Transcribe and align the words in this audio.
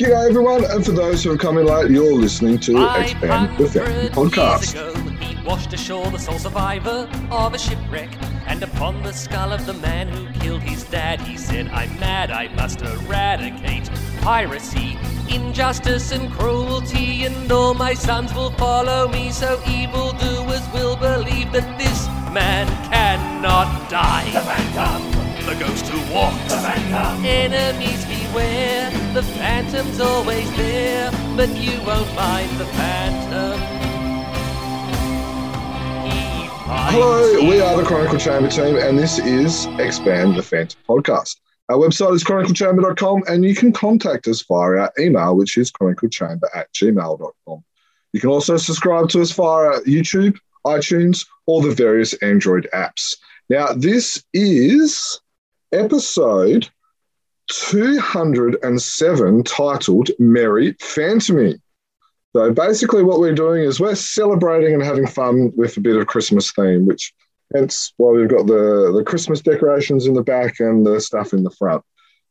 G'day 0.00 0.30
everyone, 0.30 0.64
and 0.64 0.82
for 0.82 0.92
those 0.92 1.22
who 1.22 1.30
are 1.30 1.36
coming 1.36 1.66
late, 1.66 1.90
you're 1.90 2.14
listening 2.14 2.58
to 2.60 2.72
Expand 2.98 3.58
the 3.58 3.68
Phantom 3.68 4.08
Podcast. 4.14 4.72
Ago, 4.72 4.94
he 5.20 5.36
washed 5.44 5.74
ashore 5.74 6.10
the 6.10 6.18
sole 6.18 6.38
survivor 6.38 7.06
of 7.30 7.52
a 7.52 7.58
shipwreck, 7.58 8.08
and 8.46 8.62
upon 8.62 9.02
the 9.02 9.12
skull 9.12 9.52
of 9.52 9.66
the 9.66 9.74
man 9.74 10.08
who 10.08 10.26
killed 10.40 10.62
his 10.62 10.84
dad, 10.84 11.20
he 11.20 11.36
said, 11.36 11.68
I'm 11.68 11.90
mad, 12.00 12.30
I 12.30 12.48
must 12.54 12.80
eradicate 12.80 13.90
piracy, 14.22 14.96
injustice, 15.28 16.12
and 16.12 16.32
cruelty, 16.32 17.26
and 17.26 17.52
all 17.52 17.74
my 17.74 17.92
sons 17.92 18.32
will 18.32 18.52
follow 18.52 19.06
me, 19.08 19.30
so 19.30 19.60
evildoers 19.68 20.66
will 20.72 20.96
believe 20.96 21.52
that 21.52 21.78
this 21.78 22.06
man 22.32 22.66
cannot 22.90 23.90
die. 23.90 24.30
The 24.32 24.40
Phantom! 24.40 25.20
The 25.44 25.62
ghost 25.62 25.88
who 25.88 26.14
walks. 26.14 26.42
The 26.44 26.58
Phantom! 26.58 27.22
Enemies 27.22 28.06
beware, 28.30 28.90
the 29.12 29.22
Phantom's 29.22 30.00
always 30.00 30.48
there, 30.56 31.10
but 31.36 31.48
you 31.56 31.72
won't 31.84 32.06
find 32.08 32.50
the 32.58 32.64
Phantom. 32.64 33.58
Hello, 36.92 37.48
we 37.48 37.60
are 37.60 37.76
the 37.76 37.84
Chronicle 37.84 38.18
Chamber 38.18 38.48
team, 38.48 38.76
and 38.76 38.98
this 38.98 39.18
is 39.18 39.66
Expand 39.78 40.36
the 40.36 40.42
Phantom 40.42 40.80
Podcast. 40.88 41.36
Our 41.68 41.78
website 41.78 42.14
is 42.14 42.24
chroniclechamber.com, 42.24 43.24
and 43.28 43.44
you 43.44 43.54
can 43.54 43.72
contact 43.72 44.28
us 44.28 44.42
via 44.42 44.82
our 44.82 44.92
email, 44.98 45.36
which 45.36 45.56
is 45.58 45.72
chroniclechamber 45.72 46.48
at 46.54 46.72
gmail.com. 46.72 47.64
You 48.12 48.20
can 48.20 48.30
also 48.30 48.56
subscribe 48.56 49.08
to 49.10 49.22
us 49.22 49.32
via 49.32 49.80
YouTube, 49.80 50.38
iTunes, 50.66 51.26
or 51.46 51.62
the 51.62 51.74
various 51.74 52.12
Android 52.14 52.68
apps. 52.72 53.16
Now, 53.48 53.72
this 53.72 54.22
is 54.32 55.20
episode 55.72 56.68
207 57.50 59.42
titled 59.44 60.10
Merry 60.18 60.74
Phantomy. 60.74 61.60
So 62.34 62.52
basically, 62.52 63.02
what 63.02 63.18
we're 63.18 63.34
doing 63.34 63.64
is 63.64 63.80
we're 63.80 63.96
celebrating 63.96 64.72
and 64.74 64.82
having 64.82 65.06
fun 65.06 65.52
with 65.56 65.76
a 65.76 65.80
bit 65.80 65.96
of 65.96 66.06
Christmas 66.06 66.52
theme, 66.52 66.86
which 66.86 67.12
hence 67.54 67.92
why 67.96 68.12
we've 68.12 68.28
got 68.28 68.46
the, 68.46 68.92
the 68.96 69.02
Christmas 69.04 69.40
decorations 69.40 70.06
in 70.06 70.14
the 70.14 70.22
back 70.22 70.60
and 70.60 70.86
the 70.86 71.00
stuff 71.00 71.32
in 71.32 71.42
the 71.42 71.50
front. 71.50 71.82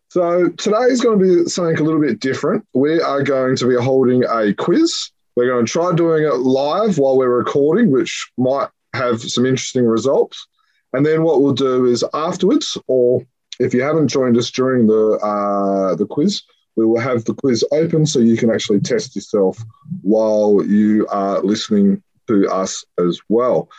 So 0.09 0.49
today 0.49 0.85
is 0.89 1.01
going 1.01 1.19
to 1.19 1.43
be 1.43 1.49
something 1.49 1.77
a 1.77 1.83
little 1.83 2.01
bit 2.01 2.19
different. 2.19 2.65
We 2.73 3.01
are 3.01 3.21
going 3.21 3.57
to 3.57 3.67
be 3.67 3.75
holding 3.75 4.23
a 4.23 4.53
quiz. 4.53 5.11
We're 5.35 5.49
going 5.49 5.65
to 5.65 5.71
try 5.71 5.93
doing 5.93 6.23
it 6.23 6.37
live 6.37 6.97
while 6.97 7.17
we're 7.17 7.29
recording, 7.29 7.91
which 7.91 8.31
might 8.37 8.69
have 8.93 9.21
some 9.21 9.45
interesting 9.45 9.85
results. 9.85 10.47
And 10.93 11.05
then 11.05 11.23
what 11.23 11.41
we'll 11.41 11.53
do 11.53 11.85
is 11.85 12.03
afterwards, 12.13 12.77
or 12.87 13.23
if 13.59 13.73
you 13.73 13.81
haven't 13.81 14.07
joined 14.07 14.37
us 14.37 14.49
during 14.51 14.87
the 14.87 15.19
uh, 15.23 15.95
the 15.95 16.05
quiz, 16.05 16.41
we 16.75 16.85
will 16.85 16.99
have 16.99 17.25
the 17.25 17.33
quiz 17.33 17.63
open 17.71 18.05
so 18.05 18.19
you 18.19 18.37
can 18.37 18.49
actually 18.49 18.79
test 18.79 19.15
yourself 19.15 19.59
while 20.01 20.63
you 20.65 21.07
are 21.07 21.41
listening 21.41 22.01
to 22.27 22.47
us 22.49 22.85
as 22.97 23.19
well. 23.29 23.69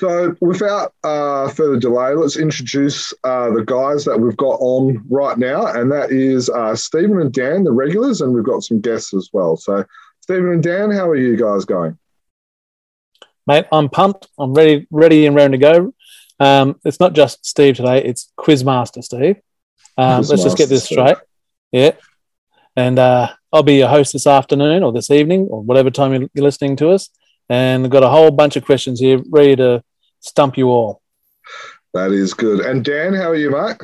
So, 0.00 0.36
without 0.40 0.94
uh, 1.02 1.48
further 1.48 1.78
delay, 1.78 2.14
let's 2.14 2.36
introduce 2.36 3.12
uh, 3.24 3.50
the 3.50 3.64
guys 3.64 4.04
that 4.04 4.20
we've 4.20 4.36
got 4.36 4.58
on 4.60 5.04
right 5.10 5.36
now, 5.36 5.66
and 5.66 5.90
that 5.90 6.12
is 6.12 6.48
uh, 6.48 6.76
Stephen 6.76 7.20
and 7.20 7.32
Dan, 7.32 7.64
the 7.64 7.72
regulars, 7.72 8.20
and 8.20 8.32
we've 8.32 8.44
got 8.44 8.62
some 8.62 8.80
guests 8.80 9.12
as 9.12 9.28
well. 9.32 9.56
So, 9.56 9.84
Stephen 10.20 10.52
and 10.52 10.62
Dan, 10.62 10.92
how 10.92 11.08
are 11.08 11.16
you 11.16 11.36
guys 11.36 11.64
going? 11.64 11.98
mate. 13.48 13.64
I'm 13.72 13.88
pumped. 13.88 14.28
I'm 14.38 14.54
ready, 14.54 14.86
ready 14.90 15.26
and 15.26 15.34
raring 15.34 15.52
to 15.52 15.58
go. 15.58 15.92
Um, 16.40 16.78
it's 16.84 17.00
not 17.00 17.14
just 17.14 17.44
Steve 17.44 17.76
today; 17.76 18.02
it's 18.04 18.32
Quizmaster 18.38 19.02
Steve. 19.02 19.36
Um, 19.96 20.22
let's 20.22 20.42
just 20.42 20.56
get 20.56 20.68
this 20.68 20.84
Steve. 20.84 20.98
straight. 20.98 21.16
Yeah, 21.72 21.92
and 22.76 22.98
uh, 22.98 23.32
I'll 23.52 23.62
be 23.62 23.76
your 23.76 23.88
host 23.88 24.12
this 24.12 24.26
afternoon 24.26 24.82
or 24.82 24.92
this 24.92 25.10
evening 25.10 25.48
or 25.50 25.62
whatever 25.62 25.90
time 25.90 26.12
you're 26.12 26.28
you're 26.34 26.44
listening 26.44 26.76
to 26.76 26.90
us. 26.90 27.10
And 27.48 27.84
I've 27.84 27.90
got 27.90 28.02
a 28.02 28.08
whole 28.08 28.30
bunch 28.30 28.56
of 28.56 28.64
questions 28.64 29.00
here 29.00 29.22
ready 29.30 29.56
to 29.56 29.82
stump 30.20 30.58
you 30.58 30.68
all. 30.68 31.00
That 31.94 32.12
is 32.12 32.34
good. 32.34 32.60
And 32.60 32.84
Dan, 32.84 33.14
how 33.14 33.30
are 33.30 33.36
you, 33.36 33.50
mate? 33.50 33.78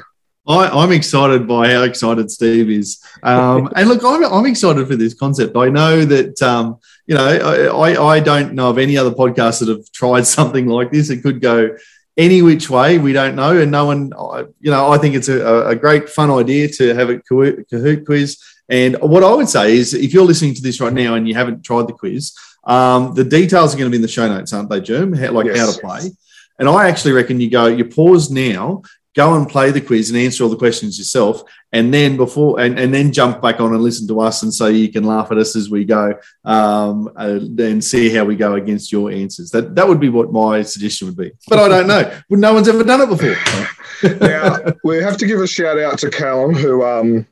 I, 0.47 0.69
I'm 0.69 0.93
excited 0.93 1.49
by 1.49 1.73
how 1.73 1.83
excited 1.83 2.31
Steve 2.31 2.71
is. 2.71 3.03
Um, 3.23 3.71
and 3.77 3.89
look, 3.89 4.03
I'm, 4.05 4.25
I'm 4.25 4.47
excited 4.47 4.87
for 4.87 4.97
this 4.97 5.15
concept. 5.15 5.57
I 5.57 5.69
know 5.71 6.05
that, 6.05 6.43
um, 6.43 6.79
you 7.07 7.15
know, 7.15 7.27
I, 7.27 7.95
I, 7.95 8.15
I 8.17 8.21
don't 8.21 8.53
know 8.53 8.69
of 8.69 8.79
any 8.79 8.99
other 8.99 9.11
podcasts 9.11 9.61
that 9.61 9.69
have 9.69 9.91
tried 9.93 10.27
something 10.27 10.67
like 10.67 10.93
this. 10.93 11.11
It 11.11 11.23
could 11.23 11.41
go 11.41 11.77
any 12.17 12.43
which 12.43 12.71
way. 12.71 12.99
We 12.99 13.13
don't 13.13 13.35
know. 13.35 13.59
And 13.59 13.71
no 13.71 13.87
one, 13.87 14.13
you 14.61 14.71
know, 14.71 14.91
I 14.91 14.99
think 14.99 15.15
it's 15.15 15.29
a, 15.29 15.67
a 15.69 15.75
great, 15.75 16.09
fun 16.09 16.31
idea 16.31 16.69
to 16.69 16.95
have 16.95 17.11
a 17.11 17.17
Kahoot 17.19 18.07
quiz. 18.07 18.39
And 18.69 18.97
what 19.01 19.23
I 19.23 19.35
would 19.35 19.49
say 19.49 19.77
is 19.77 19.93
if 19.95 20.15
you're 20.15 20.25
listening 20.25 20.55
to 20.55 20.63
this 20.63 20.81
right 20.81 20.93
now 20.93 21.15
and 21.15 21.29
you 21.29 21.35
haven't 21.35 21.65
tried 21.65 21.87
the 21.89 21.93
quiz, 21.93 22.33
um, 22.65 23.15
the 23.15 23.25
details 23.25 23.75
are 23.75 23.79
going 23.79 23.91
to 23.91 23.91
be 23.91 23.97
in 23.97 24.03
the 24.03 24.09
show 24.09 24.27
notes, 24.27 24.53
aren't 24.53 24.71
they, 24.71 24.81
Germ? 24.81 25.13
How, 25.13 25.33
like 25.33 25.47
Yes. 25.47 25.59
how 25.59 25.73
to 25.73 25.79
play. 25.79 26.11
And 26.59 26.69
I 26.69 26.89
actually 26.89 27.13
reckon 27.13 27.41
you 27.41 27.51
go, 27.51 27.67
you 27.67 27.85
pause 27.85 28.31
now, 28.31 28.83
go 29.15 29.35
and 29.35 29.49
play 29.49 29.71
the 29.71 29.81
quiz 29.81 30.11
and 30.11 30.19
answer 30.19 30.43
all 30.43 30.51
the 30.51 30.57
questions 30.57 30.99
yourself 30.99 31.43
and 31.73 31.95
then 31.95 32.17
before 32.17 32.61
and, 32.61 32.79
and 32.79 32.93
then 32.93 33.13
jump 33.13 33.41
back 33.41 33.61
on 33.61 33.73
and 33.73 33.83
listen 33.83 34.07
to 34.09 34.21
us 34.21 34.43
and 34.43 34.53
so 34.53 34.67
you 34.67 34.91
can 34.91 35.05
laugh 35.05 35.31
at 35.31 35.39
us 35.39 35.57
as 35.57 35.71
we 35.71 35.85
go 35.85 36.15
um, 36.45 37.09
uh, 37.17 37.39
and 37.59 37.83
see 37.83 38.11
how 38.11 38.25
we 38.25 38.37
go 38.37 38.55
against 38.55 38.93
your 38.93 39.11
answers. 39.11 39.51
That 39.51 39.75
that 39.75 39.87
would 39.87 40.01
be 40.01 40.09
what 40.09 40.33
my 40.33 40.63
suggestion 40.63 41.09
would 41.09 41.17
be. 41.17 41.33
But 41.49 41.59
i 41.59 41.69
don't 41.69 41.87
know. 41.87 42.21
No 42.31 42.55
one's 42.55 42.69
ever 42.69 42.85
done 42.85 43.01
it 43.01 43.09
before. 43.09 43.37
Now 44.21 44.59
we 44.83 44.99
have 44.99 45.17
to 45.19 45.27
give 45.27 45.41
a 45.41 45.47
shout 45.47 45.79
out 45.79 45.99
to 46.01 46.11
Callum 46.11 46.53
who 46.53 46.85
um, 46.85 47.27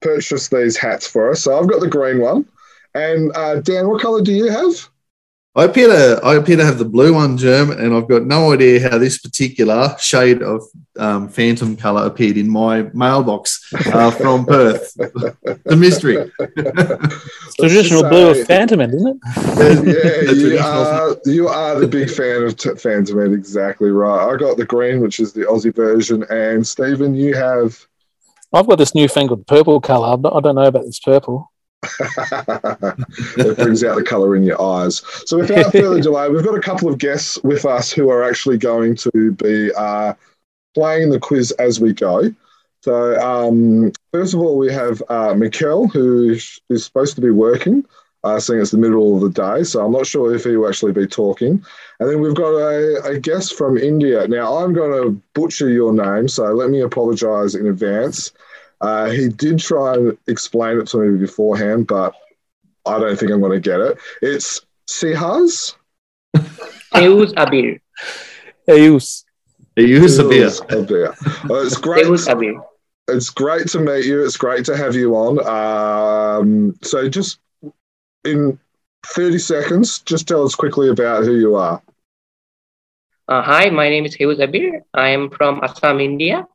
purchased 0.00 0.50
these 0.50 0.76
hats 0.76 1.06
for 1.06 1.30
us. 1.30 1.42
So 1.42 1.58
I've 1.58 1.68
got 1.68 1.80
the 1.80 1.88
green 1.88 2.20
one, 2.20 2.48
and 2.94 3.30
uh, 3.36 3.60
Dan, 3.60 3.88
what 3.88 4.00
colour 4.00 4.22
do 4.22 4.32
you 4.32 4.48
have? 4.48 4.88
I 5.56 5.64
appear 5.66 5.86
to 5.86 6.20
I 6.24 6.34
appear 6.34 6.56
to 6.56 6.64
have 6.64 6.78
the 6.78 6.84
blue 6.84 7.14
one, 7.14 7.38
Germ, 7.38 7.70
and 7.70 7.94
I've 7.94 8.08
got 8.08 8.24
no 8.24 8.52
idea 8.52 8.88
how 8.90 8.98
this 8.98 9.18
particular 9.18 9.94
shade 10.00 10.42
of 10.42 10.62
um, 10.98 11.28
phantom 11.28 11.76
colour 11.76 12.04
appeared 12.06 12.36
in 12.36 12.48
my 12.48 12.82
mailbox 12.92 13.64
uh, 13.86 14.10
from 14.10 14.46
Perth. 14.52 14.92
the 14.94 15.76
mystery. 15.76 16.16
It's 16.38 17.54
traditional 17.54 18.00
just 18.02 18.10
blue 18.10 18.30
of 18.30 18.46
Phantom, 18.48 18.80
isn't 18.80 19.06
it? 19.06 19.16
yeah, 19.36 20.26
That's 20.26 20.38
you 20.40 20.58
are, 20.58 21.16
you 21.24 21.48
are 21.48 21.78
the 21.78 21.86
big 21.86 22.10
fan 22.10 22.42
of 22.42 22.56
t- 22.56 22.74
Phantom 22.74 23.20
Ed, 23.20 23.32
exactly 23.32 23.90
right. 23.90 24.32
I 24.32 24.36
got 24.36 24.56
the 24.56 24.64
green, 24.64 25.00
which 25.00 25.20
is 25.20 25.32
the 25.32 25.42
Aussie 25.42 25.74
version, 25.74 26.24
and 26.30 26.66
Stephen, 26.66 27.14
you 27.14 27.34
have. 27.34 27.78
I've 28.52 28.66
got 28.66 28.78
this 28.78 28.94
newfangled 28.94 29.46
purple 29.46 29.80
color. 29.80 30.08
I 30.08 30.16
don't- 30.16 30.34
I 30.36 30.40
don't 30.40 30.54
know 30.56 30.62
about 30.64 30.84
this 30.84 30.98
purple. 30.98 31.52
it 33.36 33.56
brings 33.56 33.84
out 33.84 33.96
the 33.96 34.04
colour 34.04 34.36
in 34.36 34.42
your 34.42 34.60
eyes. 34.60 35.02
So, 35.26 35.38
without 35.38 35.72
further 35.72 36.00
delay, 36.00 36.28
we've 36.28 36.44
got 36.44 36.56
a 36.56 36.60
couple 36.60 36.88
of 36.88 36.98
guests 36.98 37.42
with 37.42 37.64
us 37.64 37.92
who 37.92 38.10
are 38.10 38.22
actually 38.22 38.58
going 38.58 38.96
to 38.96 39.32
be 39.32 39.72
uh, 39.76 40.14
playing 40.74 41.10
the 41.10 41.20
quiz 41.20 41.50
as 41.52 41.80
we 41.80 41.92
go. 41.92 42.34
So, 42.82 43.18
um, 43.20 43.92
first 44.12 44.34
of 44.34 44.40
all, 44.40 44.58
we 44.58 44.72
have 44.72 45.02
uh, 45.08 45.32
Mikkel, 45.34 45.90
who 45.92 46.36
is 46.68 46.84
supposed 46.84 47.14
to 47.14 47.22
be 47.22 47.30
working, 47.30 47.84
uh, 48.24 48.38
seeing 48.38 48.60
it's 48.60 48.72
the 48.72 48.78
middle 48.78 49.14
of 49.14 49.22
the 49.22 49.30
day. 49.30 49.64
So, 49.64 49.84
I'm 49.84 49.92
not 49.92 50.06
sure 50.06 50.34
if 50.34 50.44
he 50.44 50.56
will 50.56 50.68
actually 50.68 50.92
be 50.92 51.06
talking. 51.06 51.64
And 52.00 52.10
then 52.10 52.20
we've 52.20 52.34
got 52.34 52.54
a, 52.54 53.02
a 53.04 53.18
guest 53.18 53.56
from 53.56 53.78
India. 53.78 54.28
Now, 54.28 54.58
I'm 54.58 54.74
going 54.74 55.02
to 55.02 55.22
butcher 55.34 55.68
your 55.68 55.92
name, 55.92 56.28
so 56.28 56.52
let 56.52 56.70
me 56.70 56.80
apologise 56.80 57.54
in 57.54 57.66
advance. 57.66 58.32
Uh, 58.80 59.10
he 59.10 59.28
did 59.28 59.58
try 59.58 59.94
and 59.94 60.18
explain 60.26 60.78
it 60.78 60.86
to 60.88 60.98
me 60.98 61.18
beforehand, 61.18 61.86
but 61.86 62.14
I 62.86 62.98
don't 62.98 63.18
think 63.18 63.30
I'm 63.30 63.40
going 63.40 63.52
to 63.52 63.60
get 63.60 63.80
it. 63.80 63.98
It's 64.20 64.60
Sihaz. 64.88 65.74
Zeus 66.96 67.32
Abir. 67.36 67.80
Eus. 68.68 69.24
He 69.76 69.86
used 69.86 70.20
a 70.20 70.28
beer. 70.28 70.48
Abir. 70.48 71.48
Well, 71.48 71.66
it's 71.66 71.76
great. 71.76 72.04
Zeus 72.06 72.28
Abir. 72.28 72.62
It's 73.08 73.30
great 73.30 73.68
to 73.68 73.80
meet 73.80 74.06
you. 74.06 74.24
It's 74.24 74.36
great 74.36 74.64
to 74.66 74.76
have 74.76 74.94
you 74.94 75.14
on. 75.14 75.38
Um, 75.46 76.74
so, 76.82 77.08
just 77.08 77.38
in 78.24 78.58
30 79.06 79.38
seconds, 79.38 79.98
just 80.00 80.26
tell 80.26 80.44
us 80.44 80.54
quickly 80.54 80.88
about 80.88 81.24
who 81.24 81.36
you 81.36 81.56
are. 81.56 81.82
Uh, 83.28 83.42
hi, 83.42 83.70
my 83.70 83.88
name 83.88 84.04
is 84.04 84.14
Zeus 84.14 84.38
Abir. 84.38 84.82
I 84.92 85.08
am 85.08 85.30
from 85.30 85.60
Assam, 85.62 86.00
India. 86.00 86.46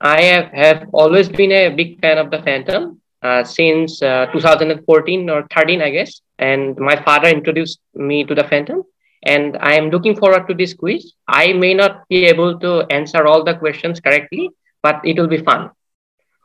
I 0.00 0.22
have, 0.22 0.46
have 0.52 0.88
always 0.92 1.28
been 1.28 1.52
a 1.52 1.68
big 1.68 2.00
fan 2.00 2.18
of 2.18 2.30
the 2.30 2.42
Phantom 2.42 3.00
uh, 3.22 3.44
since 3.44 4.02
uh, 4.02 4.26
2014 4.32 5.28
or 5.28 5.46
13, 5.54 5.82
I 5.82 5.90
guess. 5.90 6.22
And 6.38 6.76
my 6.78 7.02
father 7.02 7.28
introduced 7.28 7.80
me 7.94 8.24
to 8.24 8.34
the 8.34 8.44
Phantom. 8.44 8.82
And 9.26 9.58
I 9.60 9.74
am 9.74 9.90
looking 9.90 10.16
forward 10.16 10.48
to 10.48 10.54
this 10.54 10.72
quiz. 10.72 11.12
I 11.28 11.52
may 11.52 11.74
not 11.74 12.08
be 12.08 12.24
able 12.24 12.58
to 12.60 12.86
answer 12.90 13.26
all 13.26 13.44
the 13.44 13.54
questions 13.54 14.00
correctly, 14.00 14.48
but 14.82 15.00
it 15.04 15.18
will 15.18 15.28
be 15.28 15.42
fun. 15.42 15.70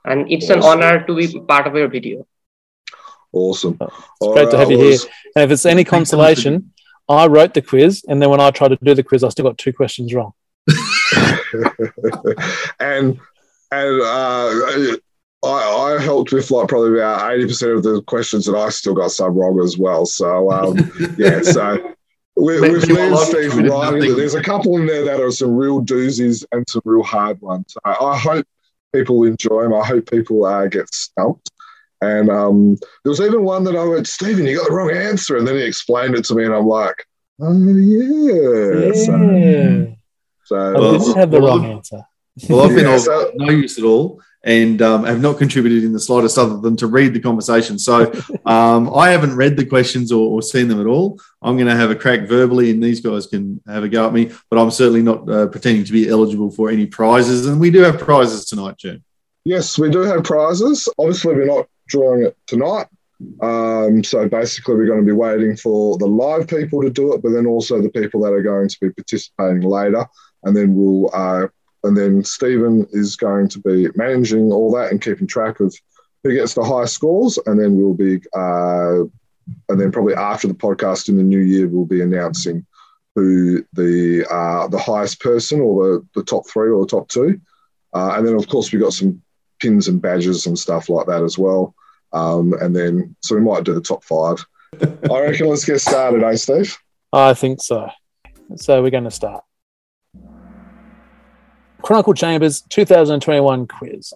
And 0.04 0.30
it's 0.30 0.50
an 0.50 0.62
honor 0.62 1.06
to 1.06 1.16
be 1.16 1.40
part 1.40 1.68
of 1.68 1.76
your 1.76 1.88
video. 1.88 2.28
Awesome. 3.32 3.78
It's 3.82 4.34
great 4.34 4.52
to 4.52 4.58
have 4.58 4.70
you 4.70 4.78
here. 4.78 5.00
And 5.36 5.46
if 5.46 5.52
it's 5.52 5.66
any 5.66 5.86
consolation, 5.86 6.74
I 7.08 7.28
wrote 7.28 7.54
the 7.54 7.62
quiz, 7.62 8.04
and 8.08 8.22
then 8.22 8.30
when 8.30 8.42
I 8.42 8.52
tried 8.52 8.70
to 8.70 8.78
do 8.82 8.94
the 8.94 9.04
quiz, 9.04 9.24
I 9.24 9.30
still 9.30 9.46
got 9.46 9.58
two 9.58 9.72
questions 9.72 10.14
wrong. 10.14 10.34
and 12.80 13.20
and 13.72 14.02
uh, 14.02 14.98
I, 15.44 15.96
I 15.98 16.02
helped 16.02 16.32
with 16.32 16.50
like 16.52 16.68
probably 16.68 17.00
about 17.00 17.32
eighty 17.32 17.48
percent 17.48 17.72
of 17.74 17.84
the 17.84 18.02
questions, 18.04 18.48
and 18.48 18.58
I 18.58 18.70
still 18.70 18.94
got 18.94 19.12
some 19.12 19.34
wrong 19.36 19.60
as 19.64 19.78
well. 19.78 20.06
So 20.06 20.52
um, 20.52 20.78
yeah, 21.18 21.42
so 21.42 21.94
with, 22.36 22.62
But 22.62 22.72
with 22.72 22.90
you 22.90 22.96
me 22.96 23.02
and? 23.02 23.18
Steve 23.18 23.56
There's 23.56 23.70
writing, 23.70 24.16
there's 24.16 24.34
a 24.36 24.44
couple 24.44 24.78
in 24.78 24.86
there 24.86 25.06
that 25.06 25.22
are 25.22 25.32
some 25.32 25.56
real 25.56 25.82
doozies 25.82 26.46
and 26.52 26.66
some 26.70 26.82
real 26.86 27.04
hard 27.04 27.40
ones. 27.42 27.76
I, 27.86 27.92
I 27.94 28.18
hope 28.18 28.46
people 28.94 29.24
enjoy 29.24 29.64
them. 29.64 29.74
I 29.74 29.86
hope 29.86 30.10
people 30.10 30.46
uh, 30.46 30.68
get 30.68 30.94
stumped. 30.94 31.52
And 32.02 32.30
um, 32.30 32.76
there 33.04 33.10
was 33.10 33.22
even 33.22 33.44
one 33.44 33.64
that 33.64 33.76
I 33.76 33.84
went, 33.86 34.06
Stephen, 34.08 34.46
you 34.46 34.58
got 34.58 34.68
the 34.68 34.74
wrong 34.76 34.92
answer, 34.92 35.38
and 35.38 35.48
then 35.48 35.56
he 35.56 35.64
explained 35.64 36.16
it 36.16 36.26
to 36.26 36.36
me, 36.36 36.44
and 36.44 36.54
I'm 36.54 36.68
like, 36.68 37.06
oh 37.42 37.54
yeah. 37.54 38.92
So, 38.94 39.16
Yeah. 39.32 39.96
so 40.44 40.56
I 40.58 40.72
Well, 40.74 41.00
didn't 41.00 41.16
have 41.18 41.32
the 41.32 41.40
well, 41.40 41.58
wrong 41.58 41.66
answer. 41.66 42.06
Well, 42.50 42.62
I've 42.62 42.76
been 42.76 42.86
Yeah, 42.86 42.96
of 42.96 43.02
so- 43.02 43.32
no 43.36 43.52
use 43.52 43.78
at 43.78 43.84
all 43.84 44.22
and 44.44 44.80
um, 44.84 45.06
have 45.06 45.22
not 45.22 45.40
contributed 45.40 45.84
in 45.84 45.92
the 45.92 46.00
slightest 46.00 46.38
other 46.38 46.58
than 46.58 46.78
to 46.78 46.86
read 46.86 47.14
the 47.16 47.20
conversation. 47.20 47.80
So 47.80 48.12
um, 48.46 48.94
I 48.94 49.10
haven't 49.10 49.36
read 49.36 49.58
the 49.58 49.66
questions 49.66 50.12
or, 50.12 50.30
or 50.30 50.42
seen 50.44 50.68
them 50.68 50.80
at 50.80 50.86
all. 50.86 51.20
I'm 51.42 51.56
going 51.56 51.68
to 51.68 51.76
have 51.76 51.90
a 51.90 51.96
crack 51.96 52.28
verbally 52.28 52.70
and 52.70 52.84
these 52.84 53.02
guys 53.02 53.26
can 53.26 53.60
have 53.68 53.84
a 53.84 53.90
go 53.90 54.06
at 54.06 54.14
me, 54.14 54.32
but 54.52 54.60
I'm 54.60 54.70
certainly 54.70 55.02
not 55.02 55.28
uh, 55.30 55.48
pretending 55.48 55.84
to 55.86 55.92
be 55.92 56.08
eligible 56.10 56.52
for 56.52 56.70
any 56.70 56.86
prizes. 56.86 57.48
And 57.48 57.60
we 57.60 57.72
do 57.72 57.80
have 57.82 58.00
prizes 58.00 58.46
tonight, 58.46 58.78
June. 58.78 59.04
Yes, 59.46 59.80
we 59.80 59.90
do 59.90 60.02
have 60.02 60.24
prizes. 60.24 60.88
Obviously, 60.98 61.36
we're 61.36 61.46
not 61.46 61.68
drawing 61.88 62.24
it 62.24 62.38
tonight. 62.48 62.88
Um, 63.42 64.04
so 64.04 64.28
basically, 64.28 64.76
we're 64.76 64.88
going 64.88 65.00
to 65.00 65.06
be 65.06 65.12
waiting 65.12 65.56
for 65.56 65.98
the 65.98 66.08
live 66.08 66.48
people 66.48 66.82
to 66.82 66.90
do 66.90 67.14
it, 67.14 67.22
but 67.24 67.30
then 67.30 67.46
also 67.46 67.82
the 67.82 67.90
people 67.90 68.22
that 68.22 68.34
are 68.34 68.42
going 68.42 68.70
to 68.70 68.78
be 68.80 68.90
participating 68.92 69.62
later. 69.62 70.06
And 70.44 70.56
then 70.56 70.76
we'll, 70.76 71.10
uh, 71.14 71.48
and 71.86 71.96
then 71.96 72.24
Stephen 72.24 72.88
is 72.92 73.16
going 73.16 73.48
to 73.50 73.60
be 73.60 73.88
managing 73.96 74.52
all 74.52 74.72
that 74.74 74.92
and 74.92 75.02
keeping 75.02 75.28
track 75.28 75.60
of 75.60 75.76
who 76.24 76.34
gets 76.34 76.56
the 76.56 76.64
high 76.64 76.86
scores. 76.86 77.38
And 77.46 77.60
then 77.60 77.78
we'll 77.78 77.94
be, 77.94 78.22
uh, 78.36 79.02
and 79.70 79.80
then 79.80 79.92
probably 79.92 80.16
after 80.16 80.48
the 80.48 80.54
podcast 80.54 81.08
in 81.08 81.18
the 81.18 81.24
new 81.24 81.40
year, 81.40 81.68
we'll 81.68 81.86
be 81.86 82.02
announcing 82.02 82.66
who 83.14 83.64
the 83.74 84.26
uh, 84.30 84.68
the 84.68 84.80
highest 84.80 85.22
person 85.22 85.62
or 85.62 85.84
the, 85.84 86.08
the 86.16 86.24
top 86.24 86.48
three 86.50 86.70
or 86.70 86.82
the 86.82 86.90
top 86.90 87.08
two. 87.08 87.40
Uh, 87.94 88.16
and 88.18 88.28
then, 88.28 88.36
of 88.36 88.48
course, 88.50 88.72
we've 88.72 88.82
got 88.82 88.94
some 88.94 89.22
pins 89.62 89.88
and 89.88 90.02
badges 90.02 90.48
and 90.48 90.60
stuff 90.60 90.90
like 90.90 91.08
that 91.08 91.24
as 91.24 91.38
well. 91.38 91.74
Um, 92.12 92.54
and 92.60 92.76
then, 92.76 93.16
so 93.22 93.36
we 93.36 93.42
might 93.42 93.64
do 93.64 93.74
the 93.74 93.82
top 93.82 94.04
five. 94.04 94.44
I 94.82 95.22
reckon 95.22 95.48
let's 95.48 95.64
get 95.64 95.80
started, 95.80 96.24
eh, 96.24 96.36
Steve? 96.36 96.78
I 97.14 97.34
think 97.34 97.62
so. 97.62 97.90
So 98.58 98.82
we're 98.82 98.90
going 98.90 99.06
to 99.06 99.12
start. 99.12 99.44
Chronicle 101.82 102.14
Chambers 102.14 102.62
2021 102.70 103.68
quiz. 103.68 104.14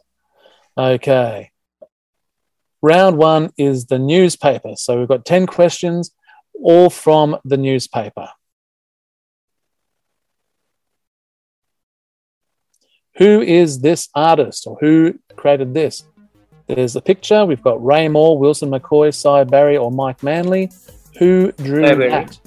Okay. 0.78 1.52
Round 2.82 3.18
one 3.18 3.52
is 3.58 3.86
the 3.86 4.00
newspaper. 4.00 4.74
So 4.76 5.00
we've 5.00 5.08
got 5.08 5.26
10 5.26 5.46
questions, 5.46 6.12
all 6.54 6.90
from 6.90 7.38
the 7.44 7.58
newspaper. 7.58 8.30
Who 13.18 13.42
is 13.42 13.82
this 13.82 14.08
artist 14.16 14.66
or 14.66 14.78
who 14.80 15.20
created 15.36 15.74
this? 15.74 16.04
There's 16.68 16.96
a 16.96 17.02
picture. 17.02 17.46
We've 17.46 17.62
got 17.62 17.84
Ray 17.84 18.08
Moore, 18.08 18.38
Wilson 18.38 18.70
McCoy, 18.70 19.14
Sy 19.14 19.44
Barry, 19.44 19.76
or 19.76 19.92
Mike 19.92 20.24
Manley. 20.24 20.72
Who 21.18 21.52
drew 21.54 21.82
Barry. 21.82 22.10
that? 22.10 22.40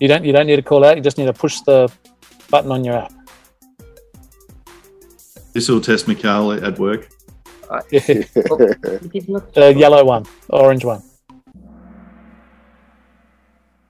You 0.00 0.08
don't 0.08 0.24
you 0.24 0.32
don't 0.32 0.46
need 0.46 0.56
to 0.56 0.62
call 0.62 0.84
out. 0.84 0.96
You 0.96 1.02
just 1.02 1.18
need 1.18 1.26
to 1.26 1.32
push 1.32 1.60
the 1.60 1.92
button 2.50 2.72
on 2.72 2.82
your 2.82 2.96
app. 2.96 3.12
This 5.52 5.68
will 5.68 5.80
test 5.80 6.06
Mikhail 6.06 6.52
at 6.52 6.78
work. 6.78 7.08
It 7.90 8.08
is 8.08 8.30
the 8.32 9.74
yellow 9.76 10.04
one, 10.04 10.26
orange 10.48 10.84
one. 10.84 11.02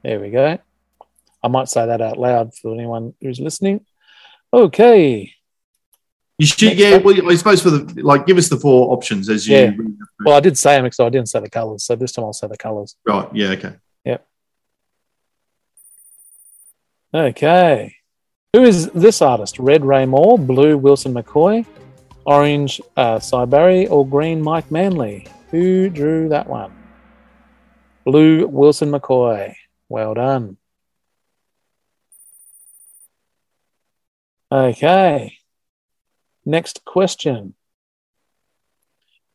There 0.02 0.20
we 0.20 0.30
go. 0.30 0.58
I 1.42 1.48
might 1.48 1.68
say 1.68 1.86
that 1.86 2.00
out 2.00 2.18
loud 2.18 2.54
for 2.54 2.74
anyone 2.74 3.14
who's 3.20 3.40
listening. 3.40 3.84
Okay. 4.52 5.32
You 6.38 6.46
should, 6.46 6.78
yeah. 6.78 6.96
Well, 6.96 7.30
I 7.30 7.34
suppose 7.36 7.62
for 7.62 7.70
the 7.70 8.02
like, 8.02 8.26
give 8.26 8.38
us 8.38 8.48
the 8.48 8.56
four 8.56 8.92
options 8.94 9.28
as 9.28 9.46
you. 9.46 9.56
Yeah. 9.56 9.64
read 9.66 9.78
them 9.78 9.98
through. 10.16 10.26
Well, 10.26 10.36
I 10.36 10.40
did 10.40 10.56
say 10.56 10.76
them 10.76 10.84
because 10.84 11.00
I 11.00 11.08
didn't 11.10 11.28
say 11.28 11.40
the 11.40 11.50
colours. 11.50 11.84
So 11.84 11.96
this 11.96 12.12
time 12.12 12.24
I'll 12.24 12.32
say 12.32 12.48
the 12.48 12.56
colours. 12.56 12.96
right. 13.06 13.28
Yeah. 13.34 13.48
Okay. 13.50 13.74
Yep. 14.04 14.26
Okay. 17.14 17.94
Who 18.52 18.64
is 18.64 18.90
this 18.90 19.22
artist? 19.22 19.60
Red 19.60 19.84
Ray 19.84 20.06
Moore, 20.06 20.36
blue 20.36 20.76
Wilson 20.76 21.14
McCoy, 21.14 21.64
orange 22.26 22.80
uh, 22.96 23.20
Sy 23.20 23.44
Barry, 23.44 23.86
or 23.86 24.04
green 24.04 24.42
Mike 24.42 24.72
Manley? 24.72 25.28
Who 25.52 25.88
drew 25.88 26.28
that 26.30 26.48
one? 26.48 26.72
Blue 28.04 28.48
Wilson 28.48 28.90
McCoy. 28.90 29.54
Well 29.88 30.14
done. 30.14 30.56
Okay. 34.50 35.38
Next 36.44 36.84
question. 36.84 37.54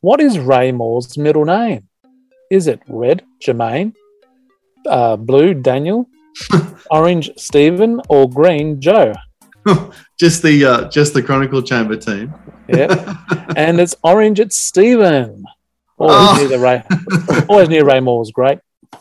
What 0.01 0.19
is 0.19 0.39
Ray 0.39 0.73
Moore's 0.73 1.17
middle 1.17 1.45
name? 1.45 1.87
Is 2.51 2.67
it 2.67 2.81
red 2.87 3.23
Jermaine, 3.41 3.93
uh, 4.85 5.15
blue 5.15 5.53
Daniel, 5.53 6.09
orange 6.91 7.29
Stephen, 7.37 8.01
or 8.09 8.29
green 8.29 8.79
Joe? 8.81 9.13
Just 10.19 10.43
the 10.43 10.63
uh, 10.65 10.89
just 10.89 11.13
the 11.13 11.21
Chronicle 11.23 11.61
Chamber 11.61 11.95
team. 11.97 12.33
Yeah. 12.67 13.15
and 13.57 13.79
it's 13.79 13.95
orange, 14.03 14.39
it's 14.39 14.55
Stephen. 14.55 15.43
Always 15.97 16.15
Oh. 16.17 16.37
knew 16.39 16.47
the 16.47 16.59
Ray. 16.59 16.83
Always 17.49 17.69
knew 17.69 17.83
Ray 17.83 17.99
Moore 17.99 18.19
was 18.19 18.31
great. 18.31 18.59
Yeah, 18.93 18.99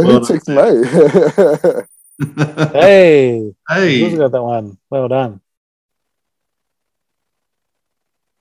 Well 0.00 0.20
who 0.20 0.26
ticked 0.26 0.48
me? 0.48 1.84
Hey, 2.72 3.38
who's 3.40 3.54
hey, 4.12 4.16
got 4.16 4.32
that 4.32 4.42
one? 4.42 4.78
Well 4.90 5.08
done. 5.08 5.40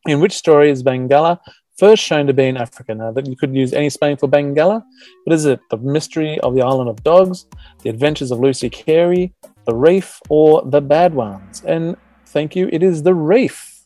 In 0.07 0.19
which 0.21 0.33
story 0.33 0.69
is 0.71 0.83
Bengalla 0.83 1.39
first 1.79 2.03
shown 2.03 2.27
to 2.27 2.33
be 2.33 2.45
in 2.45 2.57
Africa? 2.57 2.93
Now 2.93 3.11
that 3.11 3.25
you 3.27 3.35
could 3.35 3.55
use 3.55 3.73
any 3.73 3.89
spelling 3.89 4.17
for 4.17 4.27
Bangalla, 4.27 4.83
but 5.25 5.33
is 5.33 5.45
it 5.45 5.59
the 5.69 5.77
mystery 5.77 6.39
of 6.41 6.55
the 6.55 6.61
island 6.61 6.89
of 6.89 7.03
dogs, 7.03 7.45
the 7.83 7.89
adventures 7.89 8.31
of 8.31 8.39
Lucy 8.39 8.69
Carey, 8.69 9.33
the 9.65 9.73
reef, 9.73 10.19
or 10.29 10.63
the 10.65 10.81
bad 10.81 11.13
ones? 11.13 11.63
And 11.65 11.95
thank 12.27 12.55
you, 12.55 12.69
it 12.71 12.83
is 12.83 13.03
the 13.03 13.15
reef. 13.15 13.85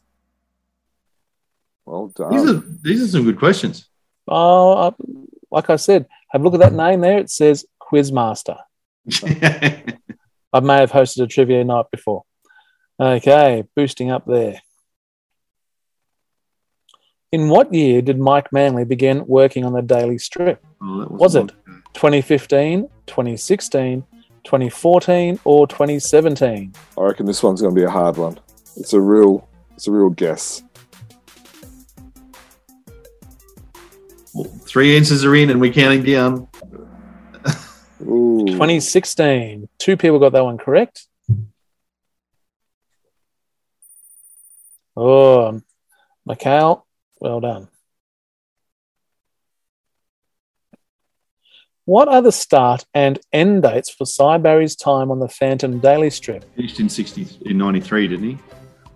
well 1.86 2.08
these 2.08 2.16
done. 2.16 2.50
are 2.50 2.64
these 2.82 3.04
are 3.04 3.08
some 3.08 3.24
good 3.24 3.40
questions. 3.40 3.88
Oh, 4.28 4.72
uh, 4.74 4.92
like 5.52 5.70
I 5.70 5.76
said, 5.76 6.08
have 6.30 6.42
a 6.42 6.44
look 6.44 6.54
at 6.54 6.62
that 6.62 6.74
name 6.74 7.02
there. 7.02 7.20
It 7.20 7.30
says 7.30 7.66
Quizmaster. 7.82 8.58
I 10.54 10.60
may 10.60 10.78
have 10.78 10.92
hosted 10.92 11.24
a 11.24 11.28
trivia 11.28 11.64
night 11.64 11.86
before. 11.92 12.24
Okay, 13.00 13.64
boosting 13.76 14.12
up 14.12 14.26
there. 14.26 14.62
In 17.34 17.50
what 17.50 17.74
year 17.74 18.04
did 18.04 18.20
Mike 18.20 18.54
Manley 18.54 18.86
begin 18.86 19.26
working 19.26 19.66
on 19.66 19.74
the 19.74 19.82
Daily 19.82 20.20
Strip? 20.20 20.64
Oh, 20.80 21.00
that 21.00 21.10
Was 21.10 21.20
wasn't 21.20 21.50
it? 21.50 21.56
2015, 21.96 22.88
2016, 23.08 24.06
2014, 24.44 25.40
or 25.44 25.66
2017? 25.66 26.74
I 26.96 27.02
reckon 27.02 27.26
this 27.26 27.42
one's 27.42 27.60
going 27.60 27.74
to 27.74 27.82
be 27.82 27.86
a 27.86 27.90
hard 27.90 28.18
one. 28.18 28.40
It's 28.76 28.94
a 28.94 29.02
real, 29.02 29.50
it's 29.72 29.88
a 29.88 29.92
real 29.92 30.12
guess. 30.12 30.62
Well, 34.36 34.44
three 34.44 34.96
answers 34.96 35.26
are 35.26 35.36
in, 35.36 35.50
and 35.50 35.60
we're 35.60 35.74
counting 35.74 36.04
down. 36.04 36.48
Ooh. 38.04 38.46
2016. 38.46 39.68
Two 39.80 39.98
people 39.98 40.20
got 40.20 40.34
that 40.34 40.44
one 40.44 40.60
correct. 40.60 41.08
Oh, 44.96 45.60
Mikhail, 46.28 46.86
well 47.24 47.40
done. 47.40 47.70
What 51.86 52.08
are 52.08 52.22
the 52.22 52.32
start 52.32 52.86
and 52.94 53.20
end 53.34 53.64
dates 53.64 53.90
for 53.90 54.06
Sy 54.06 54.38
Barry's 54.38 54.76
time 54.76 55.12
on 55.12 55.20
the 55.20 55.28
Phantom 55.28 55.80
Daily 55.80 56.10
Strip? 56.10 56.46
Finished 56.56 56.80
in 56.80 56.88
sixty 56.88 57.28
in 57.46 57.58
ninety 57.58 57.80
three, 57.80 58.08
didn't 58.08 58.30
he? 58.30 58.38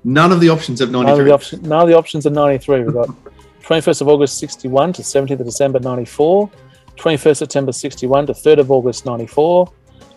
None 0.04 0.32
of 0.32 0.40
the 0.40 0.50
options 0.50 0.80
have 0.80 0.92
ninety 0.92 1.12
None 1.12 1.26
the 1.26 1.34
option, 1.34 1.62
none 1.64 1.82
of 1.82 1.88
the 1.90 1.98
options 1.98 2.26
are 2.26 2.30
93. 2.30 2.84
We've 2.84 2.94
got 2.94 3.10
21st 3.64 4.02
of 4.02 4.08
August 4.08 4.38
61 4.38 4.94
to 4.94 5.02
17th 5.02 5.40
of 5.42 5.46
December 5.46 5.80
94, 5.82 6.50
21st 6.96 7.38
September 7.38 7.74
61 7.74 8.28
to 8.28 8.34
3rd 8.34 8.60
of 8.60 8.72
August 8.72 9.06
94, 9.06 9.74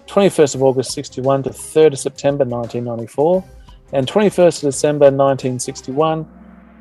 21st 0.07 0.55
of 0.55 0.63
August 0.63 0.93
61 0.93 1.43
to 1.43 1.51
3rd 1.51 1.93
of 1.95 1.99
September 1.99 2.45
1994, 2.45 3.45
and 3.93 4.07
21st 4.07 4.63
of 4.63 4.69
December 4.69 5.07
1961 5.07 6.29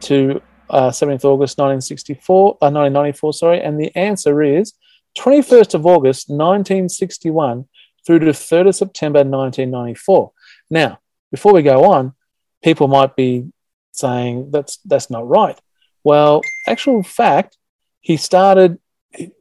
to 0.02 0.40
uh, 0.70 0.90
17th 0.90 1.26
August 1.26 1.58
1964, 1.58 2.50
uh, 2.62 2.70
1994, 2.70 3.34
sorry. 3.34 3.62
And 3.62 3.80
the 3.80 3.96
answer 3.96 4.42
is 4.42 4.74
21st 5.18 5.74
of 5.74 5.86
August 5.86 6.30
1961 6.30 7.68
through 8.06 8.20
to 8.20 8.26
3rd 8.28 8.70
of 8.70 8.76
September 8.76 9.20
1994. 9.20 10.32
Now, 10.70 11.00
before 11.32 11.54
we 11.54 11.62
go 11.62 11.92
on, 11.92 12.14
people 12.64 12.88
might 12.88 13.16
be 13.16 13.52
saying 13.92 14.52
that's 14.52 14.78
that's 14.86 15.10
not 15.10 15.28
right. 15.28 15.60
Well, 16.04 16.42
actual 16.68 17.04
fact, 17.04 17.58
he 18.00 18.18
started 18.18 18.80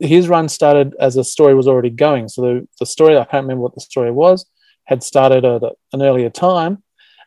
his 0.01 0.29
run 0.29 0.49
started 0.49 0.95
as 0.99 1.17
a 1.17 1.25
story 1.25 1.55
was 1.55 1.69
already 1.69 1.91
going. 1.91 2.29
So 2.29 2.43
the, 2.43 2.69
the 2.81 2.87
story 2.87 3.17
I 3.17 3.25
can't 3.25 3.45
remember 3.45 3.63
what 3.63 3.75
the 3.75 3.83
story 3.83 4.11
was 4.11 4.47
had 4.85 5.03
started 5.03 5.45
at 5.45 5.63
an 5.93 6.03
earlier 6.03 6.31
time, 6.31 6.83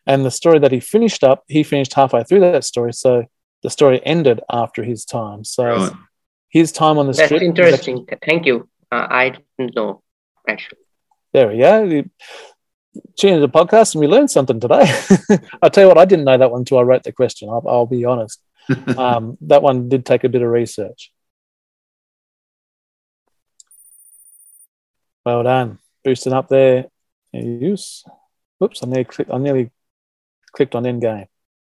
and 0.06 0.24
the 0.24 0.30
story 0.30 0.58
that 0.58 0.72
he 0.72 0.80
finished 0.80 1.22
up, 1.22 1.44
he 1.46 1.62
finished 1.62 1.94
halfway 1.94 2.24
through 2.24 2.40
that 2.40 2.64
story. 2.64 2.92
So 2.92 3.26
the 3.62 3.70
story 3.70 4.00
ended 4.04 4.40
after 4.50 4.82
his 4.82 5.04
time. 5.04 5.44
So 5.44 5.64
Right. 5.64 5.92
his 6.48 6.72
time 6.72 6.98
on 6.98 7.06
the 7.06 7.12
That's 7.12 7.26
strip. 7.26 7.40
was 7.40 7.48
interesting. 7.48 8.06
Thank 8.24 8.46
you. 8.46 8.68
Uh, 8.90 9.06
I 9.10 9.36
didn't 9.58 9.74
know 9.76 10.02
actually. 10.48 10.78
There 11.32 11.48
we 11.48 11.58
go. 11.58 11.84
You 11.84 12.10
tuned 13.16 13.36
into 13.36 13.46
the 13.46 13.52
podcast 13.52 13.94
and 13.94 14.00
we 14.00 14.06
learned 14.06 14.30
something 14.30 14.60
today. 14.60 14.84
I'll 15.62 15.70
tell 15.70 15.84
you 15.84 15.88
what, 15.88 15.96
I 15.98 16.04
didn't 16.04 16.26
know 16.26 16.36
that 16.36 16.50
one 16.50 16.60
until 16.60 16.78
I 16.78 16.82
wrote 16.82 17.04
the 17.04 17.12
question. 17.12 17.48
I'll, 17.48 17.64
I'll 17.66 17.86
be 17.86 18.04
honest. 18.04 18.40
Um, 18.96 19.36
that 19.42 19.60
one 19.62 19.88
did 19.88 20.06
take 20.06 20.22
a 20.24 20.28
bit 20.28 20.42
of 20.42 20.48
research. 20.48 21.10
Well 25.24 25.42
done. 25.42 25.78
Boosting 26.04 26.32
up 26.32 26.48
there. 26.48 26.86
Use. 27.32 28.04
Oops, 28.62 28.82
I 28.82 28.86
nearly, 28.86 29.04
clicked, 29.04 29.30
I 29.32 29.38
nearly 29.38 29.70
clicked 30.52 30.74
on 30.74 30.84
Endgame. 30.84 31.26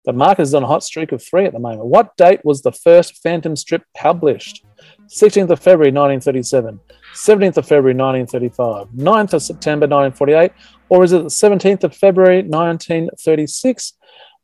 The 0.05 0.13
Marcus 0.13 0.49
is 0.49 0.55
on 0.55 0.63
a 0.63 0.67
hot 0.67 0.83
streak 0.83 1.11
of 1.11 1.23
three 1.23 1.45
at 1.45 1.53
the 1.53 1.59
moment. 1.59 1.85
What 1.85 2.17
date 2.17 2.43
was 2.43 2.61
the 2.61 2.71
first 2.71 3.21
Phantom 3.21 3.55
strip 3.55 3.83
published? 3.95 4.65
16th 5.09 5.49
of 5.51 5.59
February 5.59 5.91
1937, 5.91 6.79
17th 7.13 7.57
of 7.57 7.67
February 7.67 7.93
1935, 7.93 8.87
9th 8.95 9.33
of 9.33 9.43
September 9.43 9.85
1948, 9.85 10.51
or 10.89 11.03
is 11.03 11.11
it 11.13 11.19
the 11.23 11.29
17th 11.29 11.83
of 11.83 11.95
February 11.95 12.41
1936? 12.41 13.93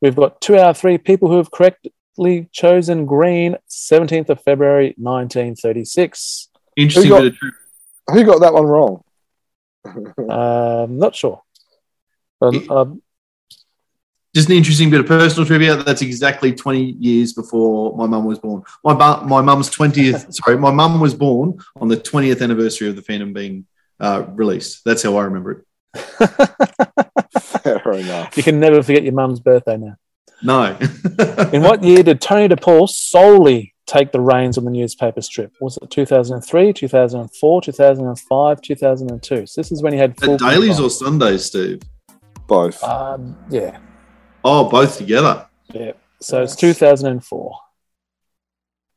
We've 0.02 0.16
got 0.16 0.40
two 0.42 0.58
out 0.58 0.70
of 0.72 0.78
three 0.78 1.00
people 1.00 1.30
who 1.30 1.38
have 1.38 1.50
correctly 1.50 2.50
chosen 2.52 3.06
green, 3.08 3.56
17th 3.70 4.30
of 4.30 4.42
February 4.44 4.94
1936. 4.98 6.50
Interesting 6.76 7.04
Who 7.04 7.10
got- 7.10 7.22
bit 7.22 7.34
of 7.34 7.38
trivia. 7.40 7.54
Who 8.14 8.24
got 8.24 8.40
that 8.42 8.54
one 8.54 8.66
wrong? 8.66 9.04
Um, 10.30 10.98
not 11.00 11.16
sure. 11.16 11.42
But, 12.40 12.70
um, 12.70 13.02
Just 14.38 14.50
an 14.50 14.56
interesting 14.56 14.92
bit 14.92 15.00
of 15.00 15.08
personal 15.08 15.48
trivia. 15.48 15.78
That's 15.78 16.04
exactly 16.04 16.54
20 16.54 16.92
years 17.00 17.34
before 17.34 17.98
my 17.98 18.06
mum 18.06 18.24
was 18.24 18.38
born. 18.38 18.62
My 18.84 18.94
bu- 18.94 19.26
my 19.26 19.42
mum's 19.42 19.68
20th, 19.72 20.32
sorry, 20.36 20.60
my 20.60 20.70
mum 20.70 21.00
was 21.00 21.16
born 21.16 21.58
on 21.76 21.88
the 21.88 21.98
20th 21.98 22.44
anniversary 22.44 22.88
of 22.88 22.96
the 22.96 23.02
Phantom 23.02 23.34
being 23.34 23.66
uh, 24.00 24.26
released. 24.28 24.86
That's 24.86 25.02
how 25.02 25.18
I 25.18 25.24
remember 25.24 25.52
it. 25.54 25.66
Fair 27.42 27.94
enough. 27.94 28.38
you 28.38 28.44
can 28.44 28.60
never 28.60 28.84
forget 28.84 29.02
your 29.02 29.14
mum's 29.14 29.40
birthday 29.40 29.76
now. 29.76 29.96
No. 30.44 30.66
In 31.52 31.64
what 31.64 31.84
year 31.84 32.04
did 32.04 32.22
Tony 32.22 32.48
DePaul 32.48 32.88
solely 32.88 33.74
take 33.88 34.12
the 34.12 34.22
reins 34.22 34.60
on 34.60 34.66
the 34.66 34.72
newspaper 34.72 35.24
strip? 35.24 35.52
Was 35.60 35.80
it 35.82 35.90
2003, 35.90 36.74
2004, 36.74 37.62
2005, 37.64 38.62
2002? 38.62 39.48
So 39.48 39.62
this 39.62 39.72
is 39.72 39.82
when 39.82 39.94
he 39.94 39.98
had 39.98 40.16
full 40.16 40.36
At 40.36 40.42
dailies 40.42 40.80
or 40.80 40.92
Sundays, 40.92 41.46
Steve? 41.46 41.82
Both. 42.46 42.84
Um, 42.84 43.36
yeah, 43.50 43.80
Oh, 44.50 44.70
both 44.70 44.98
together. 44.98 45.46
yeah. 45.74 45.92
So 46.22 46.42
it's 46.42 46.56
2004. 46.56 47.60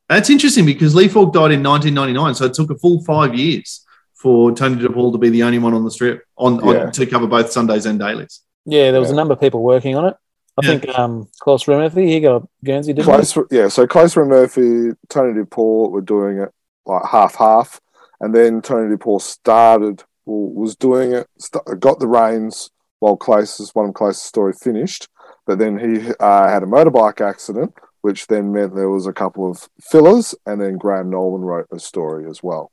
That's 0.08 0.30
interesting 0.30 0.64
because 0.64 0.94
Lee 0.94 1.08
Falk 1.08 1.32
died 1.32 1.52
in 1.52 1.62
1999, 1.62 2.34
so 2.34 2.44
it 2.46 2.54
took 2.54 2.70
a 2.70 2.78
full 2.78 3.02
five 3.04 3.34
years 3.34 3.84
for 4.14 4.52
Tony 4.52 4.76
DePaul 4.76 5.12
to 5.12 5.18
be 5.18 5.28
the 5.28 5.42
only 5.42 5.58
one 5.58 5.74
on 5.74 5.84
the 5.84 5.90
strip 5.90 6.22
on, 6.36 6.56
Yeah. 6.64 6.84
on 6.86 6.92
to 6.92 7.06
cover 7.06 7.26
both 7.26 7.50
Sundays 7.50 7.86
and 7.86 7.98
dailies. 7.98 8.40
Yeah, 8.64 8.90
there 8.90 9.00
was 9.00 9.08
Yeah. 9.10 9.14
a 9.14 9.16
number 9.16 9.34
of 9.34 9.40
people 9.40 9.62
working 9.62 9.96
on 9.96 10.06
it. 10.06 10.16
I 10.62 10.66
Yeah. 10.66 10.78
think 10.78 10.98
um, 10.98 11.28
Claes 11.40 11.64
Reimerthi, 11.64 12.06
he 12.06 12.20
got 12.20 12.46
Guernsey, 12.64 12.92
didn't 12.92 13.26
he? 13.50 13.56
Yeah. 13.56 13.68
So 13.68 13.86
Closer 13.86 14.20
and 14.20 14.30
Murphy, 14.30 14.90
Tony 15.08 15.32
DePaul 15.42 15.90
were 15.90 16.00
doing 16.00 16.38
it 16.38 16.50
like 16.86 17.04
half 17.06 17.34
half, 17.36 17.80
and 18.20 18.34
then 18.34 18.62
Tony 18.62 18.94
DePaul 18.94 19.20
started 19.20 20.04
well, 20.26 20.52
was 20.52 20.76
doing 20.76 21.12
it, 21.12 21.26
st- 21.38 21.80
got 21.80 21.98
the 21.98 22.06
reins 22.06 22.70
while 22.98 23.16
Close's 23.16 23.74
one 23.74 23.88
of 23.88 23.94
Close's 23.94 24.22
story 24.22 24.52
finished, 24.52 25.08
but 25.50 25.58
then 25.58 25.76
he 25.80 26.12
uh, 26.20 26.48
had 26.48 26.62
a 26.62 26.66
motorbike 26.66 27.20
accident, 27.20 27.74
which 28.02 28.28
then 28.28 28.52
meant 28.52 28.72
there 28.72 28.88
was 28.88 29.08
a 29.08 29.12
couple 29.12 29.50
of 29.50 29.68
fillers, 29.80 30.32
and 30.46 30.60
then 30.60 30.78
Graham 30.78 31.10
Nolan 31.10 31.42
wrote 31.42 31.66
a 31.72 31.80
story 31.80 32.30
as 32.30 32.40
well. 32.40 32.70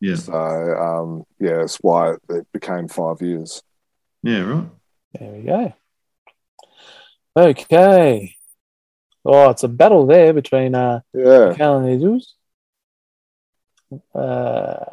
Yeah. 0.00 0.16
So 0.16 0.32
um, 0.34 1.22
yeah, 1.38 1.58
that's 1.58 1.76
why 1.76 2.14
it 2.28 2.48
became 2.52 2.88
five 2.88 3.22
years. 3.22 3.62
Yeah, 4.24 4.40
right. 4.40 4.68
There 5.12 5.30
we 5.30 5.42
go. 5.42 5.74
Okay. 7.36 8.34
Oh, 9.24 9.50
it's 9.50 9.62
a 9.62 9.68
battle 9.68 10.06
there 10.06 10.32
between 10.32 10.74
uh, 10.74 11.02
Yeah. 11.14 11.54
Cal 11.54 11.78
and 11.78 12.00
Jesus. 12.00 12.34
Uh, 14.12 14.84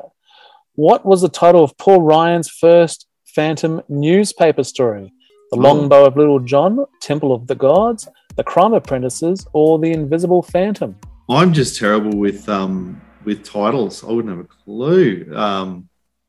what 0.76 1.04
was 1.04 1.22
the 1.22 1.30
title 1.30 1.64
of 1.64 1.80
Paul 1.80 2.04
Ryan's 2.04 2.48
first 2.48 3.08
Phantom 3.26 3.82
newspaper 3.90 4.64
story? 4.64 5.12
The 5.54 5.60
Oh. 5.60 5.62
Longbow 5.62 6.06
of 6.06 6.18
Little 6.18 6.40
John, 6.40 6.84
Temple 7.00 7.32
of 7.32 7.46
the 7.46 7.54
Gods, 7.56 8.08
The 8.36 8.44
Crime 8.44 8.74
Apprentices, 8.74 9.46
or 9.54 9.78
The 9.78 9.92
Invisible 9.92 10.42
Phantom? 10.42 10.96
I'm 11.30 11.54
just 11.54 11.78
terrible 11.80 12.18
with 12.18 12.50
um 12.50 13.00
with 13.24 13.44
titles. 13.46 14.04
I 14.04 14.08
wouldn't 14.12 14.36
have 14.36 14.44
a 14.46 14.50
clue. 14.66 15.32
Um, 15.36 15.88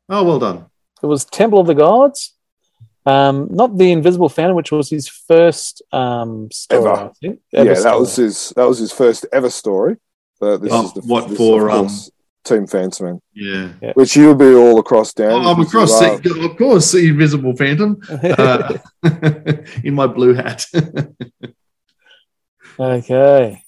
oh, 0.09 0.23
well 0.23 0.39
done. 0.39 0.65
It 1.03 1.07
was 1.07 1.25
Temple 1.25 1.59
of 1.59 1.67
the 1.67 1.73
Gods, 1.73 2.33
um, 3.05 3.47
not 3.51 3.77
The 3.77 3.91
Invisible 3.91 4.29
Phantom, 4.29 4.55
which 4.55 4.71
was 4.71 4.89
his 4.89 5.07
first 5.07 5.81
um, 5.91 6.49
story. 6.51 6.81
Ever. 6.91 6.91
I 6.91 7.09
think. 7.19 7.39
Ever 7.53 7.65
yeah, 7.69 7.73
that 7.73 7.81
story. 7.81 7.99
was 7.99 8.15
his 8.15 8.53
that 8.55 8.67
was 8.67 8.77
his 8.77 8.91
first 8.91 9.25
ever 9.33 9.49
story. 9.49 9.97
But 10.39 10.57
this 10.61 10.71
Oh, 10.71 10.85
is 10.85 10.93
the 10.93 11.01
what 11.01 11.29
this, 11.29 11.37
for, 11.37 11.69
of 11.69 11.81
course, 11.87 12.11
Team 12.45 12.67
Phantom, 12.67 13.19
Yeah. 13.33 13.69
which 13.95 14.15
you'll 14.15 14.35
be 14.35 14.53
all 14.53 14.79
across 14.79 15.13
down. 15.13 15.31
Oh, 15.45 15.51
I'm 15.51 15.59
across, 15.59 15.99
you 16.01 16.45
of 16.49 16.57
course, 16.57 16.91
the 16.91 17.07
invisible 17.09 17.55
phantom 17.55 17.99
uh, 18.09 18.77
in 19.83 19.93
my 19.95 20.07
blue 20.07 20.33
hat. 20.33 20.65
Okay. 22.77 23.63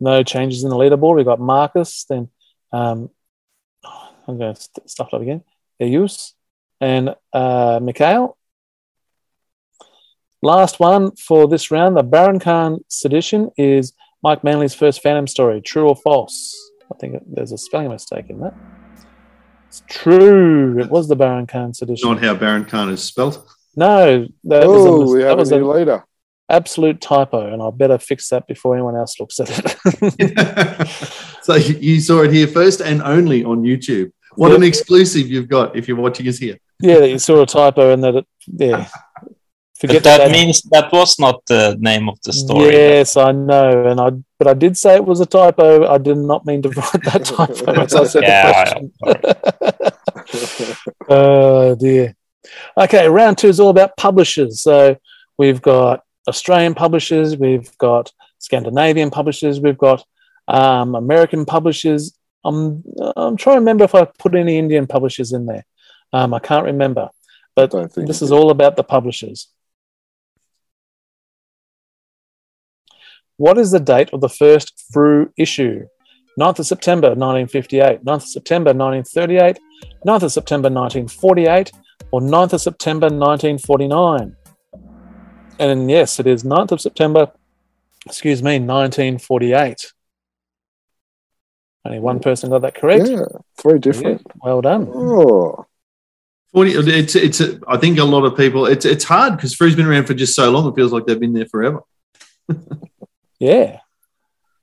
No 0.00 0.22
changes 0.22 0.64
in 0.64 0.68
the 0.70 0.76
leaderboard. 0.76 1.16
We've 1.16 1.24
got 1.24 1.40
Marcus, 1.40 2.04
then 2.08 2.28
um, 2.72 3.08
I'm 4.26 4.36
going 4.38 4.54
to 4.54 4.60
st- 4.60 4.90
stuff 4.90 5.08
it 5.12 5.16
up 5.16 5.22
again. 5.22 5.42
Eus 5.80 6.34
and 6.78 7.14
uh, 7.32 7.80
Mikhail. 7.82 8.36
Last 10.42 10.78
one 10.78 11.16
for 11.16 11.48
this 11.48 11.70
round. 11.70 11.96
The 11.96 12.02
Baron 12.02 12.38
Khan 12.38 12.84
sedition 12.88 13.50
is 13.56 13.92
Mike 14.22 14.42
Manley's 14.44 14.74
first 14.74 15.02
Phantom 15.02 15.26
story. 15.26 15.60
True 15.60 15.88
or 15.88 15.96
false? 15.96 16.54
I 16.92 16.96
think 16.98 17.22
there's 17.26 17.52
a 17.52 17.58
spelling 17.58 17.88
mistake 17.90 18.26
in 18.30 18.40
that. 18.40 18.54
It's 19.68 19.82
true. 19.88 20.78
It 20.80 20.90
was 20.90 21.08
the 21.08 21.16
Baron 21.16 21.46
Khan 21.46 21.74
sedition. 21.74 22.08
Not 22.08 22.22
how 22.22 22.34
Baron 22.34 22.64
Khan 22.64 22.88
is 22.90 23.02
spelt. 23.02 23.46
No, 23.76 24.26
that 24.44 24.66
was 24.66 24.84
a, 24.84 24.88
Oh, 24.88 25.12
we 25.12 25.18
that 25.20 25.28
have 25.28 25.38
was 25.38 25.52
a 25.52 25.62
a 25.62 25.64
leader. 25.64 26.04
absolute 26.48 27.00
typo, 27.00 27.52
and 27.52 27.62
I 27.62 27.70
better 27.70 27.98
fix 27.98 28.28
that 28.30 28.46
before 28.48 28.74
anyone 28.74 28.96
else 28.96 29.20
looks 29.20 29.38
at 29.38 29.50
it. 29.50 30.88
so 31.42 31.54
you 31.56 32.00
saw 32.00 32.22
it 32.22 32.32
here 32.32 32.46
first 32.48 32.80
and 32.80 33.02
only 33.02 33.44
on 33.44 33.62
YouTube. 33.62 34.10
What 34.36 34.52
an 34.54 34.62
exclusive 34.62 35.28
you've 35.28 35.48
got 35.48 35.76
if 35.76 35.86
you're 35.88 35.96
watching 35.96 36.26
us 36.28 36.38
here. 36.38 36.56
yeah, 36.80 37.00
you 37.04 37.18
saw 37.18 37.42
a 37.42 37.46
typo 37.46 37.92
and 37.92 38.02
that 38.04 38.14
it, 38.16 38.26
yeah. 38.46 38.88
Forget 39.80 40.02
But 40.02 40.04
that 40.04 40.18
that. 40.26 40.30
means 40.32 40.62
that 40.70 40.92
was 40.92 41.18
not 41.20 41.46
the 41.46 41.76
name 41.78 42.08
of 42.08 42.20
the 42.22 42.32
story. 42.32 42.72
Yes, 42.72 43.16
I 43.16 43.30
know, 43.32 43.86
and 43.86 44.00
I 44.00 44.10
but 44.38 44.48
I 44.48 44.54
did 44.54 44.76
say 44.76 44.96
it 44.96 45.04
was 45.04 45.20
a 45.20 45.26
typo. 45.26 45.86
I 45.86 45.98
did 45.98 46.16
not 46.16 46.44
mean 46.46 46.62
to 46.62 46.68
write 46.70 47.04
that 47.04 47.24
typo 47.36 47.80
as 47.80 47.94
I 47.94 48.04
said 48.04 48.22
Yeah, 48.24 48.74
the 48.74 48.90
question. 50.22 50.98
oh 51.08 51.74
dear. 51.76 52.14
Okay, 52.76 53.08
round 53.08 53.38
two 53.38 53.48
is 53.48 53.60
all 53.60 53.70
about 53.70 53.96
publishers. 53.96 54.60
So 54.62 54.96
we've 55.38 55.62
got 55.62 56.02
Australian 56.28 56.74
publishers, 56.74 57.36
we've 57.36 57.76
got 57.78 58.12
Scandinavian 58.38 59.10
publishers, 59.10 59.60
we've 59.60 59.78
got 59.78 60.04
um, 60.48 60.94
American 60.94 61.44
publishers. 61.44 62.14
I'm 62.44 62.82
I'm 63.16 63.36
trying 63.36 63.56
to 63.56 63.60
remember 63.60 63.84
if 63.84 63.94
I 63.94 64.04
put 64.18 64.34
any 64.34 64.58
Indian 64.58 64.86
publishers 64.86 65.32
in 65.32 65.46
there. 65.46 65.64
Um, 66.12 66.32
I 66.34 66.38
can't 66.38 66.64
remember, 66.64 67.10
but 67.54 67.70
Don't 67.70 67.92
think 67.92 68.06
this 68.06 68.22
is 68.22 68.32
all 68.32 68.50
about 68.50 68.76
the 68.76 68.84
publishers. 68.84 69.48
What 73.38 73.56
is 73.56 73.70
the 73.70 73.78
date 73.78 74.10
of 74.12 74.20
the 74.20 74.28
first 74.28 74.84
Frew 74.92 75.32
issue? 75.38 75.86
9th 76.40 76.58
of 76.58 76.66
September 76.66 77.08
1958, 77.10 78.04
9th 78.04 78.14
of 78.14 78.22
September 78.24 78.72
1938, 78.72 79.58
9th 80.04 80.22
of 80.24 80.32
September 80.32 80.68
1948, 80.68 81.72
or 82.10 82.20
9th 82.20 82.52
of 82.52 82.60
September 82.60 83.06
1949? 83.06 84.36
And 85.60 85.90
yes, 85.90 86.18
it 86.18 86.26
is 86.26 86.42
9th 86.42 86.72
of 86.72 86.80
September, 86.80 87.30
excuse 88.06 88.42
me, 88.42 88.58
1948. 88.58 89.92
Only 91.84 92.00
one 92.00 92.18
person 92.18 92.50
got 92.50 92.62
that 92.62 92.74
correct. 92.74 93.08
Yeah, 93.08 93.24
three 93.56 93.78
different. 93.78 94.22
Yeah, 94.26 94.32
well 94.42 94.60
done. 94.60 94.88
Oh, 94.92 95.64
40, 96.54 96.72
it's, 96.72 97.14
it's, 97.14 97.40
a, 97.40 97.60
I 97.68 97.76
think 97.76 97.98
a 97.98 98.04
lot 98.04 98.24
of 98.24 98.36
people, 98.36 98.66
it's, 98.66 98.84
it's 98.84 99.04
hard 99.04 99.36
because 99.36 99.54
Frew's 99.54 99.76
been 99.76 99.86
around 99.86 100.06
for 100.06 100.14
just 100.14 100.34
so 100.34 100.50
long. 100.50 100.68
It 100.68 100.74
feels 100.74 100.92
like 100.92 101.06
they've 101.06 101.20
been 101.20 101.34
there 101.34 101.46
forever. 101.46 101.82
Yeah. 103.38 103.80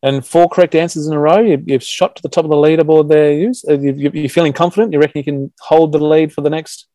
And 0.04 0.26
four 0.26 0.48
correct 0.50 0.76
answers 0.76 1.08
in 1.08 1.14
a 1.14 1.20
row. 1.20 1.40
You, 1.40 1.64
you've 1.66 1.84
shot 1.84 2.16
to 2.16 2.22
the 2.22 2.30
top 2.30 2.46
of 2.46 2.52
the 2.52 2.56
leaderboard 2.56 3.10
there. 3.10 3.32
Uh, 3.68 3.80
you, 3.80 3.94
you, 3.94 4.12
you're 4.14 4.30
feeling 4.30 4.54
confident. 4.54 4.94
You 4.94 5.00
reckon 5.00 5.20
you 5.20 5.24
can 5.24 5.54
hold 5.60 5.92
the 5.92 6.00
lead 6.00 6.32
for 6.32 6.42
the 6.42 6.50
next? 6.50 6.88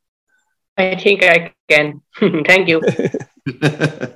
I 0.76 0.96
think 0.96 1.24
I 1.24 1.52
can. 1.68 2.02
Thank 2.46 2.68
you. 2.68 2.80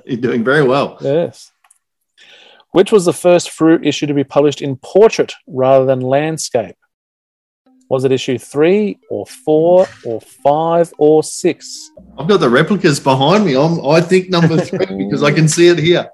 You're 0.05 0.17
doing 0.17 0.43
very 0.43 0.63
well. 0.63 0.97
Yes. 1.01 1.51
Which 2.71 2.91
was 2.91 3.05
the 3.05 3.13
first 3.13 3.51
Frew 3.51 3.79
issue 3.83 4.07
to 4.07 4.13
be 4.13 4.23
published 4.23 4.61
in 4.61 4.77
portrait 4.77 5.33
rather 5.47 5.85
than 5.85 6.01
landscape? 6.01 6.75
Was 7.89 8.03
it 8.03 8.11
issue 8.11 8.37
three 8.39 8.97
or 9.09 9.25
four 9.27 9.87
or 10.05 10.19
five 10.21 10.91
or 10.97 11.23
six? 11.23 11.91
I've 12.17 12.27
got 12.27 12.39
the 12.39 12.49
replicas 12.49 12.99
behind 12.99 13.45
me. 13.45 13.55
I'm, 13.55 13.85
I 13.85 14.01
think 14.01 14.29
number 14.29 14.57
three 14.61 14.85
because 15.05 15.21
I 15.23 15.31
can 15.31 15.47
see 15.47 15.67
it 15.67 15.77
here. 15.77 16.09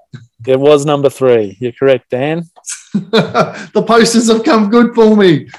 It 0.46 0.58
was 0.60 0.84
number 0.84 1.08
three. 1.08 1.56
You're 1.60 1.72
correct, 1.72 2.10
Dan. 2.10 2.44
the 2.92 3.84
posters 3.86 4.28
have 4.30 4.44
come 4.44 4.68
good 4.70 4.94
for 4.94 5.16
me. 5.16 5.48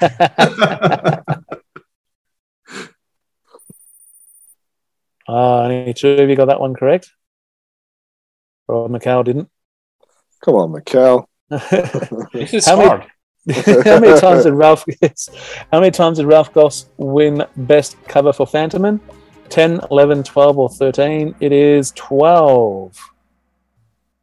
Ah, 5.26 5.62
only 5.64 5.94
two 5.94 6.10
of 6.10 6.28
you 6.28 6.36
got 6.36 6.46
that 6.46 6.60
one 6.60 6.74
correct. 6.74 7.10
Rob 8.68 8.90
McCall 8.90 9.24
didn't. 9.24 9.48
Come 10.44 10.54
on, 10.56 10.72
Mikhail. 10.72 11.28
This 11.48 12.52
is 12.54 12.66
How 12.66 12.76
many- 12.76 12.88
hard. 12.88 13.06
how 13.84 14.00
many 14.00 14.18
times 14.20 14.44
did 14.44 14.54
Ralph 14.54 14.84
how 15.72 15.80
many 15.80 15.90
times 15.90 16.16
did 16.18 16.26
Rolf 16.26 16.52
Gohs 16.52 16.86
win 16.96 17.44
best 17.56 17.96
cover 18.04 18.32
for 18.32 18.46
Fantomen? 18.46 19.00
10, 19.50 19.80
11, 19.90 20.22
12, 20.22 20.58
or 20.58 20.68
13? 20.70 21.34
It 21.40 21.52
is 21.52 21.92
12. 21.92 22.98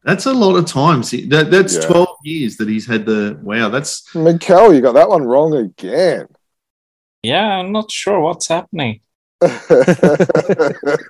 That's 0.04 0.26
a 0.26 0.34
lot 0.34 0.56
of 0.56 0.66
times. 0.66 1.12
That, 1.12 1.52
that's 1.52 1.76
Yeah. 1.76 1.82
12 1.82 2.08
years 2.24 2.58
that 2.58 2.68
he's 2.68 2.88
had 2.88 3.06
the. 3.06 3.40
Wow, 3.44 3.70
that's. 3.70 4.14
Mikhail, 4.16 4.74
you 4.74 4.82
got 4.82 4.94
that 4.94 5.10
one 5.10 5.24
wrong 5.24 5.54
again. 5.56 6.28
Yeah, 7.22 7.46
I'm 7.46 7.72
not 7.72 7.92
sure 7.92 8.20
what's 8.20 8.48
happening. 8.48 9.02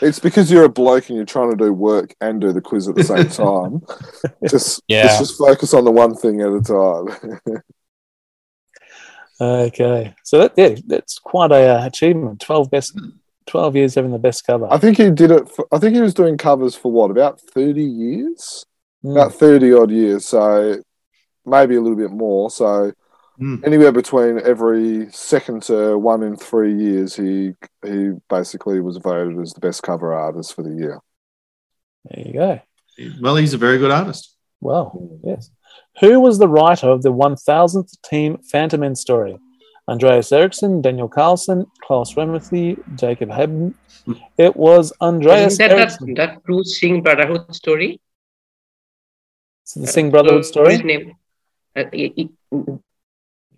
it's 0.00 0.18
because 0.20 0.50
you're 0.50 0.64
a 0.64 0.68
bloke 0.68 1.08
and 1.08 1.16
you're 1.16 1.26
trying 1.26 1.50
to 1.50 1.56
do 1.56 1.72
work 1.72 2.14
and 2.20 2.40
do 2.40 2.52
the 2.52 2.60
quiz 2.60 2.88
at 2.88 2.94
the 2.94 3.04
same 3.04 3.28
time. 3.28 3.82
just, 4.48 4.82
Yeah. 4.88 5.04
let's 5.04 5.18
just 5.18 5.38
focus 5.38 5.74
on 5.74 5.84
the 5.84 5.90
one 5.90 6.14
thing 6.14 6.40
at 6.40 6.52
a 6.52 6.60
time. 6.60 7.40
Okay. 9.40 10.14
So 10.22 10.38
that, 10.38 10.52
yeah, 10.56 10.76
that's 10.86 11.18
quite 11.18 11.50
a 11.50 11.80
uh, 11.80 11.86
achievement. 11.86 12.40
12 12.40 12.70
best 12.70 12.96
12 13.46 13.74
years 13.74 13.94
having 13.96 14.12
the 14.12 14.18
best 14.18 14.46
cover. 14.46 14.68
I 14.70 14.78
think 14.78 14.98
he 14.98 15.10
did 15.10 15.32
it. 15.32 15.48
For, 15.48 15.66
I 15.72 15.78
think 15.78 15.96
he 15.96 16.00
was 16.00 16.14
doing 16.14 16.38
covers 16.38 16.76
for 16.76 16.92
what 16.92 17.10
about 17.10 17.40
thirty 17.40 17.82
years? 17.82 18.64
Mm. 19.04 19.12
About 19.12 19.34
thirty 19.34 19.72
odd 19.72 19.90
years. 19.90 20.26
So 20.26 20.80
maybe 21.44 21.74
a 21.74 21.80
little 21.80 21.96
bit 21.98 22.12
more. 22.12 22.50
So 22.52 22.92
Mm. 23.40 23.64
anywhere 23.66 23.92
between 23.92 24.38
every 24.40 25.10
second 25.10 25.62
to 25.64 25.96
one 25.98 26.22
in 26.22 26.36
three 26.36 26.74
years, 26.74 27.16
he 27.16 27.54
he 27.84 28.10
basically 28.28 28.80
was 28.80 28.98
voted 28.98 29.38
as 29.40 29.52
the 29.54 29.60
best 29.60 29.82
cover 29.82 30.12
artist 30.12 30.54
for 30.54 30.62
the 30.62 30.74
year. 30.74 31.00
There 32.04 32.26
you 32.26 32.32
go. 32.34 32.60
Well, 33.22 33.36
he's 33.36 33.54
a 33.54 33.58
very 33.58 33.78
good 33.78 33.90
artist. 33.90 34.36
Well, 34.60 35.18
yes. 35.24 35.50
Who 36.00 36.20
was 36.20 36.38
the 36.38 36.48
writer 36.48 36.88
of 36.88 37.02
the 37.02 37.12
1000th 37.12 37.96
Team 38.02 38.38
Fantomen 38.52 38.96
story? 38.96 39.38
Andreas 39.88 40.30
Eriksson, 40.30 40.80
Daniel 40.82 41.08
Carlson, 41.08 41.66
Claes 41.82 42.14
Reimerthi, 42.14 42.78
Jacob 42.96 43.30
Haben. 43.30 43.74
It 44.36 44.54
was 44.56 44.92
Andreas 45.00 45.54
Isn't 45.54 45.68
that 45.68 45.78
Eriksson. 45.78 46.14
that, 46.14 46.34
that 46.34 46.42
Bruce 46.44 46.78
Singh 46.78 47.02
Brotherhood 47.02 47.54
story? 47.54 48.00
It's 49.64 49.74
the 49.74 49.86
Singh 49.86 50.10
Brotherhood 50.10 50.44
Story's 50.44 50.78
story. 50.78 50.86
Name. 50.98 51.14
Uh, 51.74 51.84
i- 51.92 52.12
i- 52.18 52.78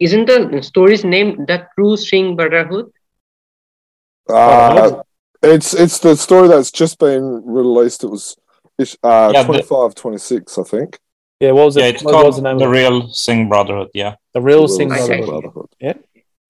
isn't 0.00 0.26
the 0.26 0.62
story's 0.62 1.04
name 1.04 1.44
that 1.46 1.68
true 1.76 1.96
Singh 1.96 2.36
Brotherhood? 2.36 2.90
Uh, 4.28 5.02
it's 5.42 5.74
it's 5.74 5.98
the 5.98 6.16
story 6.16 6.48
that's 6.48 6.70
just 6.70 6.98
been 6.98 7.42
released. 7.44 8.04
It 8.04 8.08
was 8.08 8.36
it's, 8.78 8.96
uh, 9.02 9.30
Yeah, 9.34 9.42
the- 9.42 9.46
25, 9.62 9.94
26, 9.94 10.58
I 10.58 10.62
think. 10.62 10.98
Yeah, 11.40 11.50
what 11.52 11.66
was 11.66 11.76
it? 11.76 11.80
Yeah, 11.80 11.86
it's 11.88 12.02
what 12.02 12.24
was 12.24 12.36
the 12.36 12.42
called 12.42 12.44
name 12.44 12.58
the 12.58 12.64
of 12.66 12.70
real 12.70 13.08
Singh 13.10 13.48
Brotherhood. 13.48 13.88
Yeah. 13.92 14.14
The 14.32 14.40
real 14.40 14.62
Little 14.62 14.76
Singh 14.76 14.88
Brotherhood. 14.88 15.26
Brotherhood. 15.28 15.68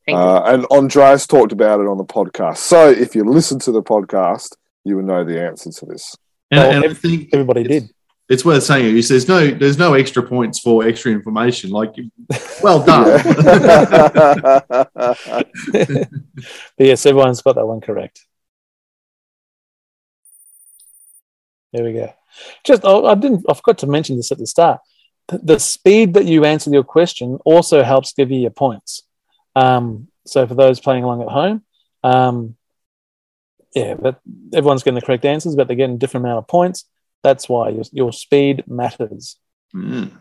Thank 0.07 0.19
Uh, 0.19 0.43
and 0.45 0.67
Andreas 0.67 1.27
talked 1.27 1.53
about 1.53 1.81
it 1.81 1.87
on 1.87 1.97
the 1.97 2.05
podcast. 2.05 2.59
So 2.59 2.91
if 2.91 3.15
you 3.17 3.25
listen 3.25 3.59
to 3.61 3.73
the 3.73 3.83
podcast, 3.83 4.55
you 4.85 4.97
will 4.97 5.03
know 5.05 5.25
the 5.25 5.43
answer 5.43 5.71
to 5.71 5.87
this. 5.87 6.15
And, 6.51 6.59
Well, 6.61 6.71
and 6.71 6.85
I 6.85 6.95
think 6.95 7.31
Everybody 7.33 7.65
did. 7.65 7.91
It's 8.29 8.45
worth 8.45 8.63
saying. 8.63 8.95
He 8.95 9.03
says 9.03 9.29
no. 9.29 9.51
There's 9.51 9.79
no 9.79 9.95
extra 9.95 10.23
points 10.23 10.59
for 10.59 10.87
extra 10.87 11.13
information. 11.13 11.71
Like, 11.71 11.95
well 12.63 12.83
done. 12.83 13.23
But 14.67 14.89
yes, 16.79 17.05
everyone's 17.05 17.43
got 17.43 17.57
that 17.57 17.67
one 17.67 17.83
correct. 17.83 18.25
There 21.75 21.85
we 21.85 21.93
go. 21.93 22.15
Just, 22.63 22.83
oh, 22.85 23.05
I 23.07 23.15
didn't, 23.15 23.45
I 23.49 23.55
forgot 23.55 23.79
to 23.79 23.87
mention 23.87 24.17
this 24.17 24.33
at 24.33 24.39
the 24.39 24.47
start. 24.47 24.81
The, 25.29 25.39
the 25.39 25.61
speed 25.61 26.15
that 26.15 26.25
you 26.25 26.45
answer 26.45 26.71
your 26.71 26.85
question 26.85 27.39
also 27.45 27.83
helps 27.83 28.13
give 28.13 28.31
you 28.31 28.39
your 28.39 28.51
points. 28.51 29.03
Um, 29.57 30.09
so 30.25 30.47
for 30.47 30.55
those 30.55 30.81
playing 30.81 31.05
along 31.05 31.23
at 31.23 31.29
home, 31.29 31.65
um, 32.03 32.57
yeah, 33.75 33.95
but 33.95 34.21
everyone's 34.53 34.85
getting 34.85 34.95
the 34.95 35.05
correct 35.05 35.25
answers, 35.25 35.57
but 35.57 35.67
they're 35.67 35.77
getting 35.77 35.97
a 35.97 35.99
different 35.99 36.25
amount 36.27 36.39
of 36.39 36.49
points. 36.49 36.85
That's 37.25 37.49
why 37.49 37.71
your, 37.71 37.85
your 37.91 38.13
speed 38.13 38.63
matters. 38.69 39.37
Mm. 39.75 40.13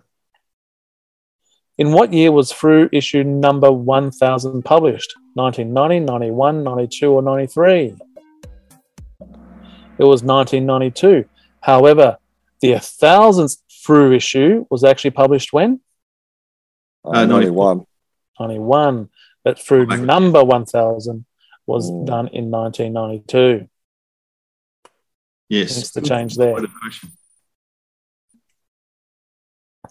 In 1.78 1.92
what 1.92 2.14
year 2.14 2.32
was 2.32 2.52
Frew 2.52 2.90
issue 2.92 3.24
number 3.24 3.72
1000 3.72 4.64
published? 4.64 5.14
1990, 5.36 6.00
91, 6.06 6.64
92, 6.64 7.12
or 7.12 7.22
93? 7.22 7.96
It 10.00 10.04
was 10.06 10.24
1992. 10.24 11.26
However, 11.62 12.18
the 12.62 12.72
1000th 12.74 13.58
Frew 13.84 14.14
issue 14.14 14.66
was 14.70 14.84
actually 14.84 15.12
published 15.12 15.52
when? 15.52 15.82
Uh, 17.04 17.26
91. 17.26 17.86
91. 18.40 19.10
But 19.44 19.60
Frew 19.60 19.82
Oh, 19.84 19.86
my 19.88 19.98
God. 19.98 20.06
number 20.06 20.44
1000 20.44 21.26
was 21.68 21.92
Mm. 21.92 22.06
done 22.06 22.28
in 22.30 22.50
1992. 22.50 23.68
Yes. 25.54 25.76
Hence 25.76 25.92
the 25.92 26.02
change 26.02 26.36
there. 26.36 26.54
Quite 26.54 26.64
a 26.64 26.68
question. 26.68 27.12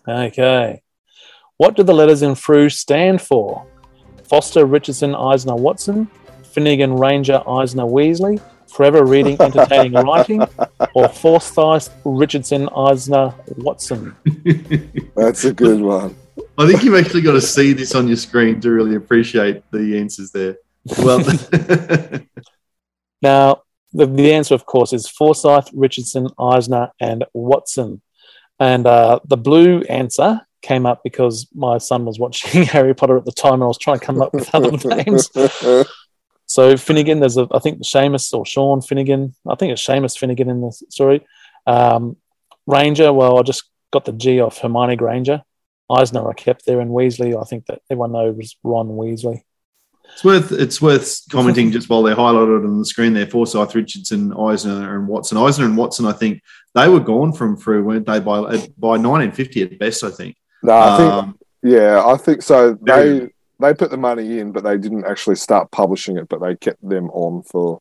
Okay. 0.08 0.82
What 1.56 1.76
do 1.76 1.84
the 1.84 1.94
letters 1.94 2.22
in 2.22 2.34
FREW 2.34 2.68
stand 2.68 3.22
for? 3.22 3.64
Foster, 4.28 4.66
Richardson, 4.66 5.14
Eisner, 5.14 5.54
Watson, 5.54 6.08
Finnegan, 6.42 6.96
Ranger, 6.96 7.42
Eisner, 7.48 7.84
Weasley, 7.84 8.40
Forever 8.66 9.04
Reading, 9.04 9.36
Entertaining, 9.40 9.92
Writing, 10.06 10.42
or 10.94 11.08
Forsyth, 11.08 11.90
Richardson, 12.04 12.68
Eisner, 12.70 13.32
Watson? 13.58 14.16
That's 15.16 15.44
a 15.44 15.52
good 15.52 15.80
one. 15.80 16.16
I 16.58 16.66
think 16.66 16.82
you've 16.82 16.96
actually 16.96 17.20
got 17.20 17.32
to 17.32 17.40
see 17.40 17.72
this 17.72 17.94
on 17.94 18.08
your 18.08 18.16
screen 18.16 18.60
to 18.62 18.70
really 18.70 18.96
appreciate 18.96 19.62
the 19.70 19.98
answers 19.98 20.32
there. 20.32 20.56
Well, 20.98 21.22
Now, 23.22 23.62
the, 23.92 24.06
the 24.06 24.32
answer, 24.32 24.54
of 24.54 24.66
course, 24.66 24.92
is 24.92 25.08
Forsyth, 25.08 25.70
Richardson, 25.72 26.28
Eisner, 26.38 26.90
and 27.00 27.24
Watson. 27.32 28.02
And 28.58 28.86
uh, 28.86 29.20
the 29.24 29.36
blue 29.36 29.82
answer 29.82 30.40
came 30.62 30.86
up 30.86 31.02
because 31.02 31.48
my 31.54 31.78
son 31.78 32.04
was 32.04 32.18
watching 32.18 32.62
Harry 32.74 32.94
Potter 32.94 33.16
at 33.16 33.24
the 33.24 33.32
time 33.32 33.54
and 33.54 33.64
I 33.64 33.66
was 33.66 33.78
trying 33.78 33.98
to 33.98 34.04
come 34.04 34.22
up 34.22 34.32
with 34.32 34.54
other 34.54 34.70
names. 35.04 35.28
So 36.46 36.76
Finnegan, 36.76 37.20
there's 37.20 37.38
a 37.38 37.48
I 37.50 37.60
think 37.60 37.82
Seamus 37.82 38.32
or 38.34 38.44
Sean 38.44 38.82
Finnegan. 38.82 39.34
I 39.48 39.54
think 39.54 39.72
it's 39.72 39.86
Seamus 39.86 40.18
Finnegan 40.18 40.50
in 40.50 40.60
the 40.60 40.70
story. 40.90 41.26
Um, 41.66 42.16
Ranger, 42.66 43.12
well, 43.12 43.38
I 43.38 43.42
just 43.42 43.64
got 43.90 44.04
the 44.04 44.12
G 44.12 44.40
off 44.40 44.58
Hermione 44.58 44.96
Granger. 44.96 45.42
Eisner 45.90 46.28
I 46.28 46.34
kept 46.34 46.66
there, 46.66 46.80
and 46.80 46.90
Weasley, 46.90 47.40
I 47.40 47.44
think 47.44 47.66
that 47.66 47.80
everyone 47.90 48.12
knows 48.12 48.36
was 48.36 48.56
Ron 48.62 48.88
Weasley. 48.88 49.42
It's 50.12 50.24
worth 50.24 50.52
it's 50.52 50.80
worth 50.82 51.22
commenting 51.30 51.70
just 51.72 51.88
while 51.88 52.02
they're 52.02 52.14
highlighted 52.14 52.64
on 52.64 52.78
the 52.78 52.84
screen 52.84 53.12
there. 53.14 53.26
Forsyth, 53.26 53.74
Richardson, 53.74 54.32
Eisner, 54.34 54.96
and 54.96 55.08
Watson. 55.08 55.38
Eisner 55.38 55.64
and 55.64 55.76
Watson, 55.76 56.06
I 56.06 56.12
think 56.12 56.42
they 56.74 56.88
were 56.88 57.00
gone 57.00 57.32
from 57.32 57.56
Frew, 57.56 57.82
weren't 57.82 58.06
they? 58.06 58.20
By 58.20 58.40
by 58.78 58.96
1950 58.98 59.62
at 59.62 59.78
best, 59.78 60.04
I 60.04 60.10
think. 60.10 60.36
no, 60.62 60.72
I 60.74 60.96
think, 60.96 61.12
Um, 61.12 61.38
yeah, 61.62 62.04
I 62.06 62.16
think 62.16 62.42
so. 62.42 62.74
They 62.82 63.30
they 63.58 63.74
put 63.74 63.90
the 63.90 63.96
money 63.96 64.38
in, 64.38 64.52
but 64.52 64.64
they 64.64 64.76
didn't 64.76 65.04
actually 65.06 65.36
start 65.36 65.70
publishing 65.70 66.18
it, 66.18 66.28
but 66.28 66.40
they 66.40 66.56
kept 66.56 66.86
them 66.86 67.08
on 67.10 67.42
for. 67.42 67.80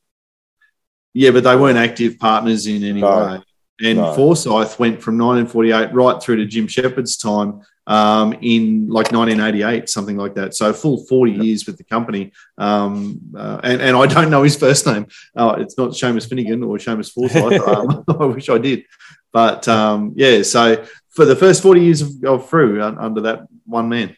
Yeah, 1.13 1.31
but 1.31 1.43
they 1.43 1.55
weren't 1.55 1.77
active 1.77 2.17
partners 2.17 2.65
in 2.67 2.83
any 2.83 3.01
No. 3.01 3.17
way. 3.17 3.43
And 3.89 3.97
No. 3.97 4.13
Forsyth 4.13 4.79
went 4.79 5.01
from 5.01 5.17
1948 5.17 5.93
right 5.93 6.21
through 6.21 6.37
to 6.37 6.45
Jim 6.45 6.67
Shepherd's 6.67 7.17
time 7.17 7.61
um, 7.91 8.33
in 8.39 8.87
like 8.87 9.11
1988, 9.11 9.89
something 9.89 10.15
like 10.15 10.35
that. 10.35 10.55
So 10.55 10.69
a 10.69 10.73
full 10.73 11.05
40 11.05 11.33
years 11.33 11.65
with 11.65 11.77
the 11.77 11.83
company. 11.83 12.31
Um, 12.57 13.19
uh, 13.35 13.59
and, 13.65 13.81
and 13.81 13.97
I 13.97 14.05
don't 14.05 14.29
know 14.29 14.43
his 14.43 14.55
first 14.55 14.87
name. 14.87 15.07
Uh, 15.35 15.55
it's 15.59 15.77
not 15.77 15.89
Seamus 15.89 16.29
Finnegan 16.29 16.63
or 16.63 16.77
Seamus 16.77 17.11
Forsyth. 17.11 17.67
um, 17.67 18.05
I 18.19 18.25
wish 18.25 18.47
I 18.47 18.59
did. 18.59 18.85
But 19.33 19.67
um, 19.67 20.13
yeah, 20.15 20.41
so 20.43 20.85
for 21.09 21.25
the 21.25 21.35
first 21.35 21.61
40 21.61 21.81
years 21.81 22.01
of, 22.01 22.23
of 22.23 22.49
Frew 22.49 22.81
un- 22.81 22.97
under 22.97 23.21
that 23.21 23.47
one 23.65 23.89
man. 23.89 24.15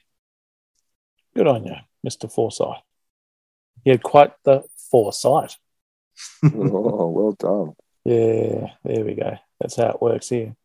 Good 1.36 1.48
on 1.48 1.66
you, 1.66 1.76
Mr. 2.06 2.32
Forsyth. 2.32 2.78
You 3.84 3.94
had 3.94 4.04
quite 4.04 4.34
the 4.44 4.64
foresight. 4.92 5.58
oh, 6.44 7.10
well 7.10 7.32
done. 7.32 7.76
Yeah, 8.06 8.68
there 8.84 9.04
we 9.04 9.16
go. 9.16 9.36
That's 9.60 9.78
how 9.78 9.90
it 9.90 10.02
works 10.02 10.30
here. 10.30 10.56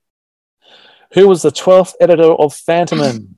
Who 1.14 1.28
was 1.28 1.42
the 1.42 1.50
12th 1.50 1.94
editor 2.00 2.32
of 2.32 2.52
Fantomen? 2.54 3.34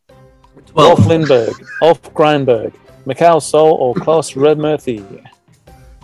Rolf 0.75 0.99
Lindberg, 1.07 1.55
Ulf 1.83 2.13
Granberg, 2.15 2.75
Mikhail 3.07 3.41
Sol, 3.41 3.75
or 3.75 3.95
Claes 3.95 4.33
Reimerthi? 4.33 5.27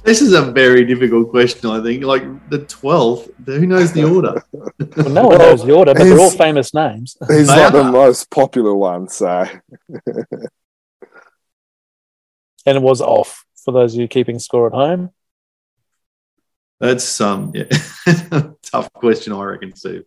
This 0.05 0.23
is 0.23 0.33
a 0.33 0.43
very 0.53 0.85
difficult 0.85 1.31
question, 1.31 1.69
I 1.69 1.83
think. 1.83 2.05
Like 2.05 2.23
the 2.49 2.61
12th, 2.61 3.33
who 3.45 3.67
knows 3.67 3.93
the 3.93 4.05
order? 4.05 4.41
Well, 4.53 5.09
no 5.11 5.27
one 5.27 5.39
knows 5.39 5.65
the 5.65 5.73
order, 5.73 5.95
but 5.95 6.05
they're 6.05 6.21
all 6.21 6.31
famous 6.31 6.73
names. 6.73 7.17
He's 7.29 7.49
They 7.49 7.57
not 7.57 7.73
the 7.73 7.83
most 7.83 8.31
popular 8.31 8.75
one, 8.75 9.09
so 9.09 9.47
And 12.67 12.77
it 12.77 12.83
was 12.83 13.01
off 13.01 13.45
for 13.65 13.73
those 13.73 13.95
of 13.95 14.01
you 14.01 14.07
keeping 14.07 14.39
score 14.39 14.69
at 14.69 14.73
home. 14.73 15.11
That's 16.79 17.21
um, 17.21 17.53
yeah, 17.55 17.65
tough 18.63 18.93
question, 18.93 19.33
I 19.33 19.43
reckon, 19.43 19.75
Steve. 19.75 20.05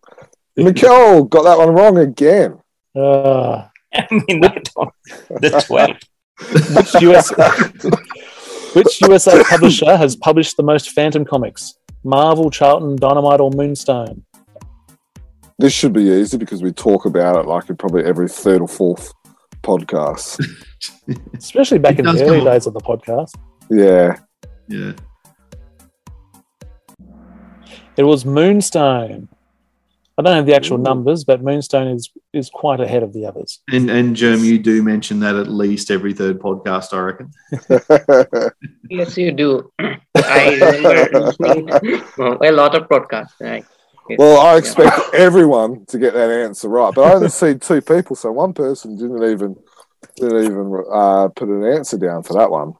Mikel 0.64 1.24
got 1.24 1.44
that 1.44 1.58
one 1.58 1.74
wrong 1.74 1.98
again. 1.98 2.58
Uh, 2.94 3.66
I 3.94 4.06
mean, 4.10 4.44
I 4.44 4.60
don't. 4.74 4.94
The 5.40 5.64
12. 5.66 5.90
which, 6.76 7.02
US, 7.02 8.74
which 8.74 9.00
USA 9.02 9.42
publisher 9.44 9.96
has 9.96 10.16
published 10.16 10.56
the 10.56 10.62
most 10.62 10.90
Phantom 10.90 11.24
comics? 11.24 11.74
Marvel, 12.04 12.50
Charlton, 12.50 12.96
Dynamite, 12.96 13.40
or 13.40 13.50
Moonstone? 13.50 14.24
This 15.58 15.72
should 15.72 15.92
be 15.92 16.04
easy 16.04 16.38
because 16.38 16.62
we 16.62 16.72
talk 16.72 17.04
about 17.04 17.36
it 17.36 17.46
like 17.46 17.68
in 17.68 17.76
probably 17.76 18.04
every 18.04 18.28
third 18.28 18.62
or 18.62 18.68
fourth 18.68 19.12
podcast. 19.62 20.42
Especially 21.36 21.78
back 21.78 21.98
It 21.98 22.06
in 22.06 22.14
the 22.14 22.24
early 22.24 22.44
days 22.44 22.66
of 22.66 22.72
the 22.72 22.80
podcast. 22.80 23.34
Yeah. 23.70 24.16
Yeah. 24.68 24.92
It 27.96 28.04
was 28.04 28.24
Moonstone. 28.24 29.28
I 30.18 30.22
don't 30.22 30.36
have 30.36 30.46
the 30.46 30.54
actual 30.54 30.78
Ooh. 30.78 30.82
numbers, 30.82 31.24
but 31.24 31.42
Moonstone 31.42 31.88
is 31.88 32.10
is 32.32 32.50
quite 32.50 32.80
ahead 32.80 33.02
of 33.02 33.12
the 33.12 33.26
others. 33.26 33.60
And 33.70 33.90
and 33.90 34.14
Germ, 34.14 34.44
you 34.44 34.58
do 34.58 34.82
mention 34.82 35.20
that 35.20 35.36
at 35.36 35.48
least 35.48 35.90
every 35.90 36.12
third 36.12 36.38
podcast, 36.38 36.92
I 36.92 37.00
reckon. 37.00 37.32
Yes, 38.90 39.16
you 39.16 39.30
do. 39.30 39.70
I 39.78 40.58
remember 40.60 41.20
listening 41.20 41.70
a 42.18 42.52
lot 42.52 42.74
of 42.74 42.88
podcasts. 42.88 43.40
Right? 43.40 43.64
Yes. 44.08 44.18
well, 44.18 44.40
I 44.40 44.56
expect 44.56 45.14
everyone 45.14 45.86
to 45.86 45.98
get 45.98 46.14
that 46.14 46.28
answer 46.28 46.68
right, 46.68 46.92
but 46.92 47.02
I 47.02 47.14
only 47.14 47.28
see 47.28 47.54
two 47.54 47.80
people, 47.80 48.16
so 48.16 48.32
one 48.32 48.52
person 48.52 48.96
didn't 48.96 49.22
even 49.22 49.56
didn't 50.16 50.44
even 50.44 50.84
uh, 50.92 51.28
put 51.28 51.48
an 51.48 51.64
answer 51.64 51.96
down 51.98 52.24
for 52.24 52.34
that 52.34 52.50
one. 52.50 52.74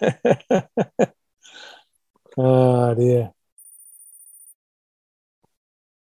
oh 2.38 2.94
dear. 2.94 3.32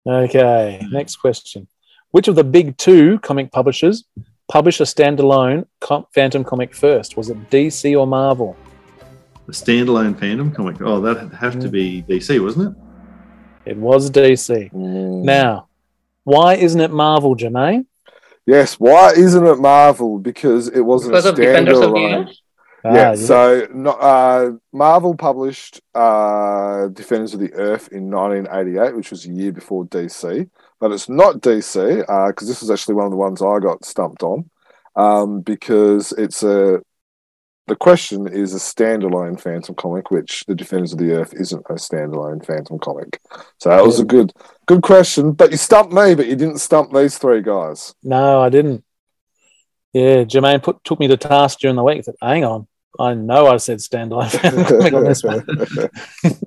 Okay, 0.10 0.84
next 0.92 1.18
question. 1.18 1.68
Which 2.10 2.28
of 2.28 2.36
the 2.36 2.44
big 2.44 2.78
two 2.78 3.20
comic 3.20 3.52
publishers 3.52 4.06
published 4.48 4.80
a 4.80 4.84
standalone 4.84 5.68
com- 5.80 6.08
Phantom 6.16 6.44
comic 6.44 6.74
first? 6.74 7.16
Was 7.16 7.30
it 7.30 7.50
DC 7.52 7.96
or 7.98 8.08
Marvel? 8.08 8.58
The 9.46 9.52
standalone 9.54 10.20
Phantom 10.20 10.52
comic. 10.52 10.82
Oh, 10.82 11.00
that'd 11.00 11.32
have 11.34 11.60
to 11.60 11.70
be 11.70 12.04
DC, 12.04 12.44
wasn't 12.44 12.76
it? 12.76 13.72
It 13.72 13.78
was 13.78 14.10
DC. 14.10 14.72
Mm. 14.72 15.24
Now, 15.24 15.68
why 16.24 16.56
isn't 16.56 16.82
it 16.82 16.90
Marvel, 16.90 17.36
Jermaine? 17.36 17.86
Yes, 18.48 18.80
why 18.80 19.12
isn't 19.12 19.46
it 19.46 19.60
Marvel? 19.60 20.18
Because 20.18 20.70
it 20.70 20.82
wasn't 20.82 21.12
because 21.12 21.26
a 21.28 21.30
of 21.30 21.36
Defenders 21.36 21.78
of 21.78 21.92
the 21.92 21.98
standalone. 21.98 22.36
Earth. 22.86 22.96
yeah, 22.96 23.12
Ah, 23.12 23.16
so 23.16 23.66
uh, 24.00 24.52
Marvel 24.72 25.16
published 25.16 25.82
uh, 25.96 26.88
Defenders 26.88 27.34
of 27.34 27.40
the 27.40 27.54
Earth 27.54 27.90
in 27.92 28.10
1988, 28.10 28.96
which 28.96 29.12
was 29.12 29.26
a 29.26 29.32
year 29.32 29.52
before 29.52 29.86
DC. 29.86 30.50
But 30.80 30.92
it's 30.92 31.10
not 31.10 31.42
DC 31.42 32.00
because 32.28 32.48
this 32.48 32.64
is 32.64 32.72
actually 32.72 32.96
one 32.96 33.06
of 33.06 33.12
the 33.12 33.18
ones 33.18 33.42
I 33.42 33.60
got 33.60 33.84
stumped 33.84 34.24
on 34.24 34.50
um, 34.96 35.42
because 35.42 36.12
it's 36.14 36.44
a. 36.44 36.82
The 37.68 37.76
question 37.76 38.26
is 38.26 38.56
a 38.56 38.58
standalone 38.58 39.40
Phantom 39.40 39.76
comic, 39.76 40.10
which 40.10 40.44
the 40.48 40.56
Defenders 40.56 40.92
of 40.92 40.98
the 40.98 41.12
Earth 41.12 41.36
isn't 41.36 41.64
a 41.70 41.74
standalone 41.74 42.44
Phantom 42.44 42.80
comic. 42.80 43.22
So 43.60 43.70
that 43.70 43.86
was 43.86 44.00
a 44.00 44.06
good, 44.06 44.34
good 44.66 44.82
question. 44.82 45.34
But 45.34 45.52
you 45.52 45.58
stumped 45.58 45.94
me, 45.94 46.16
but 46.16 46.26
you 46.26 46.36
didn't 46.36 46.58
stump 46.58 46.92
these 46.92 47.20
three 47.20 47.44
guys. 47.44 47.94
No, 48.02 48.42
I 48.42 48.50
didn't. 48.50 48.84
Yeah, 49.94 50.24
Jermaine 50.24 50.62
put, 50.62 50.84
took 50.84 51.00
me 51.00 51.08
to 51.08 51.18
task 51.18 51.60
during 51.60 51.76
the 51.76 51.84
week. 51.84 52.04
Said, 52.04 52.16
Hang 52.22 52.46
on, 52.46 52.68
I 53.00 53.14
know 53.16 53.48
I 53.48 53.58
said 53.58 53.80
standalone 53.80 54.30
Phantom 54.30 54.66
comic 54.66 54.94
on 54.94 55.04
this 55.04 55.24
one. 55.24 55.46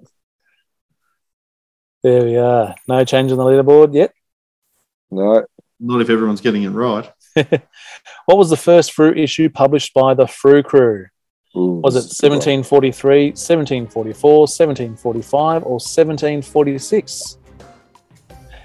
There 2.02 2.24
we 2.24 2.37
are. 2.37 2.74
No 2.88 3.05
change 3.05 3.31
on 3.31 3.38
the 3.38 3.44
leaderboard 3.44 3.94
yet. 3.94 4.12
no, 5.11 5.44
Not 5.78 6.00
if 6.00 6.11
everyone's 6.11 6.40
getting 6.40 6.64
it 6.64 6.70
right. 6.70 7.09
What 8.26 8.38
was 8.38 8.50
the 8.50 8.57
first 8.57 8.92
Frew 8.92 9.12
issue 9.12 9.48
published 9.48 9.94
by 9.94 10.14
the 10.14 10.26
Frew 10.26 10.62
Crew? 10.62 11.07
Ooh, 11.57 11.81
Was 11.83 11.94
it 11.96 12.00
this 12.00 12.12
is 12.12 12.18
a 12.18 12.22
good 12.22 12.28
one. 12.31 12.37
1743, 12.38 13.26
1744, 13.31 14.38
1745, 14.40 15.62
or 15.64 15.74
1746? 15.78 17.38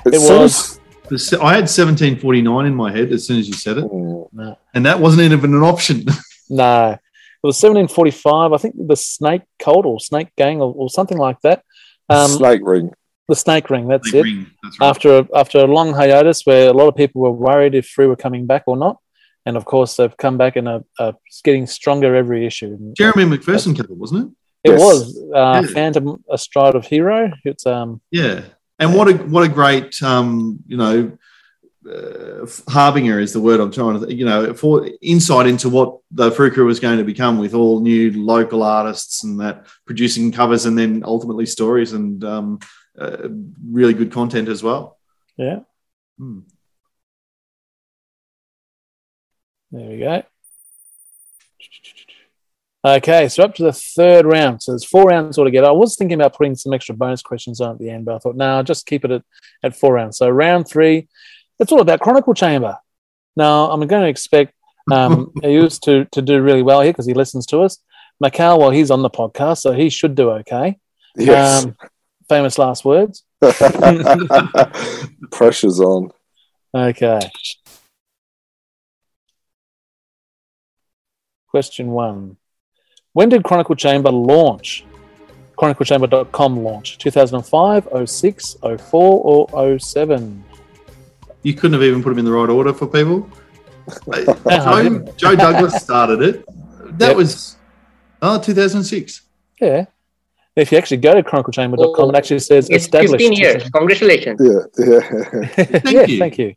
It, 0.06 0.13
It 0.16 0.18
was- 0.20 0.80
The 1.10 1.39
I 1.41 1.54
had 1.54 1.67
1749 1.70 2.65
in 2.65 2.76
my 2.76 2.91
head 2.91 3.12
as 3.12 3.26
soon 3.26 3.39
as 3.39 3.48
you 3.48 3.54
said 3.54 3.78
it, 3.78 3.86
Mm, 3.86 4.28
No. 4.34 4.58
and 4.74 4.86
that 4.86 5.00
wasn't 5.00 5.32
even 5.32 5.54
an 5.54 5.63
option. 5.63 6.06
No. 6.50 6.91
It 6.91 7.46
was 7.46 7.62
1745. 7.62 8.54
I 8.54 8.58
think 8.58 8.76
the 8.88 8.96
Snake 8.96 9.41
Cult 9.60 9.86
or 9.86 10.00
Snake 10.00 10.30
Gang 10.38 10.62
or, 10.62 10.74
or 10.74 10.89
something 10.89 11.17
like 11.17 11.39
that. 11.41 11.62
Um, 12.10 12.30
Snake 12.32 12.62
ring. 12.63 12.91
the 13.28 13.36
Snake 13.36 13.70
Ring, 13.70 13.88
that's 13.89 14.10
Big 14.12 14.15
it. 14.20 14.24
ring, 14.24 14.48
that's 14.63 14.80
right. 14.80 14.88
after 14.89 15.17
a, 15.20 15.28
after 15.36 15.58
a 15.60 15.65
long 15.67 15.93
hiatus 15.93 16.46
where 16.46 16.70
a 16.70 16.74
lot 16.74 16.88
of 16.88 16.96
people 16.96 17.22
were 17.22 17.32
worried 17.32 17.76
if 17.76 17.86
Free 17.88 18.08
were 18.08 18.15
coming 18.15 18.46
back 18.48 18.63
or 18.65 18.78
not. 18.78 18.98
And 19.46 19.58
of 19.58 19.65
course, 19.65 19.98
they've 19.98 20.15
come 20.15 20.38
back 20.38 20.56
and 20.56 20.67
are, 20.70 20.84
are 21.00 21.13
getting 21.43 21.67
stronger 21.67 22.15
every 22.15 22.46
issue. 22.46 22.78
Jeremy 22.96 23.26
McPherson 23.26 23.76
cover, 23.76 23.93
wasn't 23.93 24.34
It 24.63 24.72
Yes. 24.72 24.80
was 24.80 25.17
uh, 25.36 25.62
Yeah. 25.63 25.74
Phantom 25.74 26.24
Astride 26.30 26.76
of 26.76 26.86
Hero. 26.86 27.32
It's 27.43 27.65
um? 27.65 28.02
Yeah. 28.12 28.41
And 28.80 28.94
what 28.94 29.08
a 29.08 29.13
what 29.13 29.44
a 29.44 29.50
great 29.50 30.02
um, 30.04 30.60
you 30.68 30.78
know 30.78 31.18
uh, 31.90 32.46
harbinger 32.70 33.20
is 33.20 33.34
the 33.34 33.42
word 33.42 33.60
I'm 33.60 33.72
trying 33.72 34.00
to 34.00 34.13
you 34.13 34.26
know 34.26 34.54
for 34.54 34.88
insight 35.02 35.48
into 35.48 35.70
what 35.70 36.00
the 36.12 36.32
Frew 36.32 36.52
Crew 36.52 36.66
was 36.66 36.80
going 36.80 36.98
to 36.98 37.04
become 37.04 37.40
with 37.40 37.54
all 37.54 37.80
new 37.80 38.12
local 38.24 38.62
artists 38.62 39.24
and 39.24 39.40
that 39.40 39.66
producing 39.86 40.32
covers 40.32 40.66
and 40.66 40.78
then 40.78 41.04
ultimately 41.06 41.46
stories 41.46 41.94
and 41.94 42.24
um, 42.24 42.60
uh, 42.98 43.30
really 43.66 43.94
good 43.94 44.12
content 44.12 44.50
as 44.50 44.62
well. 44.62 44.98
yeah. 45.38 45.60
Hmm. 46.18 46.40
There 49.72 49.90
we 49.90 49.98
go. 50.00 50.24
Okay, 52.95 53.28
so 53.28 53.43
up 53.43 53.56
to 53.56 53.63
the 53.63 53.73
third 53.73 54.26
round. 54.26 54.62
So 54.62 54.71
there's 54.71 54.86
four 54.86 55.06
rounds 55.06 55.38
altogether. 55.38 55.67
I 55.67 55.71
was 55.71 55.95
thinking 55.95 56.19
about 56.19 56.36
putting 56.36 56.56
some 56.56 56.73
extra 56.73 56.95
bonus 56.95 57.21
questions 57.21 57.60
on 57.60 57.71
at 57.71 57.80
the 57.80 57.89
end, 57.89 58.06
but 58.06 58.15
I 58.15 58.19
thought, 58.19 58.36
no, 58.36 58.58
I'll 58.58 58.63
just 58.63 58.86
keep 58.86 59.04
it 59.04 59.12
at, 59.12 59.23
at 59.63 59.76
four 59.76 59.93
rounds. 59.93 60.17
So 60.17 60.30
round 60.30 60.67
three, 60.69 61.08
it's 61.60 61.71
all 61.71 61.82
about 61.82 62.02
Chronicle 62.02 62.34
Chamber. 62.34 62.78
Now, 63.36 63.71
I'm 63.71 63.86
going 63.88 64.04
to 64.04 64.10
expect 64.10 64.54
um, 64.91 65.32
he 65.41 65.52
used 65.52 65.84
to, 65.84 66.06
to 66.06 66.21
do 66.21 66.41
really 66.41 66.63
well 66.63 66.82
here 66.82 66.93
because 66.93 67.08
he 67.08 67.13
listens 67.13 67.45
to 67.47 67.62
us. 67.62 67.80
Macau, 68.23 68.60
well, 68.60 68.71
he's 68.71 68.91
on 68.91 69.02
the 69.02 69.10
podcast, 69.10 69.60
so 69.60 69.73
he 69.73 69.89
should 69.89 70.15
do 70.15 70.32
okay. 70.32 70.78
Yes. 71.15 71.65
Um, 71.65 71.76
famous 72.30 72.58
last 72.58 72.86
words. 72.86 73.23
Pressure's 75.32 75.80
on. 75.80 76.12
Okay. 76.73 77.19
Question 81.47 81.88
one. 81.88 82.38
When 83.18 83.30
did 83.30 83.44
Chronicle 83.44 83.74
Chamber 83.76 84.12
launch? 84.12 84.86
ChronicleChamber.com 85.58 86.64
launch 86.64 87.00
2005, 87.00 87.88
06, 88.08 88.58
04, 88.62 88.78
or 89.52 89.80
07? 89.80 90.44
You 91.42 91.56
couldn't 91.56 91.74
have 91.74 91.82
even 91.82 92.04
put 92.04 92.10
them 92.12 92.20
in 92.20 92.26
the 92.26 92.32
right 92.32 92.48
order 92.48 92.76
for 92.76 92.86
people. 92.86 93.28
I 94.14 94.24
Joe. 94.84 95.14
Joe 95.18 95.36
Douglas 95.36 95.82
started 95.82 96.22
it. 96.22 96.46
That 97.00 97.08
Yep. 97.08 97.18
was 97.18 97.56
oh 98.22 98.40
2006. 98.40 99.22
Yeah. 99.60 99.86
If 100.56 100.72
you 100.72 100.78
actually 100.78 100.98
go 100.98 101.16
to 101.16 101.24
ChronicleChamber.com, 101.24 102.10
it 102.14 102.16
actually 102.16 102.38
says 102.38 102.70
It's 102.70 102.84
established. 102.86 103.14
15 103.14 103.34
years. 103.34 103.68
Congratulations. 103.72 104.40
Yeah, 104.44 104.86
yeah. 104.86 105.00
Thank 105.56 105.86
yeah, 105.92 106.06
you. 106.06 106.20
thank 106.20 106.38
you. 106.38 106.54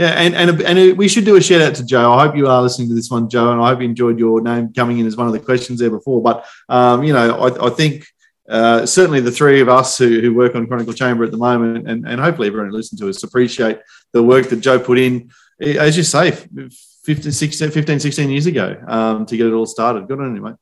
Yeah, 0.00 0.12
and, 0.12 0.34
and 0.34 0.62
and 0.62 0.96
we 0.96 1.08
should 1.08 1.26
do 1.26 1.36
a 1.36 1.42
shout 1.42 1.60
out 1.60 1.74
to 1.74 1.84
Joe. 1.84 2.10
I 2.10 2.24
hope 2.24 2.34
you 2.34 2.46
are 2.46 2.62
listening 2.62 2.88
to 2.88 2.94
this 2.94 3.10
one, 3.10 3.28
Joe, 3.28 3.52
and 3.52 3.60
I 3.60 3.68
hope 3.68 3.80
you 3.80 3.84
enjoyed 3.84 4.18
your 4.18 4.40
name 4.40 4.72
coming 4.72 4.98
in 4.98 5.06
as 5.06 5.14
one 5.14 5.26
of 5.26 5.34
the 5.34 5.40
questions 5.40 5.78
there 5.78 5.90
before. 5.90 6.22
But 6.22 6.46
um, 6.70 7.04
you 7.04 7.12
know, 7.12 7.36
I, 7.36 7.66
I 7.66 7.68
think 7.68 8.06
uh, 8.48 8.86
certainly 8.86 9.20
the 9.20 9.30
three 9.30 9.60
of 9.60 9.68
us 9.68 9.98
who, 9.98 10.22
who 10.22 10.34
work 10.34 10.54
on 10.54 10.66
Chronicle 10.66 10.94
Chamber 10.94 11.24
at 11.24 11.32
the 11.32 11.36
moment, 11.36 11.86
and, 11.86 12.08
and 12.08 12.18
hopefully 12.18 12.48
everyone 12.48 12.70
who 12.70 12.76
listens 12.78 12.98
to 13.02 13.10
us 13.10 13.22
appreciate 13.24 13.80
the 14.14 14.22
work 14.22 14.48
that 14.48 14.60
Joe 14.60 14.78
put 14.78 14.98
in, 14.98 15.32
eh, 15.60 15.76
as 15.78 15.98
you 15.98 16.02
say, 16.02 16.30
15, 16.30 17.30
16, 17.30 17.70
15, 17.70 18.00
16 18.00 18.30
years 18.30 18.46
ago 18.46 18.82
um, 18.88 19.26
to 19.26 19.36
get 19.36 19.48
it 19.48 19.52
all 19.52 19.66
started. 19.66 20.08
Good 20.08 20.18
on 20.18 20.34
you, 20.34 20.40
mate. 20.40 20.56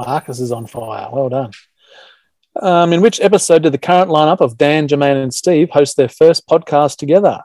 Marcus 0.00 0.40
is 0.40 0.50
on 0.50 0.66
fire. 0.66 1.10
Well 1.12 1.28
done. 1.28 1.50
Um, 2.60 2.92
in 2.92 3.00
which 3.00 3.18
episode 3.20 3.62
did 3.62 3.72
the 3.72 3.78
current 3.78 4.10
lineup 4.10 4.40
of 4.40 4.58
Dan, 4.58 4.86
Jermaine, 4.86 5.22
and 5.22 5.32
Steve 5.32 5.70
host 5.70 5.96
their 5.96 6.08
first 6.08 6.46
podcast 6.46 6.96
together? 6.96 7.40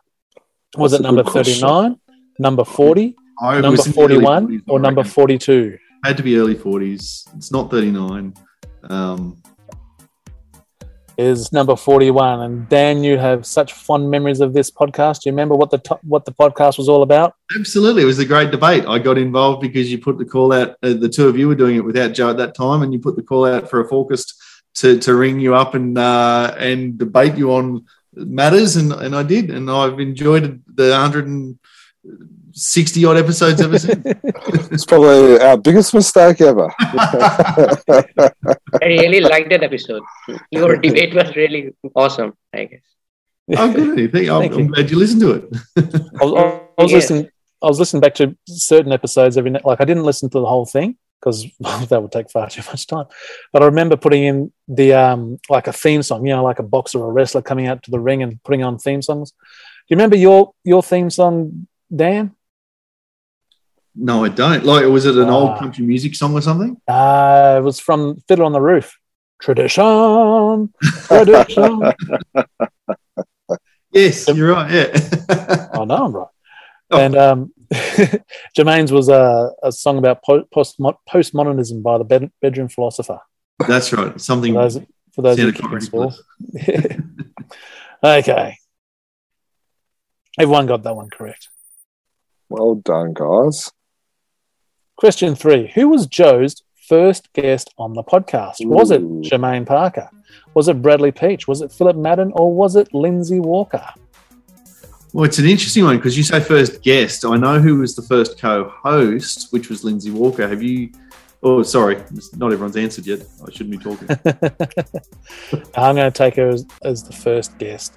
Was 0.76 0.92
That's 0.92 1.00
it 1.00 1.04
number 1.04 1.24
good 1.24 1.32
question. 1.32 1.62
39, 1.68 2.00
number 2.40 2.66
40, 2.66 3.16
I 3.42 3.54
number 3.62 3.72
was 3.72 3.88
in 3.88 3.94
the 3.94 4.00
early 4.02 4.16
41, 4.16 4.48
40s, 4.48 4.62
or 4.68 4.80
number 4.80 5.02
reckon. 5.02 5.12
42? 5.12 5.78
Had 6.04 6.18
to 6.18 6.24
be 6.24 6.38
early 6.38 6.56
40s. 6.56 7.36
It's 7.38 7.52
not 7.52 7.72
39. 7.72 8.34
Um, 8.90 9.42
Is 11.18 11.52
number 11.54 11.76
41. 11.76 12.42
And 12.42 12.70
Dan, 12.70 13.04
you 13.04 13.18
have 13.18 13.46
such 13.46 13.74
fond 13.74 14.12
memories 14.12 14.42
of 14.42 14.54
this 14.54 14.70
podcast. 14.70 15.22
Do 15.22 15.30
you 15.30 15.32
remember 15.32 15.56
what 15.56 15.72
the 15.72 15.80
to- 15.80 16.00
what 16.04 16.26
the 16.26 16.32
podcast 16.34 16.78
was 16.78 16.90
all 16.90 17.02
about? 17.02 17.34
Absolutely, 17.58 18.04
it 18.04 18.06
was 18.06 18.20
a 18.20 18.26
great 18.26 18.52
debate. 18.52 18.86
I 18.86 19.00
got 19.00 19.18
involved 19.18 19.62
because 19.62 19.90
you 19.90 19.98
put 20.00 20.18
the 20.18 20.26
call 20.26 20.52
out. 20.54 20.76
Uh, 20.84 20.94
the 20.94 21.10
two 21.10 21.28
of 21.28 21.38
you 21.38 21.48
were 21.48 21.56
doing 21.56 21.78
it 21.78 21.84
without 21.86 22.12
Joe 22.14 22.30
at 22.30 22.38
that 22.38 22.54
time, 22.56 22.82
and 22.84 22.92
you 22.94 23.00
put 23.00 23.16
the 23.16 23.24
call 23.24 23.46
out 23.46 23.70
for 23.70 23.80
a 23.80 23.88
focused 23.88 24.36
to, 24.80 24.98
to 25.00 25.16
ring 25.16 25.40
you 25.40 25.56
up 25.56 25.74
and 25.76 25.98
uh, 25.98 26.54
and 26.58 26.98
debate 26.98 27.36
you 27.36 27.52
on 27.54 27.86
matters, 28.14 28.76
and, 28.76 28.92
and 28.94 29.16
I 29.16 29.24
did, 29.24 29.50
and 29.50 29.70
I've 29.70 30.00
enjoyed 30.00 30.62
the 30.74 30.90
160 30.92 33.06
odd 33.06 33.18
episodes 33.18 33.62
ever 33.62 33.80
since. 33.80 34.06
It's 34.74 34.86
probably 34.86 35.40
our 35.40 35.58
biggest 35.58 35.94
mistake 35.94 36.42
ever. 36.42 36.70
I 36.80 37.78
really 38.86 39.22
liked 39.22 39.50
that 39.50 39.64
episode. 39.64 40.04
Your 40.52 40.78
debate 40.78 41.14
was 41.16 41.36
really 41.36 41.74
awesome, 41.96 42.34
I 42.54 42.66
guess. 42.66 42.82
oh, 43.58 43.74
good. 43.74 44.00
I 44.00 44.08
think 44.12 44.30
I'm, 44.30 44.42
Thank 44.42 44.54
I'm 44.54 44.68
glad 44.68 44.92
you 44.92 44.98
listened 45.00 45.22
to 45.22 45.32
it. 45.32 45.46
I 46.22 46.26
was, 46.26 46.34
I 46.78 46.84
was 46.84 46.92
Yeah. 46.92 46.98
listening. 46.98 47.30
I 47.64 47.68
was 47.68 47.80
listening 47.80 48.02
back 48.02 48.14
to 48.16 48.36
certain 48.48 48.92
episodes 48.92 49.38
every 49.38 49.50
night. 49.50 49.66
Like 49.66 49.82
I 49.82 49.86
didn't 49.86 50.04
listen 50.04 50.30
to 50.30 50.40
the 50.40 50.46
whole 50.46 50.66
thing 50.66 50.98
because 51.20 51.46
that 51.90 52.02
would 52.02 52.12
take 52.12 52.30
far 52.32 52.50
too 52.50 52.62
much 52.68 52.88
time. 52.88 53.06
But 53.54 53.62
I 53.64 53.66
remember 53.66 53.98
putting 53.98 54.24
in 54.24 54.52
the 54.68 54.94
um 54.94 55.40
like 55.50 55.68
a 55.68 55.74
theme 55.74 56.04
song. 56.04 56.26
You 56.26 56.36
know, 56.36 56.44
like 56.44 56.60
a 56.60 56.64
boxer 56.64 57.00
or 57.00 57.10
a 57.10 57.14
wrestler 57.14 57.42
coming 57.42 57.68
out 57.68 57.84
to 57.84 57.92
the 57.92 58.00
ring 58.00 58.24
and 58.24 58.42
putting 58.44 58.64
on 58.64 58.78
theme 58.78 59.02
songs. 59.02 59.32
Do 59.32 59.38
you 59.90 59.96
remember 59.98 60.16
your 60.18 60.54
your 60.64 60.84
theme 60.84 61.10
song, 61.10 61.68
Dan? 61.96 62.34
No, 64.00 64.26
I 64.26 64.30
don't. 64.30 64.64
Like, 64.64 64.86
was 64.86 65.06
it 65.08 65.16
an 65.18 65.30
Ah. 65.30 65.34
old 65.38 65.58
country 65.60 65.84
music 65.84 66.14
song 66.14 66.34
or 66.36 66.42
something? 66.42 66.78
Uh, 66.88 67.56
it 67.60 67.64
was 67.64 67.80
from 67.80 68.18
Fiddler 68.28 68.46
on 68.46 68.52
the 68.52 68.62
Roof. 68.62 68.96
Tradition, 69.40 70.74
tradition. 71.08 71.82
Yes, 73.92 74.28
you're 74.28 74.52
right. 74.52 74.72
Yeah. 74.72 75.68
I 75.74 75.86
know 75.86 76.06
I'm 76.06 76.12
right. 76.14 76.28
Oh. 76.90 77.00
And 77.00 77.16
um, 77.16 77.54
Jermaine's 78.58 78.92
was 78.92 79.10
a, 79.10 79.52
a 79.62 79.72
song 79.72 79.98
about 79.98 80.24
po- 80.24 80.46
post 80.54 80.80
postmodernism 80.80 81.84
by 81.84 81.98
the 81.98 82.06
bed- 82.06 82.32
bedroom 82.42 82.70
philosopher. 82.70 83.20
That's 83.68 83.92
right. 83.92 84.14
For 84.14 84.20
Something 84.20 84.54
those, 84.54 84.80
for 85.14 85.22
those 85.22 85.38
who 85.38 85.52
sounded 85.52 85.82
keep 85.84 85.92
quite 85.92 86.14
okay. 88.04 88.58
Everyone 90.40 90.68
got 90.68 90.84
that 90.84 90.96
one 90.96 91.10
correct. 91.10 91.50
Well 92.50 92.76
done, 92.76 93.14
guys. 93.14 93.72
Question 94.96 95.36
three 95.36 95.72
Who 95.76 95.90
was 95.90 96.08
Joe's 96.08 96.64
first 96.88 97.34
guest 97.34 97.74
on 97.78 97.94
the 97.94 98.04
podcast? 98.04 98.66
Was 98.66 98.92
it 98.92 99.02
Ooh. 99.02 99.22
Jermaine 99.26 99.66
Parker? 99.66 100.10
Was 100.54 100.68
it 100.68 100.82
Bradley 100.82 101.12
Peach? 101.12 101.48
Was 101.48 101.62
it 101.62 101.72
Philip 101.72 101.98
Madden? 101.98 102.32
Or 102.34 102.54
was 102.54 102.76
it 102.76 102.94
Lindsay 102.94 103.40
Walker? 103.40 103.86
Well, 105.14 105.26
it's 105.26 105.40
an 105.40 105.46
interesting 105.46 105.84
one 105.84 105.98
because 105.98 106.18
you 106.18 106.24
say 106.24 106.40
first 106.40 106.82
guest. 106.82 107.26
I 107.26 107.38
know 107.38 107.60
who 107.60 107.78
was 107.80 107.96
the 107.96 108.02
first 108.02 108.40
co-host, 108.40 109.52
which 109.52 109.70
was 109.70 109.84
Lindsay 109.84 110.12
Walker. 110.12 110.48
Have 110.48 110.62
you? 110.62 110.90
Oh, 111.44 111.64
sorry, 111.64 111.96
not 112.36 112.52
everyone's 112.52 112.76
answered 112.78 113.06
yet. 113.06 113.20
I 113.46 113.52
shouldn't 113.52 113.72
be 113.72 113.78
talking. 113.78 114.08
I'm 115.76 115.96
going 115.96 116.12
to 116.12 116.12
take 116.12 116.36
her 116.36 116.50
as, 116.50 116.66
as 116.84 117.04
the 117.04 117.14
first 117.14 117.58
guest. 117.58 117.94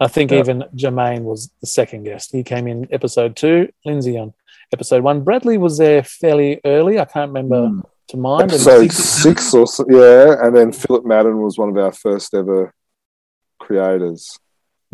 I 0.00 0.06
think 0.06 0.30
Yeah. 0.30 0.38
even 0.40 0.64
Jermaine 0.76 1.22
was 1.22 1.50
the 1.60 1.66
second 1.66 2.04
guest. 2.04 2.30
He 2.32 2.42
came 2.42 2.66
in 2.66 2.86
episode 2.92 3.36
two, 3.36 3.68
Lindsay 3.84 4.18
on 4.18 4.34
episode 4.72 5.02
one. 5.02 5.22
Bradley 5.22 5.56
was 5.56 5.78
there 5.78 6.02
fairly 6.02 6.60
early. 6.64 6.98
I 6.98 7.04
can't 7.06 7.30
remember 7.32 7.68
Hmm. 7.68 7.80
to 8.08 8.16
mind. 8.16 8.42
And 8.42 8.52
Episode 8.52 8.92
six- 8.92 8.96
six 9.22 9.54
or 9.54 9.66
so, 9.66 9.84
yeah, 9.88 10.36
and 10.46 10.54
then 10.54 10.70
Philip 10.72 11.04
Madden 11.06 11.40
was 11.40 11.56
one 11.56 11.70
of 11.70 11.76
our 11.78 11.92
first 11.92 12.34
ever 12.34 12.74
creators. 13.58 14.38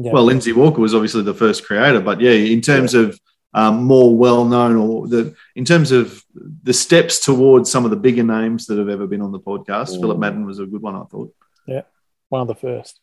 Yeah. 0.04 0.12
Well, 0.12 0.24
Lindsay 0.24 0.52
Walker 0.52 0.80
was 0.80 0.94
obviously 0.94 1.22
the 1.22 1.34
first 1.34 1.66
creator, 1.66 2.00
but 2.00 2.20
yeah, 2.20 2.32
in 2.32 2.60
terms 2.60 2.94
of 2.94 3.18
um, 3.52 3.82
more 3.84 4.16
well-known 4.16 4.76
or 4.76 5.08
the 5.08 5.34
in 5.56 5.64
terms 5.64 5.90
of 5.90 6.22
the 6.62 6.72
steps 6.72 7.18
towards 7.18 7.70
some 7.70 7.84
of 7.84 7.90
the 7.90 7.96
bigger 7.96 8.22
names 8.22 8.66
that 8.66 8.78
have 8.78 8.88
ever 8.88 9.06
been 9.06 9.22
on 9.22 9.32
the 9.32 9.40
podcast, 9.40 9.96
Mm. 9.96 10.00
Philip 10.00 10.18
Madden 10.18 10.46
was 10.46 10.58
a 10.60 10.66
good 10.66 10.82
one. 10.82 10.94
I 10.94 11.04
thought. 11.04 11.34
Yeah, 11.66 11.82
one 12.28 12.42
of 12.42 12.48
the 12.48 12.54
first. 12.54 13.00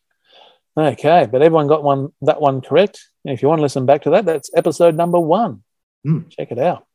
Okay, 0.77 1.27
but 1.31 1.41
everyone 1.41 1.67
got 1.67 1.83
one 1.83 2.13
that 2.21 2.39
one 2.39 2.61
correct. 2.61 3.05
And 3.25 3.33
if 3.33 3.41
you 3.41 3.49
want 3.49 3.59
to 3.59 3.63
listen 3.63 3.85
back 3.85 4.03
to 4.03 4.11
that, 4.11 4.25
that's 4.25 4.49
episode 4.55 4.95
number 4.95 5.19
one. 5.19 5.63
Hmm. 6.03 6.29
Check 6.29 6.51
it 6.51 6.59
out. 6.59 6.85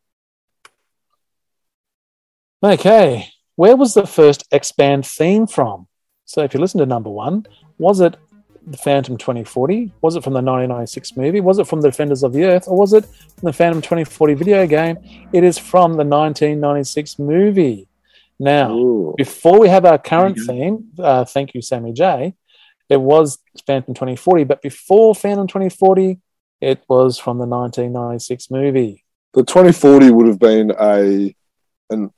Okay, 2.63 3.29
where 3.57 3.77
was 3.77 3.95
the 3.95 4.07
first 4.07 4.47
expand 4.53 5.05
theme 5.05 5.47
from? 5.47 5.89
So 6.25 6.43
if 6.43 6.55
you 6.55 6.61
listen 6.61 6.79
to 6.79 6.87
number 6.87 7.11
one, 7.11 7.45
was 7.77 8.01
it 8.01 8.17
the 8.67 8.77
Phantom 8.79 9.17
2040? 9.17 9.93
Was 10.03 10.17
it 10.17 10.23
from 10.25 10.33
the 10.35 10.37
1996 10.43 11.17
movie? 11.17 11.41
Was 11.41 11.59
it 11.59 11.67
from 11.67 11.81
the 11.81 11.89
Defenders 11.91 12.23
of 12.23 12.33
the 12.33 12.45
Earth? 12.45 12.69
Or 12.69 12.79
was 12.79 12.93
it 12.93 13.05
from 13.05 13.47
the 13.47 13.53
Phantom 13.53 13.81
2040 13.83 14.35
video 14.35 14.67
game? 14.67 14.99
It 15.33 15.45
is 15.45 15.59
from 15.59 15.93
the 15.93 16.05
1996 16.05 17.19
movie. 17.19 17.89
Now, 18.39 18.73
Ooh. 18.73 19.15
before 19.17 19.59
we 19.61 19.69
have 19.69 19.85
our 19.85 19.99
current 19.99 20.39
theme, 20.47 20.89
uh, 20.99 21.25
thank 21.25 21.55
you, 21.55 21.63
Sammy 21.63 21.93
J. 21.93 22.35
It 22.89 23.01
was 23.01 23.39
Phantom 23.67 23.95
2040, 23.95 24.45
but 24.45 24.61
before 24.63 25.15
Phantom 25.15 25.47
2040, 25.47 26.19
it 26.61 26.83
was 26.89 27.19
from 27.19 27.39
the 27.39 27.47
1996 27.47 28.51
movie. 28.51 29.05
The 29.35 29.45
2040 29.45 30.11
would 30.11 30.27
have 30.27 30.39
been 30.39 30.73
a 30.79 31.35
an 31.91 32.11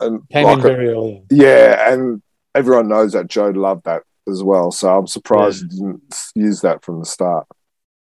an 0.00 0.22
Came 0.30 0.44
like 0.44 0.54
in 0.54 0.58
a- 0.58 0.62
very 0.62 0.88
early. 0.88 1.22
yeah, 1.30 1.92
and 1.92 2.22
everyone 2.54 2.88
knows 2.88 3.12
that 3.12 3.28
Joe 3.28 3.48
loved 3.50 3.84
that 3.84 4.02
as 4.28 4.42
well. 4.42 4.70
So 4.70 4.96
I'm 4.96 5.06
surprised 5.06 5.64
he 5.70 5.78
didn't 5.78 6.14
use 6.34 6.60
that 6.62 6.84
from 6.84 7.00
the 7.00 7.06
start. 7.06 7.46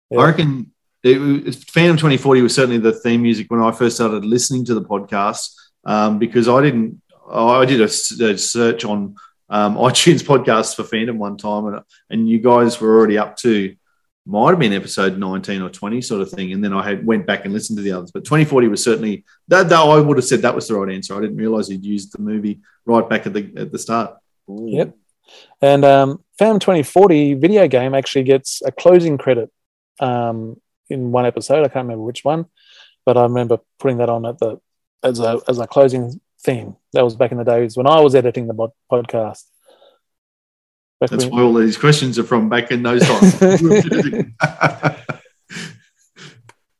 Yeah. 0.09 0.19
I 0.19 0.25
reckon 0.25 0.71
it 1.03 1.19
was, 1.19 1.63
Phantom 1.63 1.97
2040 1.97 2.41
was 2.41 2.55
certainly 2.55 2.77
the 2.77 2.91
theme 2.91 3.21
music 3.21 3.49
when 3.49 3.61
I 3.61 3.71
first 3.71 3.95
started 3.95 4.25
listening 4.25 4.65
to 4.65 4.73
the 4.73 4.81
podcast 4.81 5.53
um, 5.85 6.19
because 6.19 6.47
I 6.47 6.61
didn't, 6.61 7.01
I 7.31 7.65
did 7.65 7.81
a 7.81 7.87
search 7.87 8.85
on 8.85 9.15
um, 9.49 9.75
iTunes 9.77 10.23
podcasts 10.23 10.75
for 10.75 10.83
Phantom 10.83 11.17
one 11.17 11.37
time 11.37 11.67
and, 11.67 11.81
and 12.09 12.29
you 12.29 12.39
guys 12.39 12.79
were 12.81 12.97
already 12.97 13.17
up 13.17 13.37
to, 13.37 13.75
might 14.25 14.51
have 14.51 14.59
been 14.59 14.73
episode 14.73 15.17
19 15.17 15.61
or 15.61 15.69
20 15.69 16.01
sort 16.01 16.21
of 16.21 16.29
thing. 16.29 16.53
And 16.53 16.63
then 16.63 16.73
I 16.73 16.87
had 16.87 17.05
went 17.05 17.25
back 17.25 17.45
and 17.45 17.53
listened 17.53 17.77
to 17.77 17.83
the 17.83 17.93
others. 17.93 18.11
But 18.11 18.25
2040 18.25 18.67
was 18.67 18.83
certainly, 18.83 19.25
that, 19.47 19.69
that 19.69 19.79
I 19.79 19.99
would 19.99 20.17
have 20.17 20.25
said 20.25 20.41
that 20.41 20.53
was 20.53 20.67
the 20.67 20.75
right 20.75 20.93
answer. 20.93 21.17
I 21.17 21.21
didn't 21.21 21.37
realize 21.37 21.67
he'd 21.67 21.83
used 21.83 22.13
the 22.13 22.21
movie 22.21 22.59
right 22.85 23.07
back 23.09 23.25
at 23.25 23.33
the, 23.33 23.51
at 23.57 23.71
the 23.71 23.79
start. 23.79 24.17
Yep. 24.47 24.95
And 25.61 25.83
um, 25.83 26.23
Phantom 26.37 26.59
2040 26.59 27.35
video 27.35 27.67
game 27.67 27.93
actually 27.93 28.23
gets 28.23 28.61
a 28.65 28.71
closing 28.71 29.17
credit 29.17 29.51
um, 29.99 30.59
in 30.89 31.11
one 31.11 31.25
episode. 31.25 31.59
I 31.65 31.67
can't 31.69 31.85
remember 31.85 32.03
which 32.03 32.23
one, 32.23 32.45
but 33.05 33.17
I 33.17 33.23
remember 33.23 33.59
putting 33.79 33.97
that 33.97 34.09
on 34.09 34.25
at 34.25 34.37
the 34.39 34.59
as 35.03 35.19
a 35.19 35.39
as 35.47 35.59
a 35.59 35.67
closing 35.67 36.19
theme. 36.41 36.75
That 36.93 37.03
was 37.03 37.15
back 37.15 37.31
in 37.31 37.37
the 37.37 37.43
days 37.43 37.75
when 37.77 37.87
I 37.87 37.99
was 37.99 38.15
editing 38.15 38.47
the 38.47 38.53
bod- 38.53 38.71
podcast. 38.91 39.43
Back 40.99 41.09
That's 41.11 41.25
when- 41.25 41.33
why 41.33 41.41
all 41.41 41.53
these 41.53 41.77
questions 41.77 42.17
are 42.19 42.23
from 42.23 42.49
back 42.49 42.71
in 42.71 42.83
those 42.83 43.01
times. 43.05 43.63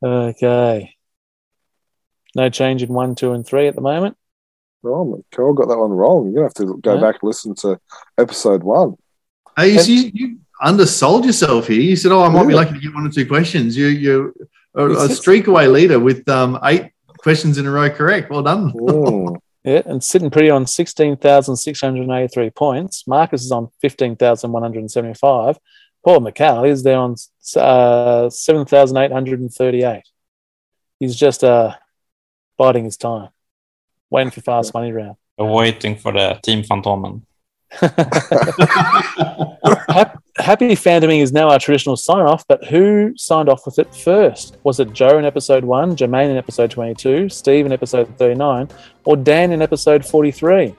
Okay. 0.01 0.95
No 2.35 2.49
change 2.49 2.83
in 2.83 2.89
one, 2.93 3.15
two, 3.15 3.33
and 3.33 3.45
three 3.45 3.67
at 3.67 3.75
the 3.75 3.81
moment. 3.81 4.15
Oh, 4.84 5.24
Carol 5.32 5.54
got 5.54 5.68
that 5.68 5.78
one 5.78 5.92
wrong. 5.92 6.26
You're 6.26 6.34
going 6.42 6.50
to 6.50 6.62
have 6.62 6.68
to 6.70 6.78
go 6.82 6.96
Yeah. 6.96 7.02
back 7.02 7.15
and 7.22 7.28
listen 7.28 7.54
to 7.56 7.80
episode 8.18 8.63
one. 8.63 8.96
Hey, 9.58 9.74
you, 9.74 9.80
see, 9.80 10.12
you 10.13 10.38
undersold 10.63 11.26
yourself 11.26 11.68
here. 11.68 11.82
You 11.82 11.96
said, 11.98 12.12
"Oh, 12.13 12.22
I 12.24 12.30
might 12.30 12.48
be 12.48 12.54
lucky 12.54 12.74
to 12.76 12.80
get 12.80 12.94
one 12.94 13.06
or 13.06 13.10
two 13.12 13.28
questions." 13.28 13.76
You, 13.76 13.88
you're 13.88 14.34
a, 14.76 14.86
a 14.86 14.92
It's- 15.06 15.18
streak 15.18 15.48
away 15.48 15.68
leader 15.68 16.00
with 16.00 16.28
um, 16.30 16.58
eight 16.63 16.92
questions 17.18 17.58
in 17.58 17.65
a 17.65 17.72
row 17.72 17.89
correct. 17.89 18.30
Well 18.30 18.44
done. 18.44 18.72
Mm. 18.82 19.36
Yeah, 19.65 19.82
and 19.86 20.02
sitting 20.02 20.30
pretty 20.30 20.50
on 20.50 20.65
16,683 20.65 22.50
points. 22.52 23.06
Marcus 23.06 23.44
is 23.44 23.52
on 23.52 23.68
15,175. 23.82 25.60
Paul 26.06 26.20
McCall 26.22 26.65
is 26.70 26.82
there 26.84 26.98
on 26.98 27.15
uh, 27.58 28.30
7,838. 28.30 30.02
He's 31.00 31.15
just 31.15 31.44
uh, 31.44 31.76
biding 32.58 32.86
his 32.86 32.96
time. 32.96 33.30
Waiting 34.10 34.32
for 34.32 34.41
fast 34.41 34.74
money 34.74 34.91
round. 34.91 35.15
Waiting 35.38 35.95
for 35.95 36.12
the 36.12 36.39
Team 36.43 36.63
Fantomen. 36.63 37.22
Happy 40.38 40.76
Phantoming 40.76 41.19
is 41.19 41.32
now 41.32 41.50
our 41.50 41.60
traditional 41.60 41.95
sign 41.95 42.26
off, 42.26 42.43
but 42.48 42.65
who 42.65 43.13
signed 43.15 43.48
off 43.48 43.65
with 43.65 43.78
it 43.78 43.93
first? 43.93 44.58
Was 44.63 44.80
it 44.80 44.91
Joe 44.91 45.19
in 45.19 45.26
episode 45.26 45.63
one, 45.63 45.95
Jermaine 45.95 46.32
in 46.32 46.38
episode 46.38 46.72
22, 46.72 47.30
Steve 47.30 47.65
in 47.65 47.72
episode 47.72 48.17
39, 48.17 48.69
or 49.06 49.15
Dan 49.15 49.52
in 49.52 49.62
episode 49.62 50.06
43? 50.06 50.76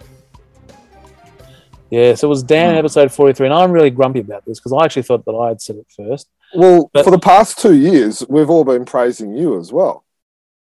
Yes, 1.91 2.23
it 2.23 2.27
was 2.27 2.43
Dan 2.43 2.71
in 2.71 2.75
hmm. 2.75 2.79
episode 2.79 3.13
43, 3.13 3.47
and 3.47 3.55
I'm 3.55 3.73
really 3.73 3.91
grumpy 3.91 4.21
about 4.21 4.45
this 4.45 4.59
because 4.59 4.73
I 4.73 4.85
actually 4.85 5.03
thought 5.03 5.25
that 5.25 5.33
I 5.33 5.49
had 5.49 5.61
said 5.61 5.77
it 5.77 5.87
first. 5.95 6.29
Well, 6.55 6.91
But- 6.93 7.05
for 7.05 7.11
the 7.11 7.19
past 7.19 7.59
two 7.59 7.75
years, 7.75 8.25
we've 8.29 8.51
all 8.51 8.65
been 8.65 8.85
praising 8.85 9.37
you 9.37 9.59
as 9.59 9.73
well. 9.73 10.05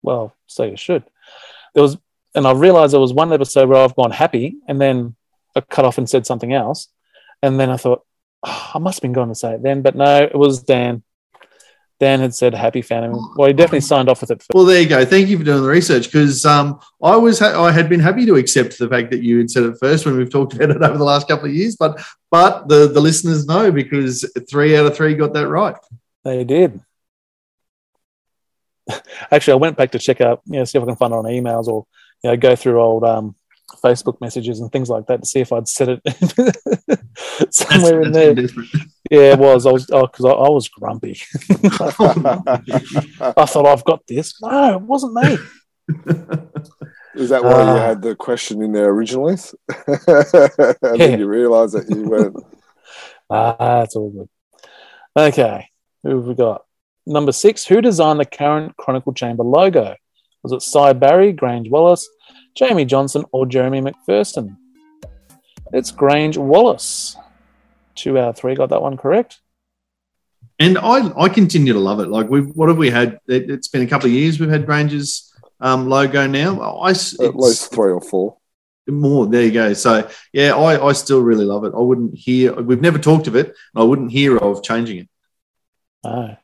Well, 0.03 0.35
so 0.47 0.65
you 0.65 0.77
should. 0.77 1.05
There 1.75 1.83
was, 1.83 1.99
and 2.35 2.47
I 2.47 2.53
realized 2.53 2.93
there 2.93 3.01
was 3.01 3.13
one 3.13 3.33
episode 3.33 3.69
where 3.69 3.83
I've 3.83 3.97
gone 3.97 4.11
happy, 4.11 4.57
and 4.69 4.81
then 4.81 5.17
I 5.57 5.61
cut 5.61 5.85
off 5.85 5.99
and 5.99 6.09
said 6.09 6.27
something 6.27 6.53
else, 6.53 6.89
and 7.43 7.59
then 7.59 7.71
I 7.71 7.77
thought 7.77 8.05
"Oh, 8.43 8.71
I 8.75 8.79
must 8.79 8.99
have 8.99 9.03
been 9.03 9.13
going 9.13 9.29
to 9.29 9.35
say 9.35 9.55
it 9.55 9.63
then, 9.63 9.83
but 9.83 9.97
no, 9.97 10.23
it 10.23 10.35
was 10.37 10.63
Dan. 10.63 11.03
Dan 11.99 12.21
had 12.21 12.35
said 12.35 12.55
happy 12.55 12.81
Phantom. 12.81 13.35
Well, 13.37 13.49
he 13.49 13.53
definitely 13.53 13.83
signed 13.83 14.09
off 14.09 14.23
with 14.23 14.31
it. 14.31 14.39
First. 14.39 14.55
Well, 14.55 14.65
there 14.65 14.81
you 14.81 14.89
go. 14.89 15.05
Thank 15.05 15.29
you 15.29 15.37
for 15.37 15.45
doing 15.45 15.63
the 15.63 15.69
research 15.69 16.07
because 16.07 16.47
um, 16.47 16.81
I 17.03 17.15
was 17.17 17.39
ha- 17.39 17.63
I 17.63 17.71
had 17.71 17.91
been 17.91 18.01
happy 18.01 18.25
to 18.25 18.37
accept 18.37 18.79
the 18.79 18.89
fact 18.89 19.11
that 19.11 19.23
you 19.23 19.37
had 19.37 19.51
said 19.51 19.65
it 19.65 19.77
first 19.79 20.07
when 20.07 20.17
we've 20.17 20.31
talked 20.31 20.55
about 20.55 20.71
it 20.71 20.83
over 20.83 20.97
the 20.97 21.05
last 21.05 21.29
couple 21.29 21.45
of 21.47 21.55
years, 21.55 21.77
but 21.77 22.01
but 22.31 22.69
the 22.69 22.87
the 22.87 23.01
listeners 23.01 23.45
know 23.45 23.71
because 23.71 24.25
three 24.49 24.77
out 24.77 24.87
of 24.87 24.97
three 24.97 25.15
got 25.15 25.35
that 25.35 25.49
right. 25.49 25.77
They 26.25 26.45
did. 26.45 26.81
Actually, 29.31 29.53
I 29.53 29.57
went 29.57 29.77
back 29.77 29.91
to 29.93 29.99
check 29.99 30.21
out, 30.21 30.41
you 30.47 30.59
know, 30.59 30.65
see 30.65 30.79
if 30.79 30.83
I 30.83 30.87
can 30.87 30.97
find 30.97 31.13
it 31.13 31.17
on 31.17 31.25
emails 31.25 31.67
or, 31.67 31.87
you 32.23 32.31
know, 32.31 32.37
go 32.37 32.55
through 32.57 32.81
old 32.81 33.05
um, 33.05 33.35
Facebook 33.83 34.21
messages 34.21 34.61
and 34.61 34.71
things 34.73 34.89
like 34.91 35.07
that 35.07 35.23
to 35.23 35.27
see 35.29 35.41
if 35.41 35.53
I'd 35.53 35.69
said 35.69 36.01
it 36.05 37.01
somewhere 37.55 38.03
in 38.03 38.13
there. 38.13 38.35
Yeah, 39.11 39.33
it 39.33 39.39
was. 39.39 39.67
I 39.67 39.73
was 39.73 39.87
because 39.87 40.25
I, 40.25 40.31
I 40.31 40.49
was 40.51 40.69
grumpy. 40.69 41.19
I 41.51 43.45
thought 43.47 43.67
I've 43.67 43.85
got 43.85 44.07
this. 44.07 44.35
No, 44.43 44.75
it 44.75 44.83
wasn't 44.83 45.15
me. 45.15 45.39
Is 47.17 47.31
that 47.31 47.43
why 47.43 47.51
you 47.51 47.69
Ah. 47.71 47.87
had 47.89 48.03
the 48.03 48.15
question 48.15 48.63
in 48.63 48.73
there 48.73 48.89
originally? 48.91 49.35
and 49.87 49.99
Yeah. 50.09 50.73
then 50.97 51.19
you 51.19 51.27
realise 51.27 51.73
that 51.73 51.87
you 51.91 52.09
went, 52.09 52.37
Ah, 53.29 53.57
that's 53.81 53.97
all 53.97 54.11
good. 54.11 54.29
Okay, 55.17 55.69
who 56.03 56.17
have 56.17 56.25
we 56.27 56.35
got? 56.35 56.65
Number 57.07 57.33
six. 57.33 57.65
Who 57.67 57.81
designed 57.81 58.21
the 58.21 58.25
current 58.25 58.77
Chronicle 58.77 59.13
Chamber 59.13 59.43
logo? 59.43 59.97
Was 60.43 60.53
it 60.53 60.63
Sy 60.63 60.93
Barry, 60.95 61.33
Grange 61.33 61.69
Wallace, 61.69 62.09
Jamie 62.55 62.85
Johnson, 62.85 63.25
or 63.33 63.47
Jeremy 63.47 63.81
McPherson? 63.81 64.57
It's 65.73 65.91
Grange 65.91 66.37
Wallace. 66.37 67.17
Two 67.95 68.19
out 68.19 68.31
of 68.31 68.37
three 68.37 68.55
got 68.55 68.71
that 68.71 68.83
one 68.83 68.97
correct. 68.97 69.41
And 70.59 70.77
I, 70.79 71.11
I 71.19 71.29
continue 71.29 71.73
to 71.73 71.79
love 71.79 72.01
it. 72.01 72.09
Like 72.09 72.29
we've, 72.29 72.49
what 72.49 72.69
have 72.69 72.79
we 72.79 72.91
had? 72.91 73.19
It, 73.27 73.49
has 73.49 73.69
been 73.69 73.83
a 73.83 73.87
couple 73.87 74.07
of 74.07 74.13
years. 74.13 74.39
We've 74.39 74.51
had 74.51 74.67
Granger's 74.67 75.33
um, 75.61 75.89
logo 75.89 76.27
now. 76.27 76.61
I, 76.61 76.91
s- 76.91 77.19
at 77.21 77.35
least 77.37 77.73
three 77.73 77.93
or 77.93 78.01
four. 78.01 78.37
more. 78.89 79.27
There 79.27 79.43
you 79.45 79.53
go. 79.53 79.73
So 79.75 80.09
yeah, 80.33 80.55
I, 80.55 80.89
I 80.89 80.93
still 80.93 81.21
really 81.21 81.45
love 81.45 81.65
it. 81.65 81.73
I 81.75 81.81
wouldn't 81.81 82.15
hear. 82.15 82.55
We've 82.55 82.81
never 82.81 82.99
talked 82.99 83.27
of 83.27 83.37
it. 83.37 83.55
I 83.75 83.83
wouldn't 83.83 84.11
hear 84.13 84.37
of 84.37 84.63
changing 84.63 84.99
it. 84.99 85.09
Oh. 86.05 86.37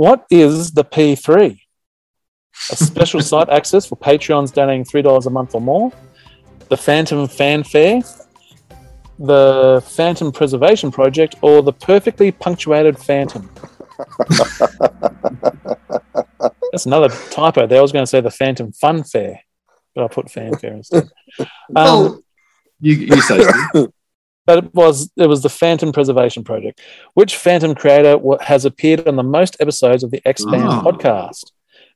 What 0.00 0.24
is 0.30 0.70
the 0.70 0.82
P3? 0.82 1.60
A 2.70 2.76
special 2.76 3.20
site 3.20 3.50
access 3.58 3.84
for 3.84 3.96
Patreons 3.96 4.50
donating 4.50 4.84
$3 4.84 5.26
a 5.26 5.28
month 5.28 5.54
or 5.54 5.60
more, 5.60 5.92
the 6.70 6.76
Phantom 6.78 7.28
Fanfare, 7.28 8.00
the 9.18 9.84
Phantom 9.86 10.32
Preservation 10.32 10.90
Project, 10.90 11.34
or 11.42 11.60
the 11.60 11.74
perfectly 11.74 12.32
punctuated 12.32 12.98
Phantom. 12.98 13.50
That's 16.72 16.86
another 16.86 17.10
typo 17.30 17.66
there. 17.66 17.80
I 17.80 17.82
was 17.82 17.92
going 17.92 18.06
to 18.06 18.10
say 18.10 18.22
the 18.22 18.30
Phantom 18.30 18.72
Fun 18.72 19.04
Fair, 19.04 19.42
but 19.94 20.04
I 20.04 20.08
put 20.08 20.30
fanfare 20.30 20.72
instead. 20.72 21.10
Um, 21.38 21.46
Well, 21.74 22.22
you, 22.80 22.94
you 22.94 23.20
say 23.20 23.42
Steve. 23.42 23.88
but 24.54 24.64
it 24.64 24.74
was 24.74 25.10
it 25.16 25.26
was 25.28 25.42
the 25.42 25.48
Phantom 25.48 25.92
Preservation 25.92 26.42
Project. 26.44 26.80
Which 27.14 27.36
Phantom 27.36 27.74
creator 27.74 28.18
has 28.40 28.64
appeared 28.64 29.06
on 29.06 29.16
the 29.16 29.22
most 29.22 29.56
episodes 29.60 30.02
of 30.02 30.10
the 30.10 30.20
Expand 30.24 30.64
Ah. 30.64 30.82
podcast? 30.82 31.52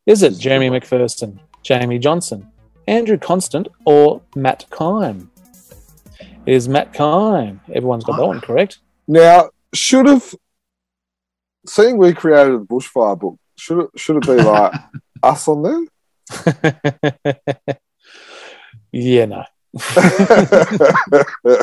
Is 0.06 0.22
it 0.22 0.38
Jeremy 0.38 0.70
McPherson, 0.70 1.40
Jamie 1.62 1.98
Johnson, 1.98 2.48
Andrew 2.86 3.18
Constant, 3.18 3.66
or 3.84 4.20
Matt 4.36 4.66
Kime? 4.70 5.28
It 6.46 6.52
is 6.54 6.68
Matt 6.68 6.92
Kime. 6.92 7.58
Everyone's 7.74 8.04
got 8.04 8.18
that 8.18 8.26
one 8.26 8.40
correct. 8.40 8.78
Now, 9.08 9.50
should 9.74 10.06
have, 10.06 10.34
seeing 11.66 11.96
we 11.98 12.12
created 12.12 12.60
the 12.60 12.64
bushfire 12.66 13.18
book, 13.18 13.36
should 13.56 13.80
it, 13.84 13.90
should 13.96 14.16
it 14.18 14.26
be 14.26 14.34
like 14.42 14.72
us 15.22 15.48
on 15.48 15.62
there? 15.62 15.84
yeah, 18.92 19.24
no. 19.24 19.44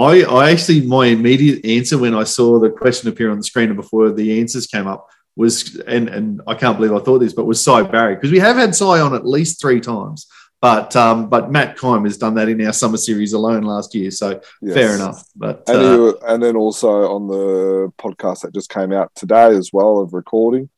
I, 0.00 0.22
I 0.22 0.50
actually 0.50 0.80
my 0.86 1.06
immediate 1.06 1.64
answer 1.64 1.98
when 1.98 2.14
I 2.14 2.24
saw 2.24 2.58
the 2.58 2.70
question 2.70 3.08
appear 3.10 3.30
on 3.30 3.36
the 3.36 3.44
screen 3.44 3.68
and 3.68 3.76
before 3.76 4.10
the 4.10 4.40
answers 4.40 4.66
came 4.66 4.86
up 4.86 5.08
was 5.36 5.76
and 5.86 6.08
and 6.08 6.40
I 6.46 6.54
can't 6.54 6.76
believe 6.78 6.92
I 6.94 7.00
thought 7.00 7.18
this, 7.18 7.34
but 7.34 7.44
was 7.44 7.62
Sy 7.62 7.82
Barry 7.82 8.14
because 8.14 8.30
we 8.30 8.38
have 8.38 8.56
had 8.56 8.74
Sy 8.74 9.00
on 9.00 9.14
at 9.14 9.26
least 9.26 9.60
three 9.60 9.80
times, 9.80 10.26
but 10.60 10.96
um, 10.96 11.28
but 11.28 11.50
Matt 11.50 11.76
Kime 11.76 12.04
has 12.04 12.18
done 12.18 12.34
that 12.34 12.48
in 12.48 12.64
our 12.66 12.72
summer 12.72 12.96
series 12.96 13.32
alone 13.32 13.62
last 13.62 13.94
year, 13.94 14.10
so 14.10 14.40
Yes. 14.62 14.74
fair 14.74 14.94
enough. 14.94 15.24
But 15.36 15.64
And, 15.68 15.78
uh, 15.78 15.80
you, 15.80 16.18
and 16.26 16.42
then 16.42 16.56
also 16.56 17.12
on 17.14 17.28
the 17.28 17.92
podcast 17.98 18.40
that 18.42 18.54
just 18.54 18.70
came 18.70 18.92
out 18.92 19.14
today 19.14 19.54
as 19.56 19.70
well 19.72 19.98
of 19.98 20.14
recording. 20.14 20.70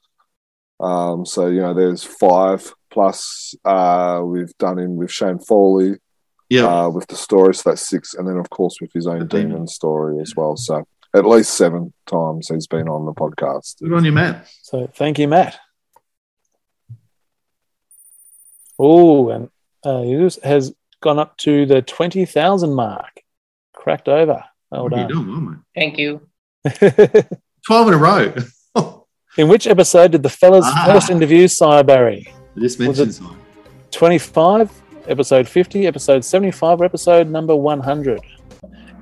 Um, 0.80 1.24
so 1.24 1.46
you 1.46 1.61
know, 1.61 1.74
there's 1.74 2.02
five 2.02 2.74
plus 2.90 3.54
uh, 3.64 4.20
we've 4.24 4.56
done 4.58 4.78
in 4.78 4.96
with 4.96 5.11
Shane 5.11 5.38
Foley 5.38 5.98
yeah, 6.56 6.66
uh, 6.66 6.88
with 6.88 7.06
the 7.06 7.16
story, 7.16 7.54
so 7.54 7.70
that's 7.70 7.88
six, 7.88 8.14
and 8.14 8.26
then 8.28 8.36
of 8.36 8.48
course 8.50 8.76
with 8.80 8.92
his 8.92 9.06
own 9.06 9.20
The 9.20 9.24
demon. 9.24 9.48
demon 9.50 9.66
story 9.68 10.20
as 10.20 10.34
well. 10.36 10.56
So 10.56 10.84
at 11.14 11.24
least 11.26 11.54
seven 11.54 11.92
times 12.06 12.48
he's 12.48 12.66
been 12.66 12.88
on 12.88 13.06
the 13.06 13.12
podcast. 13.12 13.78
good 13.80 13.92
on 13.92 14.04
you, 14.04 14.12
Matt. 14.12 14.46
So 14.62 14.86
thank 14.94 15.18
you, 15.18 15.28
Matt. 15.28 15.58
Oh, 18.78 19.28
and 19.30 19.48
uh, 19.84 20.02
Yunus 20.02 20.38
has 20.42 20.74
gone 21.00 21.18
up 21.18 21.36
to 21.38 21.66
the 21.66 21.82
20,000 21.82 22.74
mark. 22.74 23.20
Cracked 23.74 24.08
over. 24.08 24.44
Well 24.70 24.84
What 24.84 24.92
are 24.94 25.02
you 25.02 25.08
doing, 25.08 25.44
mate? 25.50 25.58
Thank 25.74 25.98
you. 25.98 26.28
Twelve 27.66 27.88
in 27.88 27.94
a 27.94 27.98
row. 27.98 28.32
In 29.38 29.48
which 29.48 29.66
episode 29.66 30.12
did 30.12 30.22
the 30.22 30.28
fellas 30.30 30.64
Ah. 30.66 30.84
first 30.86 31.10
interview 31.10 31.48
Sy 31.48 31.82
Barry? 31.82 32.26
Just 32.58 32.78
Was 32.78 32.98
mentioned 32.98 33.08
it- 33.10 33.14
Sy. 33.92 34.81
25, 35.04 35.10
episode 35.10 35.48
50, 35.48 35.86
episode 35.86 36.24
75, 36.24 36.80
or 36.80 36.84
episode 36.84 37.28
number 37.28 37.54
100? 37.56 38.20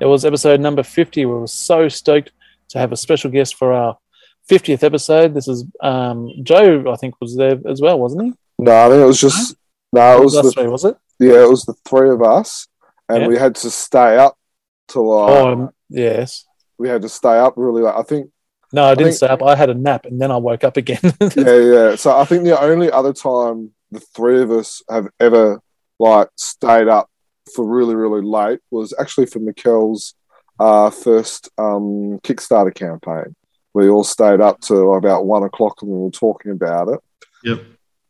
It 0.01 0.07
was 0.07 0.25
episode 0.25 0.61
number 0.61 0.83
50. 0.83 1.27
We 1.27 1.33
were 1.33 1.47
so 1.47 1.89
stoked 1.89 2.33
to 2.71 2.79
have 2.79 2.93
a 2.93 2.97
special 2.97 3.31
guest 3.31 3.57
for 3.57 3.73
our 3.73 3.99
50th 4.51 4.83
episode. 4.83 5.35
This 5.35 5.49
is 5.49 5.65
um, 5.83 6.31
Joe, 6.43 6.91
I 6.91 6.97
think, 6.97 7.15
was 7.21 7.37
there 7.37 7.59
as 7.69 7.81
well, 7.81 7.99
wasn't 7.99 8.25
he? 8.25 8.33
No, 8.59 8.87
I 8.87 8.89
think 8.89 9.03
it 9.03 9.07
was 9.07 9.21
just 9.21 9.57
no, 9.93 10.19
it 10.19 10.25
was 10.25 10.35
the, 10.35 10.51
three, 10.53 10.69
was 10.69 10.85
it? 10.85 10.97
yeah, 11.19 11.43
it 11.43 11.49
was 11.49 11.65
the 11.65 11.75
three 11.89 12.11
of 12.11 12.23
us, 12.23 12.69
and 13.09 13.23
Yeah. 13.23 13.29
we 13.29 13.37
had 13.37 13.55
to 13.57 13.71
stay 13.71 14.17
up 14.19 14.37
till 14.89 15.09
like 15.09 15.31
Oh, 15.31 15.53
um, 15.53 15.71
yes. 15.89 16.45
we 16.79 16.89
had 16.89 17.03
to 17.03 17.09
stay 17.09 17.39
up 17.39 17.55
really 17.57 17.83
late. 17.83 17.95
I 17.97 18.03
think 18.03 18.31
No, 18.73 18.85
I 18.85 18.95
didn't 18.95 19.09
think- 19.09 19.17
stay 19.17 19.27
up. 19.29 19.43
I 19.43 19.57
had 19.57 19.69
a 19.71 19.75
nap 19.75 20.05
and 20.07 20.21
then 20.21 20.31
I 20.31 20.37
woke 20.37 20.63
up 20.63 20.77
again. 20.77 21.01
yeah, 21.37 21.57
yeah. 21.57 21.97
So 21.97 22.17
I 22.17 22.25
think 22.25 22.45
the 22.45 22.61
only 22.61 22.91
other 22.91 23.13
time 23.13 23.73
the 23.91 23.99
three 24.01 24.41
of 24.43 24.51
us 24.53 24.83
have 24.89 25.09
ever 25.19 25.61
like 26.01 26.29
stayed 26.37 26.89
up 26.89 27.09
for 27.55 27.65
really, 27.65 27.95
really 27.95 28.23
late 28.23 28.61
was 28.71 28.95
actually 28.99 29.27
for 29.27 29.39
Mikkel's 29.39 30.15
uh, 30.59 30.91
first 30.91 31.51
um, 31.59 32.19
Kickstarter 32.25 32.75
campaign. 32.75 33.35
We 33.73 33.89
all 33.89 34.05
stayed 34.05 34.41
up 34.41 34.61
to 34.63 34.95
about 34.95 35.27
one 35.27 35.45
o'clock 35.45 35.83
and 35.83 35.91
we 35.91 35.99
were 35.99 36.11
talking 36.11 36.53
about 36.53 36.89
it. 36.89 37.01
Yep. 37.45 37.63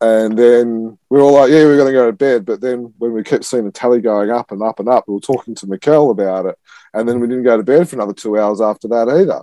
And 0.03 0.39
then 0.39 0.99
we 1.11 1.19
were 1.19 1.25
all 1.25 1.35
like, 1.35 1.51
yeah, 1.51 1.65
we're 1.65 1.77
going 1.77 1.93
to 1.93 1.99
go 1.99 2.07
to 2.07 2.17
bed. 2.17 2.47
But 2.47 2.63
then 2.63 2.95
when 2.97 3.13
we 3.13 3.23
kept 3.23 3.45
seeing 3.45 3.67
the 3.67 3.71
tally 3.71 4.01
going 4.01 4.31
up 4.31 4.51
and 4.51 4.63
up 4.63 4.81
and 4.81 4.89
up, 4.89 5.05
we 5.07 5.15
were 5.15 5.21
talking 5.21 5.55
to 5.57 5.67
Mikkel 5.67 6.11
about 6.11 6.47
it. 6.47 6.59
And 6.95 7.07
then 7.07 7.21
we 7.21 7.29
didn't 7.29 7.45
go 7.45 7.59
to 7.59 7.63
bed 7.63 7.87
for 7.89 7.97
another 7.97 8.15
two 8.15 8.39
hours 8.39 8.63
after 8.63 8.89
that 8.89 9.09
either. 9.09 9.43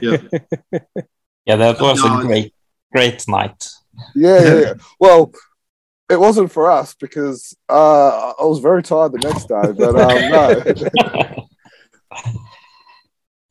Yeah. 0.00 0.80
Yeah, 1.44 1.56
that 1.56 1.80
was 1.80 2.04
a 2.04 2.24
great, 2.24 2.54
great 2.92 3.26
night. 3.26 3.68
Yeah, 4.14 4.42
yeah, 4.42 4.60
yeah. 4.60 4.74
Well, 5.00 5.32
it 6.12 6.20
wasn't 6.20 6.52
for 6.52 6.70
us 6.70 6.94
because 6.94 7.56
uh, 7.68 8.32
I 8.38 8.44
was 8.44 8.58
very 8.58 8.82
tired 8.82 9.12
the 9.12 9.18
next 9.18 9.48
day. 9.48 9.72
But 9.72 9.96
um, 9.96 11.48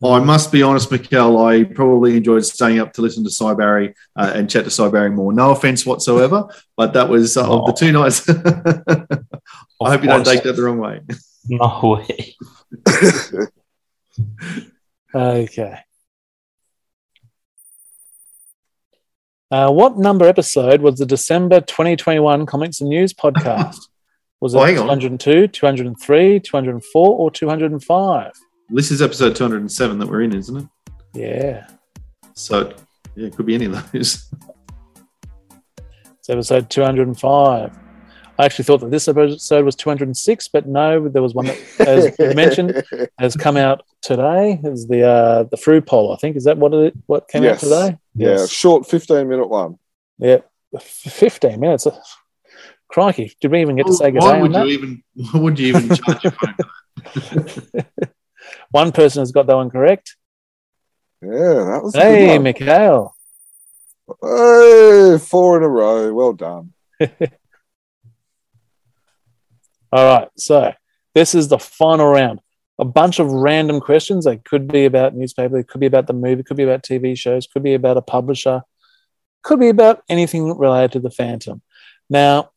no, 0.02 0.14
I 0.14 0.20
must 0.20 0.52
be 0.52 0.64
honest, 0.64 0.90
Mikkel, 0.90 1.44
I 1.44 1.64
probably 1.64 2.18
enjoyed 2.18 2.46
staying 2.46 2.80
up 2.80 2.94
to 2.94 3.02
listen 3.02 3.24
to 3.24 3.32
Sy 3.32 3.54
Barry 3.56 3.96
uh, 4.16 4.32
and 4.34 4.50
chat 4.50 4.64
to 4.66 4.72
Sy 4.72 4.90
Barry 4.90 5.10
more. 5.10 5.34
No 5.34 5.52
offense 5.52 5.86
whatsoever, 5.86 6.48
but 6.78 6.94
that 6.94 7.10
was 7.10 7.36
uh, 7.36 7.52
of 7.52 7.66
the 7.66 7.74
two 7.74 7.92
nights. 7.92 8.28
I 9.82 9.90
hope 9.90 10.04
you 10.04 10.10
don't 10.10 10.26
take 10.26 10.44
that 10.44 10.54
the 10.56 10.64
wrong 10.64 10.78
way. 10.78 11.02
No 11.50 11.98
way. 12.08 12.36
Okay. 15.14 15.80
Uh, 19.52 19.70
what 19.70 19.98
number 19.98 20.26
episode 20.26 20.82
was 20.82 20.98
the 20.98 21.06
December 21.06 21.60
2021 21.60 22.46
Comics 22.46 22.80
and 22.80 22.90
News 22.90 23.14
podcast? 23.14 23.80
Was 24.40 24.56
it 24.56 24.58
oh, 24.58 24.66
202, 24.66 25.50
203, 25.50 26.40
204, 26.40 27.08
or 27.10 27.30
205? 27.30 28.32
This 28.70 28.90
is 28.90 29.02
episode 29.02 29.36
207 29.36 30.00
that 30.00 30.08
we're 30.08 30.22
in, 30.22 30.34
isn't 30.34 30.58
it? 30.58 30.68
Yeah, 31.14 31.68
So, 32.34 32.74
yeah, 33.16 33.28
it 33.28 33.36
could 33.36 33.46
be 33.46 33.54
any 33.54 33.66
of 33.66 33.92
those. 33.92 34.34
it's 36.18 36.30
episode 36.30 36.70
205. 36.72 37.78
I 38.42 38.46
actually 38.46 38.66
thought 38.66 38.80
that 38.80 38.90
this 38.90 39.08
episode 39.08 39.66
was 39.66 39.76
206, 39.76 40.48
but 40.48 40.66
no, 40.68 41.08
there 41.08 41.22
was 41.22 41.36
one 41.36 41.46
that, 41.46 41.58
as 41.82 42.10
you 42.18 42.34
mentioned, 42.36 42.84
has 43.20 43.36
come 43.36 43.56
out 43.56 43.84
today. 44.02 44.60
Is 44.64 44.88
the 44.88 45.04
uh, 45.08 45.44
the 45.44 45.58
Fruit 45.58 45.86
Poll? 45.86 46.12
I 46.12 46.16
think 46.18 46.36
is 46.36 46.46
that 46.46 46.58
what 46.58 46.74
it 46.74 46.96
what 47.06 47.28
came 47.28 47.44
Yes. 47.44 47.64
out 47.64 47.70
today? 47.70 47.98
Yeah, 48.16 48.48
short 48.48 48.88
15 48.88 49.30
minute 49.30 49.48
one. 49.48 49.78
Yeah, 50.18 50.40
fifteen 50.82 51.60
minutes. 51.60 51.86
Crikey! 52.88 53.32
Did 53.40 53.52
we 53.52 53.62
even 53.62 53.76
get 53.76 53.86
to 53.86 53.94
say 53.94 54.10
good 54.10 54.22
why 54.22 54.42
would 54.42 54.56
on 54.56 54.68
you 54.68 54.70
that? 54.70 54.74
even? 54.74 55.04
Why 55.14 55.40
would 55.40 55.60
you 55.60 55.68
even 55.68 55.90
charge 55.90 56.24
your 56.24 56.34
phone? 56.34 56.56
for? 57.72 57.86
One 58.72 58.92
person 58.92 59.22
has 59.22 59.32
got 59.32 59.46
that 59.48 59.56
one 59.56 59.70
correct. 59.70 60.16
Yeah, 61.22 61.30
that 61.30 61.82
was 61.84 61.94
a 61.94 62.00
Hey, 62.00 62.26
good 62.26 62.34
one. 62.34 62.44
Mikhail. 62.44 63.16
Hey, 64.22 65.18
four 65.20 65.58
in 65.58 65.64
a 65.64 65.70
row. 65.70 66.12
Well 66.12 66.34
done. 66.34 66.74
All 69.92 70.20
right, 70.20 70.30
so 70.38 70.74
this 71.14 71.36
is 71.36 71.48
the 71.48 71.60
final 71.60 72.08
round. 72.08 72.40
A 72.80 72.86
bunch 72.86 73.20
of 73.20 73.32
random 73.32 73.80
questions. 73.80 74.26
They 74.26 74.38
could 74.38 74.68
be 74.68 74.86
about 74.86 75.16
newspaper, 75.16 75.58
it 75.58 75.68
could 75.68 75.82
be 75.82 75.88
about 75.88 76.08
the 76.08 76.14
movie, 76.14 76.42
it 76.42 76.46
could 76.46 76.58
be 76.58 76.64
about 76.64 76.84
TV 76.84 77.18
shows, 77.18 77.48
could 77.48 77.64
be 77.64 77.74
about 77.74 77.98
a 77.98 78.02
publisher, 78.02 78.64
could 79.44 79.60
be 79.60 79.70
about 79.70 80.04
anything 80.08 80.58
related 80.58 80.94
to 80.94 81.00
the 81.00 81.12
Phantom. 81.12 81.62
Now, 82.10 82.52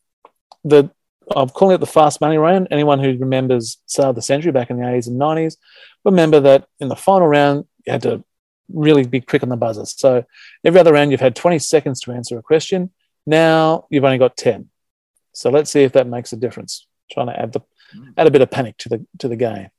the 0.63 0.89
I'm 1.35 1.49
calling 1.49 1.75
it 1.75 1.79
the 1.79 1.87
fast 1.87 2.21
money 2.21 2.37
round. 2.37 2.67
Anyone 2.69 2.99
who 2.99 3.17
remembers 3.17 3.77
start 3.87 4.09
of 4.09 4.15
the 4.15 4.21
century 4.21 4.51
back 4.51 4.69
in 4.69 4.77
the 4.77 4.83
80s 4.83 5.07
and 5.07 5.19
90s, 5.19 5.57
remember 6.03 6.39
that 6.41 6.67
in 6.79 6.87
the 6.87 6.95
final 6.95 7.27
round 7.27 7.65
you 7.85 7.91
had 7.93 8.03
to 8.03 8.23
really 8.71 9.05
be 9.05 9.21
quick 9.21 9.43
on 9.43 9.49
the 9.49 9.55
buzzer. 9.55 9.85
So 9.85 10.23
every 10.63 10.79
other 10.79 10.93
round 10.93 11.11
you've 11.11 11.19
had 11.19 11.35
20 11.35 11.59
seconds 11.59 11.99
to 12.01 12.11
answer 12.11 12.37
a 12.37 12.43
question. 12.43 12.91
Now 13.25 13.87
you've 13.89 14.03
only 14.03 14.17
got 14.17 14.37
10. 14.37 14.69
So 15.33 15.49
let's 15.49 15.71
see 15.71 15.83
if 15.83 15.93
that 15.93 16.07
makes 16.07 16.31
a 16.31 16.37
difference. 16.37 16.85
Trying 17.11 17.27
to 17.27 17.39
add 17.39 17.53
the 17.53 17.61
mm. 17.95 18.13
add 18.17 18.27
a 18.27 18.31
bit 18.31 18.41
of 18.41 18.51
panic 18.51 18.77
to 18.77 18.89
the 18.89 19.05
to 19.19 19.27
the 19.27 19.35
game. 19.35 19.69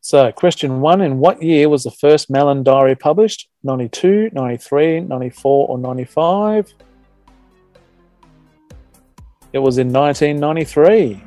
So, 0.00 0.30
question 0.32 0.82
one 0.82 1.00
In 1.00 1.18
what 1.18 1.42
year 1.42 1.70
was 1.70 1.84
the 1.84 1.90
first 1.90 2.28
Malin 2.28 2.62
Diary 2.62 2.94
published? 2.94 3.48
92, 3.62 4.30
93, 4.34 5.00
94, 5.00 5.68
or 5.68 5.78
95? 5.78 6.74
It 9.54 9.60
was 9.60 9.78
in 9.78 9.90
1993. 9.90 11.24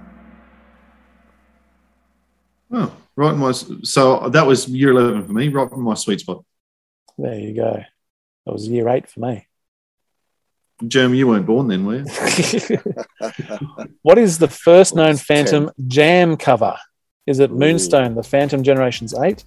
Oh, 2.72 2.94
right 3.16 3.34
in 3.34 3.40
my 3.40 3.52
so 3.52 4.30
that 4.30 4.46
was 4.46 4.68
year 4.68 4.92
11 4.92 5.26
for 5.26 5.34
me, 5.34 5.48
right 5.48 5.72
in 5.72 5.82
my 5.82 5.96
sweet 5.96 6.20
spot. 6.20 6.46
There 7.18 7.40
you 7.40 7.56
go. 7.56 7.82
That 8.46 8.52
was 8.52 8.68
year 8.68 8.88
eight 8.90 9.10
for 9.10 9.22
me. 9.22 9.47
Jeremy, 10.86 11.18
you 11.18 11.28
weren't 11.28 11.46
born 11.46 11.68
then, 11.68 11.86
were 11.86 11.98
you? 11.98 12.06
what 14.04 14.18
is 14.18 14.38
the 14.38 14.48
first 14.48 14.96
known 14.96 15.12
It's 15.12 15.24
Phantom 15.24 15.72
jam 15.88 16.38
cover? 16.38 16.78
Is 17.26 17.40
it 17.40 17.52
Moonstone, 17.52 18.14
the 18.16 18.24
Phantom 18.24 18.62
Generations 18.64 19.14
8, 19.14 19.44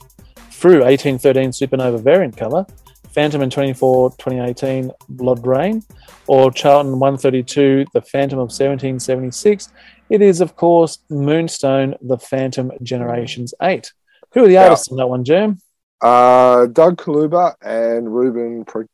Frew 0.51 0.81
1813 0.83 1.51
Supernova 1.51 2.03
variant 2.03 2.37
cover, 2.37 2.67
Phantom 3.15 3.43
in 3.43 3.51
24 3.51 4.11
2018 4.11 4.91
Blood 5.09 5.47
Rain, 5.47 5.83
or 6.27 6.51
Charlton 6.51 6.99
132 6.99 7.87
The 7.95 8.03
Phantom 8.03 8.39
of 8.39 8.51
1776? 8.51 9.69
It 10.11 10.23
is, 10.23 10.41
of 10.41 10.57
course, 10.57 10.99
Moonstone, 11.09 11.95
the 12.03 12.19
Phantom 12.19 12.73
Generations 12.83 13.55
8. 13.63 13.93
Who 14.33 14.45
are 14.45 14.49
the 14.49 14.55
Yeah. 14.55 14.65
artists 14.65 14.89
on 14.91 14.97
that 14.99 15.09
one, 15.09 15.25
Jam? 15.25 15.59
Uh, 16.03 16.67
Doug 16.67 16.97
Klauba 17.01 17.55
and 17.63 18.13
Ruben 18.13 18.65
Pro, 18.65 18.85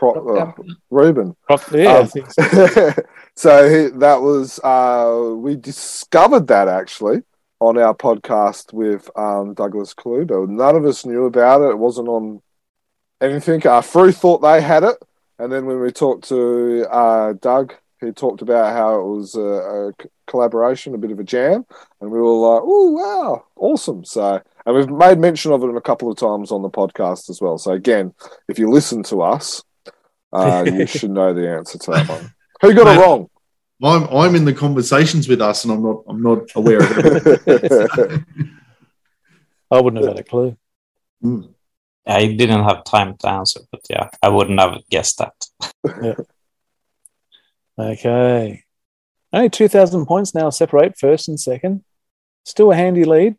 Pro, 0.00 0.38
uh, 0.38 0.52
Ruben. 0.90 1.36
Yeah, 1.72 1.92
I 1.92 1.98
Um, 2.00 2.06
think 2.08 2.30
so. 2.32 2.92
so 3.36 3.88
that 3.90 4.22
was 4.22 4.58
uh, 4.64 5.34
we 5.36 5.56
discovered 5.56 6.46
that 6.46 6.68
actually 6.68 7.22
on 7.60 7.76
our 7.76 7.94
podcast 7.94 8.72
with 8.72 9.10
um, 9.14 9.52
Douglas 9.52 9.92
Klauba. 9.92 10.48
None 10.48 10.74
of 10.76 10.86
us 10.86 11.04
knew 11.04 11.26
about 11.26 11.60
it. 11.60 11.70
It 11.72 11.78
wasn't 11.78 12.08
on 12.08 12.40
anything. 13.20 13.66
Uh, 13.66 13.82
Frew 13.82 14.10
thought 14.12 14.38
they 14.38 14.62
had 14.62 14.84
it, 14.84 14.96
and 15.38 15.52
then 15.52 15.66
when 15.66 15.78
we 15.80 15.92
talked 15.92 16.26
to 16.30 16.86
uh, 16.90 17.34
Doug, 17.34 17.74
he 18.00 18.10
talked 18.12 18.40
about 18.40 18.72
how 18.72 18.98
it 18.98 19.04
was 19.04 19.34
a 19.36 19.92
collaboration, 20.26 20.94
a 20.94 20.98
bit 20.98 21.10
of 21.10 21.18
a 21.20 21.24
jam, 21.24 21.66
and 22.00 22.10
we 22.10 22.18
were 22.18 22.30
like, 22.30 22.62
"Oh 22.64 22.90
wow, 22.92 23.44
awesome!" 23.56 24.04
So. 24.04 24.40
And 24.66 24.76
we've 24.76 24.90
made 24.90 25.18
mention 25.18 25.52
of 25.52 25.62
it 25.64 25.74
a 25.74 25.80
couple 25.80 26.10
of 26.12 26.18
times 26.18 26.52
on 26.52 26.60
the 26.60 26.68
podcast 26.68 27.30
as 27.30 27.40
well. 27.40 27.56
So 27.56 27.72
again, 27.72 28.12
if 28.46 28.58
you 28.58 28.70
listen 28.70 29.02
to 29.04 29.22
us, 29.22 29.64
uh, 30.32 30.64
you 30.66 30.86
should 30.98 31.10
know 31.10 31.32
the 31.34 31.48
answer 31.48 31.78
to 31.78 31.90
that 31.92 32.08
one. 32.08 32.32
Who 32.60 32.74
got 32.74 32.96
it 32.96 33.00
wrong? 33.00 33.28
I'm 33.82 34.04
I'm 34.14 34.34
in 34.34 34.44
the 34.44 34.52
conversations 34.52 35.28
with 35.28 35.40
us, 35.40 35.64
and 35.64 35.72
I'm 35.72 35.82
not 35.82 36.04
I'm 36.08 36.22
not 36.22 36.50
aware 36.54 36.82
of 36.82 36.90
it. 36.96 38.24
I 39.70 39.80
wouldn't 39.80 40.04
have 40.04 40.16
had 40.16 40.20
a 40.20 40.28
clue. 40.28 40.56
Mm. 41.24 41.54
I 42.06 42.26
didn't 42.26 42.64
have 42.64 42.84
time 42.84 43.16
to 43.18 43.28
answer, 43.28 43.60
but 43.70 43.80
yeah, 43.88 44.08
I 44.22 44.28
wouldn't 44.28 44.58
have 44.58 44.82
guessed 44.90 45.18
that. 45.18 46.26
Okay. 47.80 48.64
Only 49.32 49.48
2,000 49.48 50.06
points 50.06 50.34
now 50.34 50.50
separate 50.50 50.98
first 50.98 51.28
and 51.28 51.40
second. 51.40 51.84
Still 52.44 52.72
a 52.72 52.76
handy 52.76 53.04
lead. 53.04 53.36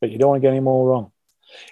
But 0.00 0.10
you 0.10 0.18
don't 0.18 0.28
want 0.30 0.42
to 0.42 0.46
get 0.46 0.52
any 0.52 0.60
more 0.60 0.88
wrong. 0.88 1.12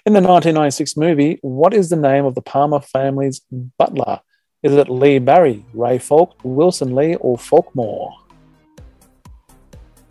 In 0.06 0.12
the 0.12 0.20
1996 0.20 0.96
movie, 0.96 1.38
what 1.42 1.74
is 1.74 1.88
the 1.88 1.96
name 1.96 2.24
of 2.24 2.34
the 2.34 2.42
Palmer 2.42 2.80
family's 2.80 3.40
butler? 3.78 4.20
Is 4.62 4.72
it 4.72 4.88
Lee 4.88 5.18
Barry, 5.18 5.64
Ray 5.74 5.98
Falk, 5.98 6.36
Wilson 6.42 6.94
Lee, 6.94 7.16
or 7.16 7.36
Falkmore? 7.36 8.14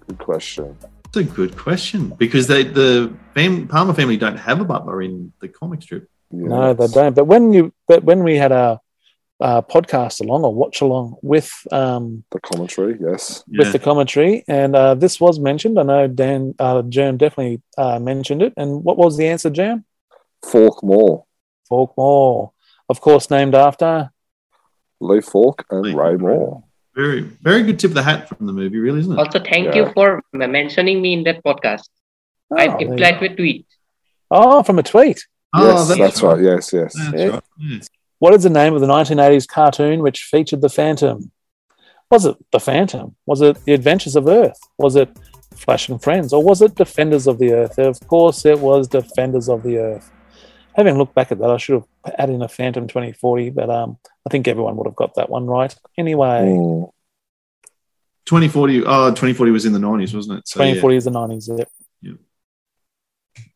Good 0.08 0.20
question. 0.20 0.78
That's 1.04 1.18
a 1.18 1.24
good 1.24 1.58
question 1.58 2.10
because 2.18 2.48
they 2.48 2.64
the 2.64 3.14
fam, 3.34 3.68
Palmer 3.68 3.94
family 3.94 4.18
don't 4.18 4.38
have 4.38 4.62
a 4.62 4.66
butler 4.66 5.02
in 5.02 5.34
the 5.42 5.48
comic 5.48 5.82
strip. 5.82 6.10
Yeah. 6.32 6.48
No, 6.48 6.74
they 6.74 6.88
don't. 6.88 7.16
But 7.16 7.26
when 7.26 7.54
you, 7.54 7.74
but 7.88 8.04
when 8.04 8.24
we 8.24 8.36
had 8.36 8.52
our 8.52 8.80
uh, 9.48 9.62
podcast 9.76 10.16
along 10.24 10.42
or 10.48 10.54
watch 10.62 10.78
along 10.82 11.06
with 11.22 11.50
um, 11.80 12.24
The 12.32 12.40
commentary, 12.50 12.94
yes. 13.08 13.44
with 13.48 13.68
Yeah. 13.68 13.72
the 13.76 13.80
commentary, 13.90 14.34
and 14.48 14.72
uh, 14.76 14.94
this 15.04 15.16
was 15.26 15.36
mentioned. 15.50 15.76
I 15.82 15.84
know 15.84 16.08
Dan 16.08 16.42
uh, 16.66 16.82
Jam 16.96 17.18
definitely 17.18 17.62
uh, 17.84 18.00
mentioned 18.00 18.42
it. 18.48 18.54
And 18.62 18.70
what 18.86 18.98
was 18.98 19.18
the 19.18 19.28
answer, 19.34 19.50
Jam? 19.60 19.84
Fork 20.52 20.78
Moore, 20.84 21.26
Falkmore, 21.70 22.52
of 22.90 22.98
course, 23.02 23.26
named 23.30 23.56
after. 23.68 24.12
Lee 25.00 25.22
Falk, 25.22 25.66
and 25.70 25.82
Lee 25.84 25.94
Ray 25.94 26.16
Moore. 26.16 26.64
Very 26.96 27.22
very 27.50 27.64
good 27.68 27.80
tip 27.80 27.92
of 27.92 27.96
the 27.96 28.04
hat 28.04 28.30
from 28.30 28.46
the 28.48 28.54
movie, 28.54 28.78
really, 28.86 29.00
isn't 29.04 29.12
it? 29.14 29.20
Also, 29.20 29.40
thank 29.40 29.66
Yeah. 29.68 29.76
you 29.80 29.86
for 29.94 30.22
mentioning 30.34 31.02
me 31.02 31.12
in 31.18 31.24
that 31.28 31.44
podcast. 31.44 31.90
Oh, 32.52 32.58
I 32.58 32.68
there 32.68 32.82
you 32.82 32.90
replied 32.92 33.16
go. 33.20 33.28
to 33.28 33.34
a 33.34 33.36
tweet. 33.36 33.66
Oh, 34.32 34.64
from 34.64 34.78
a 34.80 34.84
tweet. 34.84 35.20
yes, 35.58 35.88
that- 35.90 35.98
that's 36.04 36.22
right. 36.28 36.42
Yes, 36.50 36.72
yes. 36.80 36.94
That's 36.96 37.14
Yeah. 37.22 37.28
right. 37.36 37.44
Yeah. 37.60 37.80
What 38.24 38.34
is 38.34 38.44
the 38.44 38.50
name 38.50 38.74
of 38.74 38.80
the 38.80 38.88
1980s 38.88 39.50
cartoon 39.50 40.00
which 40.00 40.24
featured 40.24 40.62
the 40.62 40.70
Phantom? 40.70 41.30
Was 42.10 42.26
it 42.26 42.38
the 42.54 42.60
Phantom? 42.62 43.18
Was 43.26 43.42
it 43.42 43.62
The 43.66 43.74
Adventures 43.74 44.16
of 44.16 44.30
Earth? 44.30 44.58
Was 44.78 44.96
it 44.96 45.10
Flash 45.54 45.90
and 45.90 46.02
Friends? 46.02 46.32
Or 46.32 46.42
was 46.42 46.62
it 46.62 46.76
Defenders 46.76 47.28
of 47.28 47.38
the 47.38 47.52
Earth? 47.52 47.78
Of 47.78 48.00
course, 48.08 48.46
it 48.46 48.58
was 48.60 48.88
Defenders 48.88 49.50
of 49.50 49.62
the 49.64 49.78
Earth. 49.78 50.10
Having 50.78 51.00
looked 51.00 51.14
back 51.14 51.34
at 51.34 51.40
that, 51.40 51.50
I 51.50 51.58
should 51.58 51.74
have 51.74 52.16
added 52.18 52.36
in 52.36 52.42
a 52.42 52.48
Phantom 52.48 52.88
2040, 52.88 53.50
but 53.50 53.70
um, 53.70 53.98
I 54.26 54.30
think 54.30 54.48
everyone 54.48 54.78
would 54.78 54.88
have 54.88 54.96
got 54.96 55.16
that 55.16 55.30
one 55.30 55.46
right. 55.46 55.76
Anyway, 55.98 56.46
Mm. 56.46 56.90
2040. 58.24 58.86
Oh, 58.86 59.10
2040 59.10 59.52
was 59.52 59.66
in 59.66 59.74
the 59.74 59.80
90s, 59.80 60.16
wasn't 60.16 60.40
it? 60.40 60.48
So, 60.48 60.64
yeah. 60.64 60.76
2040 60.76 60.96
is 60.96 61.04
the 61.04 61.12
90s. 61.12 61.68
Yep. 62.02 62.20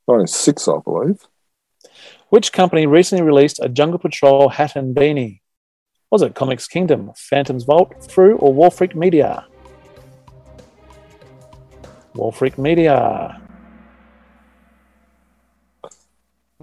96, 0.10 0.68
I 0.68 0.78
believe. 0.84 1.26
Which 2.30 2.52
company 2.52 2.86
recently 2.86 3.24
released 3.24 3.60
a 3.62 3.70
Jungle 3.70 4.00
Patrol 4.00 4.50
hat 4.50 4.76
and 4.76 4.96
beanie? 4.96 5.40
Was 6.12 6.22
it 6.22 6.36
Comics 6.36 6.68
Kingdom, 6.68 7.12
Phantom's 7.16 7.64
Vault, 7.64 8.12
Frew, 8.12 8.38
or 8.38 8.54
War 8.54 8.72
Freak 8.72 8.96
Media? 8.96 9.46
Wolfric 12.16 12.58
Media. 12.58 13.40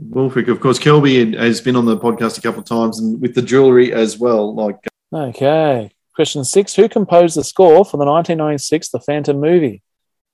Wolfric, 0.00 0.48
of 0.48 0.60
course, 0.60 0.78
Kelby 0.78 1.38
has 1.38 1.60
been 1.60 1.76
on 1.76 1.84
the 1.84 1.96
podcast 1.96 2.38
a 2.38 2.40
couple 2.40 2.60
of 2.60 2.66
times, 2.66 2.98
and 2.98 3.20
with 3.20 3.34
the 3.34 3.42
jewelry 3.42 3.92
as 3.92 4.18
well. 4.18 4.54
Like, 4.54 4.76
Okay. 5.12 5.90
Question 6.16 6.44
six 6.44 6.74
Who 6.74 6.88
composed 6.88 7.36
the 7.36 7.44
score 7.44 7.84
for 7.84 7.96
the 7.96 8.04
1996 8.04 8.88
The 8.90 9.00
Phantom 9.00 9.40
movie? 9.40 9.82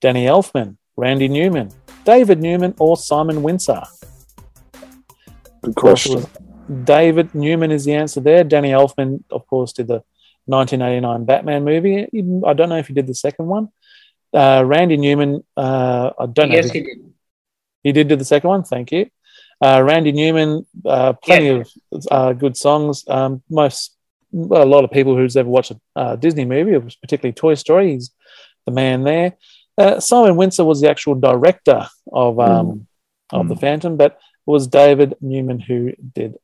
Danny 0.01 0.25
Elfman, 0.27 0.77
Randy 0.97 1.29
Newman, 1.29 1.71
David 2.05 2.41
Newman, 2.41 2.75
or 2.79 2.97
Simon 2.97 3.43
Wincer? 3.43 3.87
Good 5.63 5.75
question. 5.75 6.25
David 6.85 7.35
Newman 7.35 7.71
is 7.71 7.85
the 7.85 7.95
answer 7.95 8.21
there. 8.21 8.45
Danny 8.45 8.71
Elfman, 8.71 9.25
of 9.31 9.47
course, 9.47 9.73
did 9.73 9.89
the 9.89 10.03
1989 10.47 11.25
Batman 11.25 11.65
movie. 11.65 12.03
I 12.47 12.53
don't 12.53 12.69
know 12.69 12.79
if 12.79 12.89
he 12.89 12.95
did 12.95 13.07
the 13.07 13.15
second 13.15 13.47
one. 13.47 13.69
Uh, 14.33 14.63
Randy 14.65 14.97
Newman, 14.97 15.45
uh, 15.57 16.11
I 16.19 16.27
don't 16.27 16.49
know. 16.49 16.55
Yes, 16.55 16.71
he 16.71 16.81
did. 16.81 16.99
he 17.83 17.93
did 17.93 18.09
do 18.09 18.17
the 18.17 18.25
second 18.25 18.49
one. 18.49 18.63
Thank 18.63 18.93
you. 18.93 19.11
Uh, 19.63 19.83
Randy 19.83 20.13
Newman, 20.13 20.67
uh, 20.87 21.13
plenty 21.15 21.49
of 21.49 21.71
uh, 22.11 22.33
good 22.33 22.57
songs. 22.57 23.05
Um, 23.09 23.43
most, 23.51 23.95
well, 24.31 24.63
a 24.63 24.65
lot 24.65 24.85
of 24.85 24.91
people 24.91 25.17
who's 25.17 25.37
ever 25.37 25.49
watched 25.49 25.73
a 25.73 25.81
uh, 25.97 26.17
Disney 26.17 26.45
movie, 26.45 26.79
particularly 27.03 27.33
Toy 27.33 27.55
Story, 27.55 27.93
he's 27.93 28.11
the 28.65 28.73
man 28.73 29.03
there. 29.03 29.37
Uh, 29.77 30.01
Simon 30.01 30.37
Wincer 30.37 30.65
was 30.65 30.81
the 30.81 30.89
actual 30.89 31.15
director 31.15 31.89
of 32.13 32.39
um, 32.39 32.87
of 33.31 33.49
the 33.49 33.57
Phantom, 33.57 33.97
but 33.97 34.13
it 34.13 34.19
was 34.47 34.67
David 34.67 35.17
Newman 35.21 35.61
who 35.61 35.93
did 36.15 36.37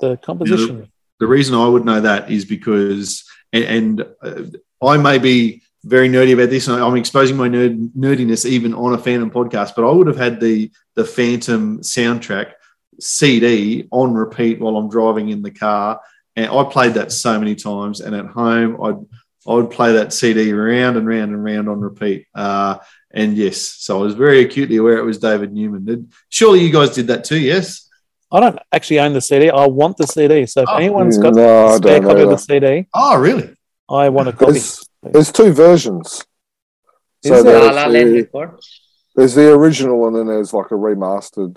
the 0.00 0.16
composition. 0.16 0.90
the 1.20 1.26
reason 1.26 1.54
I 1.54 1.66
would 1.66 1.84
know 1.84 2.00
that 2.00 2.30
is 2.30 2.44
because, 2.44 3.24
and, 3.52 3.64
and 3.64 4.06
uh, 4.22 4.86
I 4.86 4.96
may 4.96 5.18
be 5.18 5.62
very 5.84 6.08
nerdy 6.08 6.32
about 6.32 6.50
this, 6.50 6.66
and 6.66 6.82
I'm 6.82 6.96
exposing 6.96 7.36
my 7.36 7.48
nerd, 7.48 7.92
nerdiness 7.92 8.46
even 8.46 8.74
on 8.74 8.94
a 8.94 8.98
Phantom 8.98 9.30
podcast, 9.30 9.74
but 9.76 9.88
I 9.88 9.92
would 9.92 10.06
have 10.06 10.16
had 10.16 10.40
the 10.40 10.70
the 10.94 11.04
Phantom 11.04 11.80
soundtrack 11.80 12.52
CD 13.00 13.86
on 13.90 14.14
repeat 14.14 14.60
while 14.60 14.76
I'm 14.76 14.88
driving 14.88 15.28
in 15.28 15.42
the 15.42 15.50
car, 15.50 16.00
and 16.36 16.46
I 16.46 16.64
played 16.64 16.94
that 16.94 17.12
so 17.12 17.38
many 17.38 17.54
times. 17.54 18.00
And 18.00 18.14
at 18.14 18.26
home, 18.26 18.82
I'd 18.82 19.04
I 19.46 19.54
would 19.54 19.70
play 19.70 19.92
that 19.92 20.12
CD 20.12 20.52
round 20.52 20.96
and 20.96 21.06
round 21.06 21.32
and 21.32 21.44
round 21.44 21.68
on 21.68 21.80
repeat. 21.80 22.26
Uh, 22.34 22.78
and 23.14 23.36
yes, 23.36 23.58
so 23.58 23.98
I 23.98 24.02
was 24.02 24.14
very 24.14 24.40
acutely 24.44 24.76
aware 24.76 24.98
it 24.98 25.04
was 25.04 25.18
David 25.18 25.52
Newman. 25.52 26.10
Surely 26.28 26.60
you 26.60 26.72
guys 26.72 26.90
did 26.90 27.06
that 27.08 27.24
too, 27.24 27.38
yes? 27.38 27.88
I 28.32 28.40
don't 28.40 28.58
actually 28.72 28.98
own 29.00 29.12
the 29.12 29.20
CD. 29.20 29.50
I 29.50 29.66
want 29.66 29.96
the 29.96 30.06
CD. 30.06 30.44
So 30.46 30.62
if 30.62 30.68
Oh, 30.68 30.76
anyone's 30.76 31.18
got 31.18 31.34
no, 31.34 31.66
I 31.66 31.74
a 31.74 31.76
spare 31.76 32.00
don't 32.00 32.08
copy 32.10 32.22
of 32.22 32.30
the. 32.30 32.36
CD, 32.36 32.86
Oh, 32.92 33.16
really? 33.18 33.54
I 33.88 34.08
want 34.08 34.28
a 34.28 34.32
copy. 34.32 34.52
There's, 34.52 34.88
there's 35.02 35.32
two 35.32 35.52
versions. 35.52 36.24
Is 37.22 37.30
So 37.30 37.42
there? 37.42 37.60
There's 37.60 37.74
La 37.76 37.86
Land 37.86 38.10
the, 38.10 38.22
Records. 38.22 38.80
there's 39.14 39.34
the 39.34 39.52
original 39.52 40.06
and 40.08 40.16
then 40.16 40.26
there's 40.26 40.52
like 40.52 40.70
a 40.72 40.74
remastered. 40.74 41.54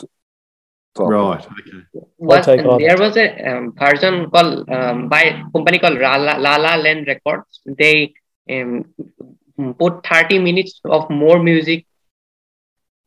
type. 0.96 1.08
Right. 1.08 1.46
Okay. 1.46 2.06
Was, 2.18 2.46
take 2.46 2.62
there 2.64 2.98
was 2.98 3.18
a 3.18 3.28
um, 3.50 3.74
version 3.74 4.30
called 4.30 4.70
um, 4.70 5.10
by 5.10 5.22
a 5.24 5.44
company 5.52 5.80
called 5.80 5.98
La 6.00 6.16
La, 6.18 6.36
La 6.38 6.56
La 6.58 6.76
Land 6.76 7.08
Records. 7.08 7.62
They 7.66 8.14
um, 8.52 8.86
put 9.80 10.06
30 10.06 10.40
minutes 10.40 10.80
of 10.86 11.10
more 11.10 11.42
music 11.42 11.86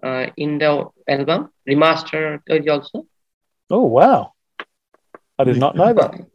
uh, 0.02 0.26
in 0.36 0.58
the 0.58 0.86
album. 1.08 1.50
Remaster 1.68 2.40
also. 2.68 3.06
Oh 3.70 3.84
wow! 3.84 4.32
I 5.38 5.44
did 5.44 5.58
not 5.58 5.76
know 5.76 5.92
that. 5.94 6.26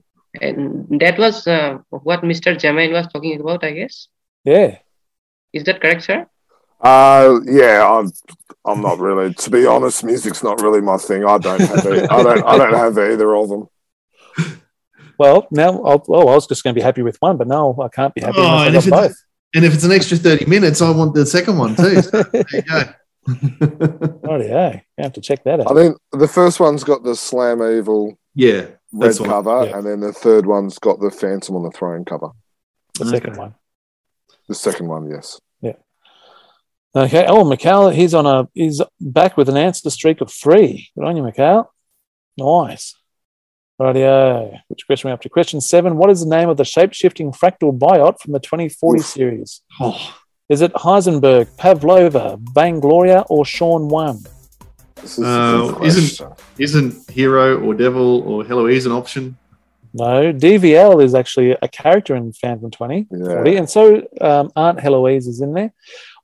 And 0.42 1.00
that 1.00 1.18
was 1.18 1.48
uh, 1.48 1.80
what 1.90 2.22
Mr. 2.22 2.56
Jamain 2.56 2.92
was 2.92 3.08
talking 3.08 3.40
about, 3.40 3.64
I 3.64 3.72
guess. 3.72 4.08
Yeah. 4.44 4.80
Is 5.54 5.64
that 5.64 5.80
correct, 5.82 6.04
sir? 6.04 6.28
Uh, 6.82 7.40
yeah, 7.46 7.88
I'm, 7.88 8.12
I'm 8.66 8.82
not 8.82 9.00
really. 9.00 9.34
To 9.34 9.50
be 9.50 9.66
honest, 9.66 10.04
music's 10.04 10.44
not 10.44 10.62
really 10.62 10.82
my 10.82 10.98
thing. 10.98 11.26
I 11.26 11.38
don't 11.38 11.62
have. 11.62 11.86
e- 11.86 12.08
I 12.10 12.24
don't. 12.24 12.44
I 12.44 12.58
don't 12.58 12.74
have 12.74 12.98
either 12.98 13.36
of 13.36 13.50
them. 13.50 13.68
Well, 15.18 15.48
now 15.50 15.82
I'll, 15.84 16.04
oh, 16.10 16.28
I 16.28 16.36
was 16.36 16.48
just 16.48 16.64
going 16.64 16.76
to 16.76 16.80
be 16.80 16.84
happy 16.84 17.02
with 17.02 17.18
one, 17.22 17.38
but 17.38 17.48
now 17.48 17.74
I 17.82 17.88
can't 17.88 18.14
be 18.14 18.22
happy 18.22 18.38
Oh, 18.38 18.66
and 18.66 18.76
unless 18.76 19.25
if 19.64 19.64
I 19.64 19.64
got 19.64 19.64
it's, 19.64 19.64
and 19.64 19.66
if 19.66 19.74
it's 19.74 19.84
an 19.84 19.92
extra 19.92 20.18
30 20.18 20.46
minutes, 20.46 20.82
I 20.82 20.92
want 20.92 21.14
the 21.14 21.26
second 21.26 21.58
one 21.58 21.76
too. 21.76 22.02
So 22.02 22.24
there 22.24 22.46
you 22.52 22.62
go. 22.62 22.84
both. 24.38 24.50
Yeah. 24.50 24.82
You 24.98 25.04
have 25.04 25.14
to 25.14 25.22
check 25.22 25.44
that 25.44 25.60
out. 25.60 25.68
I 25.68 25.72
out. 25.72 25.76
think 25.76 25.98
the 26.12 26.28
first 26.28 26.60
one's 26.60 26.84
got 26.84 27.04
the 27.04 27.16
Slam 27.16 27.62
Evil 27.62 28.18
yeah, 28.34 28.68
red 28.92 29.10
that's 29.10 29.20
cover, 29.20 29.66
yeah. 29.66 29.78
and 29.78 29.86
then 29.86 30.00
the 30.02 30.14
third 30.14 30.46
one's 30.46 30.80
got 30.80 31.00
the 31.00 31.12
Phantom 31.12 31.56
on 31.56 31.64
the 31.64 31.72
throne 31.72 32.06
cover. 32.06 32.30
The 33.00 33.06
second 33.06 33.38
one. 33.38 33.56
The 34.48 34.56
second 34.56 34.88
one, 34.88 35.10
yes. 35.10 35.40
Yeah. 35.62 35.74
Okay. 36.96 37.26
Oh, 37.28 37.44
Mikhail, 37.44 37.90
he's 37.90 38.14
on 38.14 38.26
a 38.26 38.48
he's 38.54 38.82
back 39.00 39.38
with 39.38 39.50
an 39.50 39.58
answer 39.58 39.90
streak 39.90 40.22
of 40.22 40.32
three. 40.32 40.92
Good 40.96 41.06
on 41.06 41.18
you, 41.18 41.24
Mikhail. 41.24 41.74
Nice. 42.38 42.96
Rightio. 43.80 44.60
Which 44.70 44.86
question 44.86 45.10
are 45.10 45.12
we 45.12 45.14
up 45.14 45.22
to? 45.22 45.30
Question 45.30 45.60
seven. 45.60 45.98
What 45.98 46.10
is 46.10 46.22
the 46.22 46.30
name 46.30 46.50
of 46.50 46.58
the 46.58 46.64
shape-shifting 46.64 47.32
fractal 47.32 47.78
biot 47.78 48.20
from 48.22 48.34
the 48.34 48.40
2040 48.40 49.00
Oof. 49.00 49.06
series? 49.06 49.62
Oh, 49.80 50.16
Is 50.48 50.62
it 50.62 50.74
Heisenberg, 50.74 51.48
Pavlova, 51.58 52.38
Vaingloria, 52.54 53.26
or 53.30 53.46
Sean 53.46 53.90
One? 53.90 54.20
Is 55.04 55.20
uh, 55.20 55.78
isn't 55.84 56.28
isn't 56.58 57.10
hero 57.12 57.60
or 57.62 57.74
devil 57.74 58.22
or 58.22 58.44
Heloise 58.44 58.86
an 58.86 58.94
option? 58.94 59.38
No, 59.94 60.34
DVL 60.34 61.02
is 61.04 61.16
actually 61.16 61.52
a 61.62 61.68
character 61.70 62.16
in 62.16 62.34
Phantom 62.34 62.70
20. 62.70 63.08
Yeah. 63.12 63.46
And 63.46 63.70
so 63.70 64.06
um, 64.20 64.52
Aunt 64.56 64.78
Heloise 64.80 65.26
is 65.28 65.40
in 65.40 65.54
there. 65.54 65.74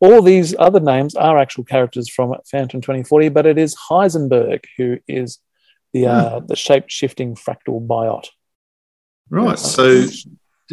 All 0.01 0.21
these 0.21 0.53
other 0.59 0.81
names 0.81 1.15
are 1.15 1.37
actual 1.37 1.63
characters 1.63 2.09
from 2.09 2.35
Phantom 2.49 2.81
2040, 2.81 3.29
but 3.29 3.45
it 3.45 3.57
is 3.57 3.75
Heisenberg 3.89 4.65
who 4.77 4.97
is 5.07 5.39
the 5.93 6.07
uh, 6.07 6.39
the 6.39 6.55
shape 6.55 6.85
shifting 6.87 7.35
fractal 7.35 7.85
biot. 7.85 8.29
Right. 9.29 9.57
So 9.57 10.05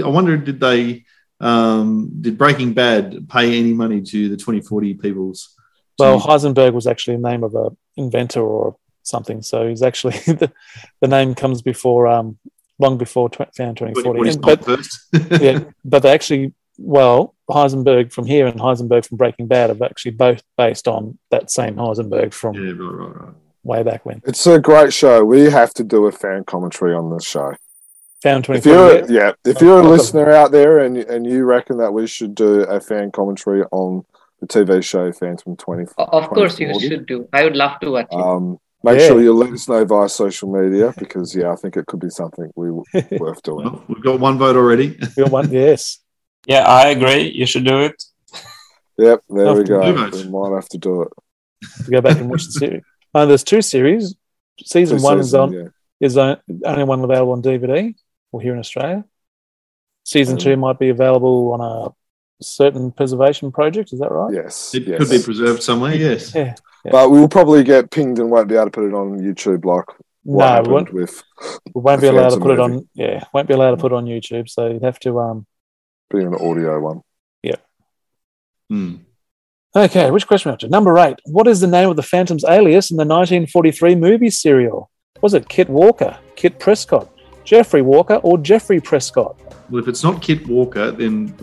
I 0.05 0.09
wonder, 0.09 0.37
did 0.37 0.61
they, 0.61 1.05
um, 1.41 2.11
did 2.21 2.37
Breaking 2.37 2.73
Bad 2.75 3.29
pay 3.29 3.59
any 3.59 3.73
money 3.73 4.03
to 4.03 4.29
the 4.29 4.37
2040 4.37 4.95
peoples? 4.95 5.55
Well, 5.99 6.21
Heisenberg 6.21 6.73
was 6.73 6.87
actually 6.87 7.15
a 7.15 7.19
name 7.19 7.43
of 7.43 7.55
a 7.55 7.71
inventor 7.97 8.43
or 8.43 8.77
something. 9.03 9.43
So 9.43 9.69
he's 9.69 9.83
actually 9.83 10.19
the, 10.27 10.53
the 11.01 11.09
name 11.09 11.35
comes 11.35 11.63
before 11.63 12.07
um, 12.07 12.39
long 12.79 12.99
before 12.99 13.29
tw- 13.29 13.55
Phantom 13.57 13.95
2040. 13.95 14.31
2040 14.31 14.31
And- 14.31 14.43
but 14.43 14.65
first. 14.65 15.09
yeah, 15.43 15.65
but 15.85 16.03
they 16.03 16.13
actually, 16.13 16.53
well, 16.79 17.35
Heisenberg 17.51 18.13
from 18.13 18.27
here 18.27 18.47
and 18.47 18.61
Heisenberg 18.61 19.07
from 19.07 19.17
Breaking 19.19 19.47
Bad 19.49 19.71
are 19.71 19.85
actually 19.85 20.13
both 20.13 20.43
based 20.57 20.87
on 20.87 21.19
that 21.31 21.51
same 21.51 21.77
Heisenberg 21.77 22.33
from 22.33 22.55
yeah, 22.55 22.73
right, 22.73 22.79
right, 22.79 23.21
right. 23.23 23.35
Way 23.63 23.83
back 23.83 24.05
when. 24.07 24.21
It's 24.27 24.47
a 24.47 24.59
great 24.59 24.93
show. 24.93 25.25
We 25.25 25.51
have 25.51 25.73
to 25.75 25.85
do 25.85 26.07
a 26.07 26.13
fan 26.13 26.45
commentary 26.45 26.95
on 26.95 27.11
this 27.15 27.25
show. 27.27 27.55
Found 28.23 28.49
If 28.49 28.67
you're 28.67 28.99
yeah. 28.99 29.07
yeah, 29.09 29.33
if 29.45 29.61
you're 29.61 29.81
a 29.81 29.89
listener 29.89 30.31
out 30.33 30.51
there 30.51 30.79
and 30.79 30.97
and 30.99 31.25
you 31.27 31.45
reckon 31.45 31.79
that 31.79 31.93
we 31.93 32.07
should 32.09 32.35
do 32.35 32.63
a 32.63 32.81
fan 32.81 33.13
commentary 33.13 33.63
on 33.71 34.05
the 34.41 34.47
TV 34.49 34.83
show 34.83 35.13
Phantom 35.13 35.57
Twenty, 35.57 35.85
O- 35.99 36.05
Of 36.05 36.29
course, 36.31 36.59
you 36.59 36.79
should 36.81 37.07
do. 37.07 37.29
I 37.33 37.45
would 37.45 37.55
love 37.57 37.79
to 37.81 37.91
watch 37.93 38.09
it. 38.11 38.17
Um, 38.17 38.59
make 38.83 38.99
Yeah. 38.99 39.07
sure 39.09 39.21
you 39.23 39.33
let 39.33 39.53
us 39.53 39.69
know 39.69 39.85
via 39.85 40.09
social 40.09 40.51
media 40.53 40.93
because 40.99 41.33
yeah, 41.35 41.53
I 41.53 41.57
think 41.57 41.77
it 41.77 41.87
could 41.87 42.01
be 42.01 42.11
something 42.11 42.51
we 42.57 42.71
worth 43.21 43.41
doing. 43.45 43.67
Well, 43.67 43.85
we've 43.89 44.03
got 44.03 44.19
one 44.19 44.37
vote 44.37 44.57
already. 44.57 44.99
We 45.17 45.23
got 45.23 45.31
one, 45.33 45.51
yes. 45.53 45.99
Yeah, 46.47 46.63
I 46.67 46.89
agree. 46.89 47.31
You 47.35 47.45
should 47.47 47.67
do 47.67 47.81
it. 47.81 48.03
Yep, 48.97 49.21
there 49.29 49.53
we 49.55 49.65
go. 49.65 49.81
We 50.11 50.25
might 50.29 50.55
have 50.55 50.69
to 50.71 50.79
do 50.79 51.03
it. 51.03 51.09
To 51.85 51.91
go 51.91 52.01
back 52.01 52.17
and 52.17 52.31
watch 52.31 52.47
the 52.47 52.53
series. 52.53 52.83
Uh, 53.15 53.27
there's 53.27 53.45
two 53.45 53.63
series. 53.63 54.15
Season 54.65 54.99
Two 54.99 55.05
one 55.05 55.19
is 55.21 55.35
on 55.35 55.53
yeah. 55.53 55.69
is 56.01 56.17
on, 56.17 56.39
only 56.65 56.85
one 56.85 57.01
available 57.03 57.33
on 57.33 57.43
DVD 57.43 57.95
or 58.33 58.41
here 58.41 58.53
in 58.53 58.59
Australia. 58.59 59.05
Season 60.05 60.37
Mm. 60.37 60.41
two 60.43 60.57
might 60.57 60.79
be 60.79 60.89
available 60.89 61.53
on 61.53 61.61
a 61.61 61.95
certain 62.43 62.91
preservation 62.93 63.53
project. 63.53 63.93
Is 63.93 64.01
that 64.01 64.11
right? 64.11 64.35
Yes, 64.35 64.75
It 64.75 64.85
yes. 64.89 64.99
could 64.99 65.11
be 65.11 65.23
preserved 65.23 65.63
somewhere, 65.63 65.95
yes. 65.95 66.35
Yeah. 66.35 66.55
but 66.91 67.11
we 67.11 67.19
will 67.21 67.29
probably 67.29 67.63
get 67.65 67.91
pinged 67.91 68.19
and 68.19 68.31
won't 68.31 68.49
be 68.49 68.55
able 68.55 68.67
to 68.67 68.71
put 68.71 68.85
it 68.85 68.95
on 68.95 69.19
YouTube 69.19 69.65
like 69.65 69.87
what 70.23 70.63
No, 70.63 70.69
we 70.69 70.75
won't, 70.75 70.93
with 70.93 71.23
we 71.75 71.81
won't 71.81 72.01
be 72.01 72.07
allowed 72.07 72.31
to 72.31 72.41
Phantom 72.41 72.43
put 72.43 72.51
it 72.53 72.61
on. 72.61 72.89
Yeah, 72.95 73.25
won't 73.33 73.49
be 73.49 73.55
allowed 73.55 73.71
to 73.73 73.77
put 73.77 73.93
it 73.93 73.95
on 73.97 74.05
YouTube. 74.07 74.49
So 74.49 74.69
you'd 74.69 74.83
have 74.83 74.99
to. 75.01 75.19
Um. 75.21 75.47
being 76.11 76.27
an 76.27 76.35
audio 76.35 76.79
one. 76.81 77.01
Yeah. 77.43 77.57
Hmm. 78.71 78.97
Okay, 79.77 80.11
which 80.11 80.27
question 80.27 80.49
are 80.49 80.53
we 80.53 80.55
up 80.55 80.61
to? 80.61 80.69
Number 80.69 80.99
eight. 80.99 81.19
What 81.27 81.47
is 81.47 81.61
the 81.61 81.67
name 81.67 81.91
of 81.91 81.97
the 81.97 82.03
Phantom's 82.03 82.45
alias 82.45 82.91
in 82.91 82.97
the 82.97 83.05
1943 83.05 83.95
movie 83.97 84.31
serial? 84.31 84.91
Was 85.21 85.35
it 85.35 85.49
Kit 85.49 85.69
Walker, 85.69 86.19
Kit 86.37 86.59
Prescott, 86.59 87.09
Jeffrey 87.45 87.83
Walker, 87.83 88.15
or 88.17 88.39
Jeffrey 88.39 88.81
Prescott? 88.81 89.37
Well, 89.69 89.83
if 89.83 89.89
it's 89.89 90.03
not 90.03 90.23
Kit 90.23 90.47
Walker, 90.47 90.91
then 90.91 91.35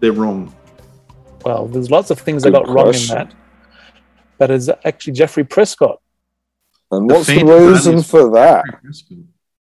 they're 0.00 0.12
wrong. 0.12 0.54
Well, 1.44 1.66
there's 1.66 1.90
lots 1.90 2.10
of 2.10 2.18
things 2.18 2.42
they 2.42 2.50
Good 2.50 2.64
got 2.64 2.68
wrong 2.68 2.94
in 2.94 3.06
that. 3.08 3.34
But 4.38 4.50
it's 4.50 4.68
actually 4.84 5.12
Jeffrey 5.12 5.44
Prescott. 5.44 6.00
And 6.90 7.10
what's 7.10 7.26
the 7.26 7.36
Phantom 7.36 7.68
reason 7.68 8.02
for 8.02 8.30
that? 8.32 8.64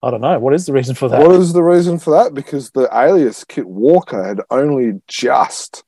I 0.02 0.12
don't 0.12 0.22
know. 0.22 0.40
What 0.40 0.54
is 0.54 0.66
the 0.66 0.74
reason 0.74 0.96
for 0.96 1.10
that? 1.10 1.20
What 1.20 1.32
is 1.36 1.54
the 1.54 1.64
reason 1.64 2.00
for 2.00 2.24
that? 2.24 2.34
Because 2.34 2.72
the 2.72 2.90
alias 2.92 3.44
Kit 3.44 3.66
Walker 3.66 4.24
had 4.24 4.42
only 4.50 5.02
just 5.08 5.84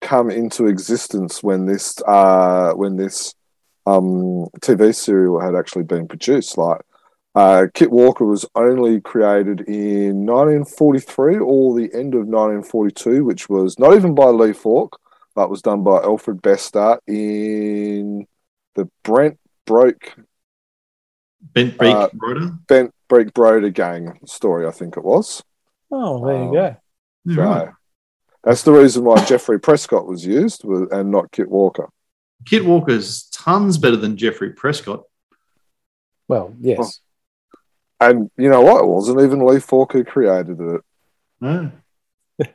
come 0.00 0.30
into 0.30 0.66
existence 0.66 1.42
when 1.42 1.66
this 1.66 2.00
uh, 2.06 2.72
when 2.72 2.96
this 2.96 3.34
um, 3.86 4.46
TV 4.60 4.94
serial 4.94 5.40
had 5.40 5.54
actually 5.54 5.84
been 5.84 6.06
produced. 6.08 6.56
Like 6.58 6.80
uh, 7.34 7.66
Kit 7.74 7.90
Walker 7.90 8.24
was 8.24 8.44
only 8.54 9.00
created 9.00 9.60
in 9.62 10.26
1943 10.26 11.38
or 11.38 11.74
the 11.74 11.92
end 11.94 12.14
of 12.14 12.26
1942, 12.26 13.24
which 13.24 13.48
was 13.48 13.78
not 13.78 13.94
even 13.94 14.14
by 14.14 14.26
Lee 14.26 14.52
Falk, 14.52 15.00
but 15.34 15.50
was 15.50 15.62
done 15.62 15.82
by 15.82 15.98
Alfred 16.02 16.42
Bester 16.42 16.98
in 17.06 18.26
the 18.74 18.88
Brent 19.04 19.38
Broke 19.66 20.16
Bent 21.54 21.78
Break 21.78 21.94
Uh, 21.94 22.08
Broder. 22.12 22.50
Bent 22.66 22.94
Break 23.08 23.32
Broder 23.32 23.70
gang 23.70 24.18
story, 24.26 24.66
I 24.66 24.70
think 24.70 24.96
it 24.96 25.04
was. 25.04 25.42
Oh, 25.90 26.26
there 26.26 26.36
you 26.36 26.42
Um, 26.48 26.52
go. 26.52 26.76
Yeah, 27.24 27.34
So 27.34 27.42
right. 27.42 27.68
That's 28.48 28.62
the 28.62 28.72
reason 28.72 29.04
why 29.04 29.22
Jeffrey 29.26 29.60
Prescott 29.60 30.06
was 30.06 30.24
used 30.24 30.64
and 30.64 31.10
not 31.10 31.30
Kit 31.30 31.50
Walker. 31.50 31.90
Kit 32.46 32.64
Walker's 32.64 33.24
tons 33.24 33.76
better 33.76 33.96
than 33.96 34.16
Jeffrey 34.16 34.54
Prescott. 34.54 35.02
Well, 36.28 36.54
yes. 36.58 37.00
And 38.00 38.30
you 38.38 38.48
know 38.48 38.62
what? 38.62 38.82
It 38.82 38.86
wasn't 38.86 39.20
even 39.20 39.44
Lee 39.44 39.60
Falk 39.60 39.92
who 39.92 40.02
created 40.02 40.58
it. 40.62 40.80
No. 41.42 41.72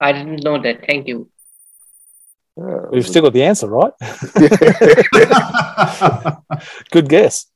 I 0.00 0.12
didn't 0.12 0.42
know 0.42 0.62
that. 0.62 0.86
Thank 0.86 1.08
you. 1.08 1.28
Yeah, 2.56 2.86
We've 2.90 3.04
was 3.04 3.08
still 3.08 3.24
got 3.24 3.34
the 3.34 3.44
answer, 3.44 3.68
right? 3.68 3.92
Good 6.90 7.10
guess. 7.10 7.52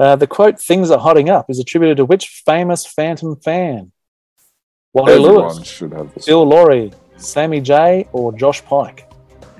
Uh, 0.00 0.14
the 0.16 0.26
quote, 0.26 0.60
things 0.60 0.90
are 0.90 0.98
hotting 0.98 1.28
up, 1.28 1.46
is 1.48 1.58
attributed 1.58 1.96
to 1.96 2.04
which 2.04 2.42
famous 2.46 2.86
Phantom 2.86 3.36
fan? 3.36 3.92
Wally 4.92 5.14
Everyone 5.14 5.54
Lewis, 5.56 5.68
should 5.68 5.92
have 5.92 6.14
this. 6.14 6.26
Bill 6.26 6.44
Lawry, 6.44 6.92
Sammy 7.16 7.60
J, 7.60 8.08
or 8.12 8.32
Josh 8.32 8.64
Pike? 8.64 9.08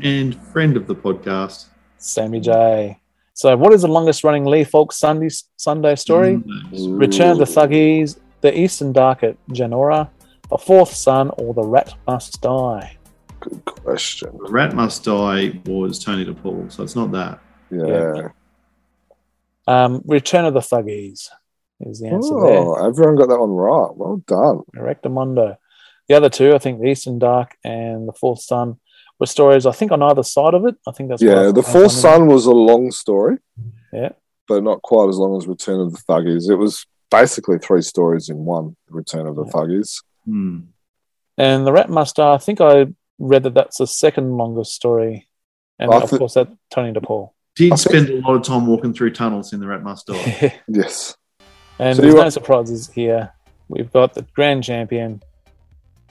and 0.02 0.36
friend 0.52 0.76
of 0.76 0.86
the 0.86 0.94
podcast. 0.94 1.66
Sammy 1.98 2.40
J. 2.40 2.98
So, 3.34 3.56
what 3.56 3.72
is 3.72 3.82
the 3.82 3.88
longest 3.88 4.24
running 4.24 4.44
Lee 4.44 4.64
Falk 4.64 4.92
Sunday, 4.92 5.28
Sunday 5.56 5.94
story? 5.96 6.42
Return 6.72 7.32
of 7.32 7.38
the 7.38 7.44
Thuggies, 7.44 8.18
The 8.40 8.56
Eastern 8.56 8.92
Dark 8.92 9.22
at 9.22 9.36
Janora, 9.48 10.08
The 10.50 10.58
Fourth 10.58 10.92
Son, 10.92 11.30
or 11.38 11.54
The 11.54 11.62
Rat 11.62 11.94
Must 12.06 12.40
Die? 12.40 12.96
Good 13.40 13.64
question. 13.64 14.36
The 14.44 14.50
Rat 14.50 14.74
Must 14.74 15.04
Die 15.04 15.60
was 15.66 16.02
Tony 16.02 16.24
DePaul, 16.24 16.70
so 16.72 16.82
it's 16.82 16.96
not 16.96 17.12
that. 17.12 17.40
Yeah. 17.70 18.28
Um, 19.68 20.02
Return 20.06 20.44
of 20.46 20.54
the 20.54 20.60
Thuggies 20.60 21.28
is 21.80 22.00
the 22.00 22.08
answer 22.08 22.34
there. 22.40 22.58
Oh, 22.58 22.86
everyone 22.86 23.16
got 23.16 23.28
that 23.28 23.38
one 23.38 23.50
right. 23.50 23.90
Well 23.94 24.22
done. 24.26 24.62
Correctamundo. 24.74 25.56
The 26.08 26.14
other 26.16 26.30
two, 26.30 26.54
I 26.54 26.58
think, 26.58 26.80
The 26.80 26.88
Eastern 26.88 27.18
Dark 27.18 27.56
and 27.62 28.08
The 28.08 28.12
Fourth 28.14 28.40
Sun, 28.40 28.78
were 29.20 29.26
stories, 29.26 29.66
I 29.66 29.72
think, 29.72 29.92
on 29.92 30.02
either 30.02 30.22
side 30.22 30.54
of 30.54 30.64
it. 30.64 30.76
I 30.86 30.92
think 30.92 31.10
that's 31.10 31.20
Yeah, 31.20 31.50
the 31.52 31.62
Fourth 31.62 31.92
Sun 31.92 32.28
was 32.28 32.46
a 32.46 32.52
long 32.52 32.90
story. 32.90 33.36
Yeah. 33.92 34.10
But 34.46 34.62
not 34.62 34.80
quite 34.82 35.08
as 35.08 35.18
long 35.18 35.36
as 35.36 35.46
Return 35.46 35.80
of 35.80 35.92
the 35.92 35.98
Thuggies. 36.08 36.48
It 36.50 36.54
was 36.54 36.86
basically 37.10 37.58
three 37.58 37.82
stories 37.82 38.28
in 38.30 38.38
one. 38.44 38.76
Return 38.88 39.26
of 39.26 39.36
the 39.36 39.44
Yeah. 39.44 39.52
Thuggies. 39.52 40.02
Hmm. 40.24 40.58
And 41.36 41.66
The 41.66 41.72
Rat 41.72 41.90
Must 41.90 42.18
I 42.18 42.38
think 42.38 42.60
I 42.60 42.86
read 43.18 43.42
that 43.42 43.54
that's 43.54 43.78
the 43.78 43.86
second 43.86 44.36
longest 44.36 44.72
story. 44.72 45.28
And 45.78 45.92
I 45.92 46.00
of 46.00 46.10
thi- 46.10 46.18
course, 46.18 46.34
that 46.34 46.48
Tony 46.70 46.92
DePaul. 46.92 47.30
Did 47.58 47.72
I 47.72 47.76
think- 47.76 47.78
spend 48.06 48.08
a 48.10 48.26
lot 48.26 48.36
of 48.36 48.42
time 48.44 48.66
walking 48.66 48.92
through 48.94 49.12
tunnels 49.12 49.52
in 49.52 49.60
the 49.60 49.66
Rat 49.66 49.82
Must 49.82 50.06
Die. 50.06 50.60
Yes. 50.68 51.16
And 51.78 51.94
So 51.96 52.02
there's 52.02 52.14
no 52.14 52.22
are- 52.22 52.30
surprises 52.30 52.88
here. 52.90 53.32
We've 53.68 53.92
got 53.92 54.14
the 54.14 54.22
grand 54.34 54.64
champion, 54.64 55.22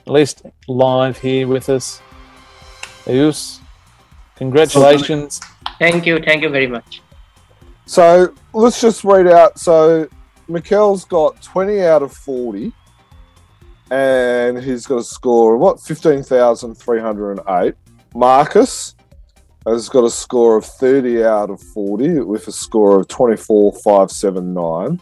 at 0.06 0.12
least 0.12 0.42
live 0.68 1.18
here 1.18 1.48
with 1.48 1.68
us. 1.68 2.00
Eus, 3.06 3.60
congratulations. 4.36 5.40
Thank 5.80 6.06
you. 6.06 6.20
Thank 6.20 6.42
you 6.42 6.50
very 6.50 6.68
much. 6.68 7.02
So 7.86 8.32
let's 8.52 8.80
just 8.80 9.02
read 9.02 9.26
out. 9.26 9.58
So 9.58 10.08
Mikel's 10.46 11.04
got 11.04 11.40
20 11.42 11.80
out 11.82 12.02
of 12.02 12.12
40, 12.12 12.72
and 13.90 14.62
he's 14.62 14.86
got 14.86 14.98
a 14.98 15.04
score 15.04 15.54
of 15.54 15.60
what? 15.60 15.80
15,308. 15.80 17.74
Marcus 18.14 18.94
has 19.72 19.88
got 19.88 20.04
a 20.04 20.10
score 20.10 20.56
of 20.56 20.64
30 20.64 21.24
out 21.24 21.50
of 21.50 21.60
40 21.74 22.20
with 22.20 22.46
a 22.48 22.52
score 22.52 23.00
of 23.00 23.08
24,579. 23.08 25.00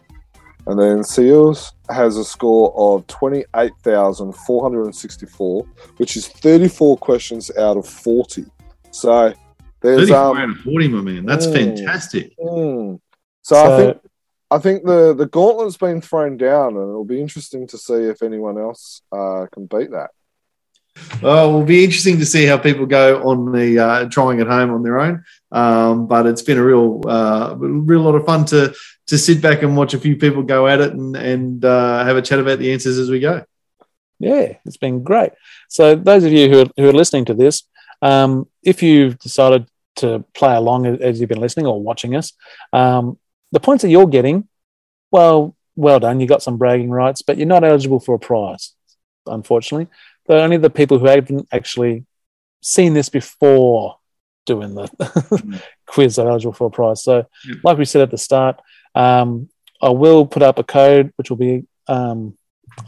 And 0.69 0.81
then 0.81 1.05
Seals 1.05 1.73
has 1.91 2.17
a 2.17 2.25
score 2.25 2.75
of 2.77 3.07
28,464, 3.07 5.65
which 5.99 6.17
is 6.17 6.27
34 6.29 6.97
questions 6.99 7.51
out 7.57 7.77
of 7.77 7.87
40. 7.89 8.45
So 8.91 9.33
there's 9.81 10.09
34 10.09 10.17
um, 10.19 10.37
out 10.39 10.51
of 10.51 10.57
40, 10.59 10.89
my 10.89 11.01
man. 11.03 11.25
That's 11.27 11.47
Mm. 11.47 11.53
fantastic. 11.53 12.37
Mm. 12.39 13.01
So, 13.43 13.57
I 13.57 13.77
think 13.77 13.99
I 14.51 14.59
think 14.59 14.85
the 14.85 15.15
the 15.15 15.27
gauntlet's 15.27 15.77
been 15.77 16.01
thrown 16.01 16.37
down, 16.37 16.77
and 16.77 16.89
it'll 16.89 17.05
be 17.05 17.21
interesting 17.21 17.67
to 17.69 17.79
see 17.79 17.95
if 17.95 18.23
anyone 18.23 18.59
else 18.59 19.03
uh, 19.13 19.47
can 19.53 19.67
beat 19.67 19.91
that. 19.93 20.11
Well, 21.23 21.49
it'll 21.49 21.65
be 21.65 21.85
interesting 21.85 22.19
to 22.19 22.27
see 22.27 22.47
how 22.47 22.59
people 22.59 22.87
go 22.87 23.29
on 23.29 23.53
the 23.53 23.79
uh, 23.79 24.09
trying 24.09 24.41
at 24.41 24.47
home 24.47 24.71
on 24.71 24.83
their 24.83 24.99
own. 24.99 25.25
Um, 25.53 26.07
but 26.07 26.27
it's 26.27 26.43
been 26.43 26.59
a 26.59 26.65
real, 26.65 27.01
uh, 27.07 27.55
real 27.57 28.01
lot 28.01 28.15
of 28.15 28.27
fun 28.27 28.45
to 28.47 28.75
to 29.07 29.19
sit 29.19 29.41
back 29.41 29.63
and 29.63 29.77
watch 29.77 29.95
a 29.95 30.01
few 30.01 30.17
people 30.17 30.43
go 30.43 30.67
at 30.67 30.81
it 30.81 30.93
and 30.93 31.17
and 31.17 31.65
uh, 31.65 32.05
have 32.05 32.17
a 32.17 32.23
chat 32.23 32.41
about 32.41 32.59
the 32.59 32.73
answers 32.73 32.99
as 32.99 33.11
we 33.11 33.21
go. 33.21 33.45
Yeah, 34.19 34.57
it's 34.65 34.77
been 34.79 35.03
great. 35.03 35.33
So, 35.69 35.95
those 35.95 36.25
of 36.25 36.33
you 36.33 36.49
who 36.49 36.61
are, 36.63 36.67
who 36.77 36.89
are 36.89 36.93
listening 36.93 37.27
to 37.27 37.35
this, 37.35 37.65
um, 38.03 38.49
if 38.63 38.83
you've 38.83 39.19
decided 39.19 39.67
to 39.97 40.25
play 40.35 40.55
along 40.55 40.87
as- 40.87 41.21
you've 41.21 41.29
been 41.29 41.41
listening 41.41 41.67
or 41.67 41.81
watching 41.81 42.17
us, 42.17 42.33
um, 42.73 43.19
the 43.53 43.61
points 43.61 43.83
that 43.83 43.91
you're 43.91 44.07
getting, 44.07 44.49
well, 45.11 45.55
well 45.77 46.01
done. 46.01 46.21
You 46.21 46.27
got 46.27 46.43
some 46.43 46.57
bragging 46.57 46.91
rights, 46.91 47.23
but 47.23 47.37
you're 47.37 47.47
not 47.47 47.65
eligible 47.65 48.01
for 48.01 48.15
a 48.15 48.19
prize, 48.19 48.73
unfortunately. 49.27 49.89
But 50.29 50.39
only 50.39 50.57
the 50.57 50.71
people 50.71 50.99
who 50.99 51.07
haven't 51.07 51.49
actually 51.53 52.05
seen 52.63 52.95
this 52.95 53.09
before 53.09 53.97
doing 54.45 54.75
the 54.75 55.61
quiz 55.87 56.19
are 56.19 56.29
eligible 56.29 56.53
for 56.53 56.67
a 56.69 56.71
prize. 56.71 57.03
So, 57.03 57.27
Yeah. 57.47 57.55
like 57.65 57.79
we 57.79 57.85
said 57.85 58.03
at 58.03 58.11
the 58.11 58.19
start, 58.19 58.61
um, 58.95 59.49
I 59.83 59.91
will 59.91 60.27
put 60.27 60.43
up 60.43 60.59
a 60.59 60.65
code 60.65 61.13
which 61.17 61.31
will 61.31 61.37
be 61.37 61.65
um, 61.89 62.37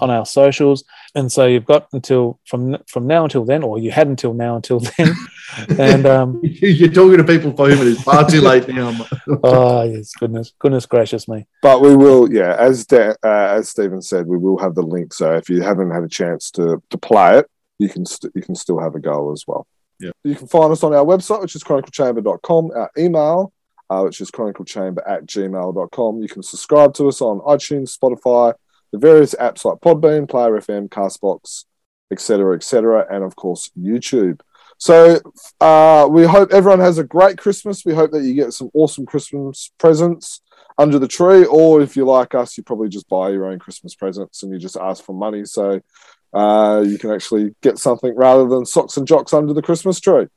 on 0.00 0.10
our 0.10 0.26
socials, 0.26 0.84
and 1.14 1.30
so 1.30 1.46
you've 1.46 1.64
got 1.64 1.88
until 1.92 2.38
from 2.46 2.78
from 2.86 3.06
now 3.06 3.24
until 3.24 3.44
then, 3.44 3.62
or 3.62 3.78
you 3.78 3.90
had 3.90 4.08
until 4.08 4.34
now 4.34 4.56
until 4.56 4.80
then, 4.80 5.14
and 5.78 6.06
um, 6.06 6.40
You're 6.42 6.92
talking 6.92 7.18
to 7.18 7.24
people 7.24 7.52
for 7.56 7.68
whom 7.70 7.86
it 7.86 7.88
is 7.88 8.02
far 8.02 8.28
too 8.28 8.40
late 8.40 8.68
now. 8.68 8.94
oh 9.42 9.82
yes, 9.82 10.12
goodness, 10.14 10.52
goodness 10.58 10.86
gracious 10.86 11.28
me, 11.28 11.46
But 11.62 11.80
we 11.80 11.96
will, 11.96 12.32
yeah, 12.32 12.56
as 12.58 12.86
Dan, 12.86 13.14
uh, 13.24 13.28
as 13.28 13.68
Stephen 13.68 14.02
said, 14.02 14.26
we 14.26 14.38
will 14.38 14.58
have 14.58 14.74
the 14.74 14.82
link. 14.82 15.14
So 15.14 15.34
if 15.34 15.48
you 15.48 15.62
haven't 15.62 15.90
had 15.90 16.02
a 16.02 16.08
chance 16.08 16.50
to 16.52 16.82
to 16.90 16.98
play 16.98 17.38
it, 17.38 17.46
you 17.78 17.88
can 17.88 18.04
st- 18.04 18.32
you 18.34 18.42
can 18.42 18.54
still 18.54 18.78
have 18.80 18.94
a 18.94 19.00
go 19.00 19.32
as 19.32 19.44
well. 19.46 19.66
Yeah. 20.00 20.10
You 20.22 20.36
can 20.36 20.46
find 20.46 20.72
us 20.72 20.84
on 20.84 20.94
our 20.94 21.04
website, 21.04 21.40
which 21.40 21.56
is 21.56 21.64
chroniclechamber.com, 21.64 22.70
our 22.74 22.90
email, 22.96 23.52
uh, 23.90 24.02
which 24.02 24.20
is 24.20 24.30
chroniclechamber 24.30 25.02
at 25.06 25.26
gmail.com. 25.26 26.22
You 26.22 26.28
can 26.28 26.42
subscribe 26.42 26.94
to 26.94 27.08
us 27.08 27.20
on 27.20 27.40
iTunes, 27.40 27.96
Spotify, 27.98 28.54
the 28.92 28.98
various 28.98 29.34
apps 29.34 29.64
like 29.64 29.78
Podbean, 29.78 30.28
Player 30.28 30.52
FM, 30.52 30.88
Castbox, 30.88 31.64
etc., 32.10 32.56
etc., 32.56 33.06
and 33.10 33.24
of 33.24 33.36
course 33.36 33.70
YouTube. 33.78 34.40
So 34.78 35.20
uh, 35.60 36.06
we 36.10 36.24
hope 36.24 36.52
everyone 36.52 36.80
has 36.80 36.98
a 36.98 37.04
great 37.04 37.36
Christmas. 37.36 37.84
We 37.84 37.94
hope 37.94 38.12
that 38.12 38.22
you 38.22 38.34
get 38.34 38.52
some 38.52 38.70
awesome 38.74 39.06
Christmas 39.06 39.72
presents 39.78 40.40
under 40.78 40.98
the 41.00 41.08
tree, 41.08 41.44
or 41.44 41.82
if 41.82 41.96
you 41.96 42.04
like 42.04 42.34
us, 42.34 42.56
you 42.56 42.62
probably 42.62 42.88
just 42.88 43.08
buy 43.08 43.30
your 43.30 43.46
own 43.46 43.58
Christmas 43.58 43.96
presents 43.96 44.42
and 44.42 44.52
you 44.52 44.58
just 44.58 44.76
ask 44.76 45.04
for 45.04 45.12
money. 45.12 45.44
So 45.44 45.80
uh, 46.32 46.84
you 46.86 46.98
can 46.98 47.10
actually 47.10 47.56
get 47.60 47.78
something 47.78 48.14
rather 48.14 48.46
than 48.46 48.64
socks 48.64 48.96
and 48.96 49.06
jocks 49.06 49.32
under 49.32 49.52
the 49.52 49.62
Christmas 49.62 49.98
tree. 49.98 50.28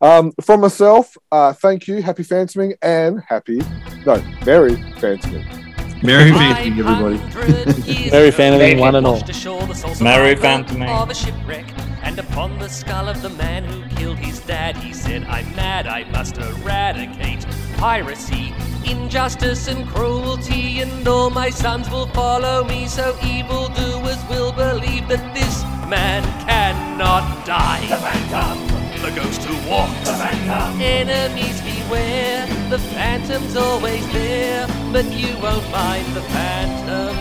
Um, 0.00 0.32
from 0.42 0.60
myself, 0.60 1.14
uh, 1.30 1.52
thank 1.52 1.86
you, 1.86 2.00
happy 2.00 2.22
Phantoming, 2.22 2.74
and 2.80 3.22
happy, 3.28 3.60
no, 4.06 4.22
Merry 4.46 4.76
Phantoming. 4.98 5.69
Merry 6.02 6.32
Phantom, 6.32 6.78
everybody. 6.78 8.10
Merry 8.10 8.30
Phantoming, 8.30 8.78
one 8.78 8.94
and 8.94 9.06
all. 9.06 9.14
Washed 9.14 9.28
ashore 9.28 9.66
the 9.66 9.74
sole 9.74 9.94
Merry 10.02 10.34
survivor 10.34 10.64
Phantoming. 10.64 10.88
Eh? 10.88 10.98
Of 10.98 11.10
a 11.10 11.14
shipwreck, 11.14 11.66
and 12.02 12.18
upon 12.18 12.58
the 12.58 12.68
skull 12.68 13.08
of 13.08 13.20
the 13.20 13.28
man 13.30 13.64
who 13.64 13.86
killed 13.96 14.16
his 14.16 14.40
dad, 14.40 14.76
he 14.78 14.94
said, 14.94 15.24
I'm 15.24 15.54
mad, 15.54 15.86
I 15.86 16.04
must 16.10 16.38
eradicate 16.38 17.46
piracy, 17.76 18.54
injustice, 18.86 19.68
and 19.68 19.86
cruelty, 19.88 20.80
and 20.80 21.06
all 21.06 21.28
my 21.28 21.50
sons 21.50 21.90
will 21.90 22.06
follow 22.08 22.64
me, 22.64 22.86
so 22.86 23.16
evildoers 23.22 24.18
will 24.30 24.52
believe 24.52 25.06
that 25.08 25.34
this 25.34 25.62
man 25.86 26.22
cannot 26.46 27.44
die. 27.44 27.86
The 27.88 27.96
Phantom! 27.96 28.69
The 29.02 29.10
ghost 29.12 29.42
who 29.44 29.56
walks. 29.68 29.98
The 30.00 30.12
Phantom! 30.12 30.80
Enemies 30.80 31.60
beware, 31.62 32.46
the 32.68 32.78
Phantom's 32.78 33.56
always 33.56 34.06
there, 34.12 34.66
but 34.92 35.06
you 35.06 35.36
won't 35.40 35.64
find 35.64 36.06
the 36.14 36.22
Phantom. 36.22 37.16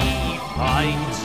He 0.00 0.38
times. 0.54 1.23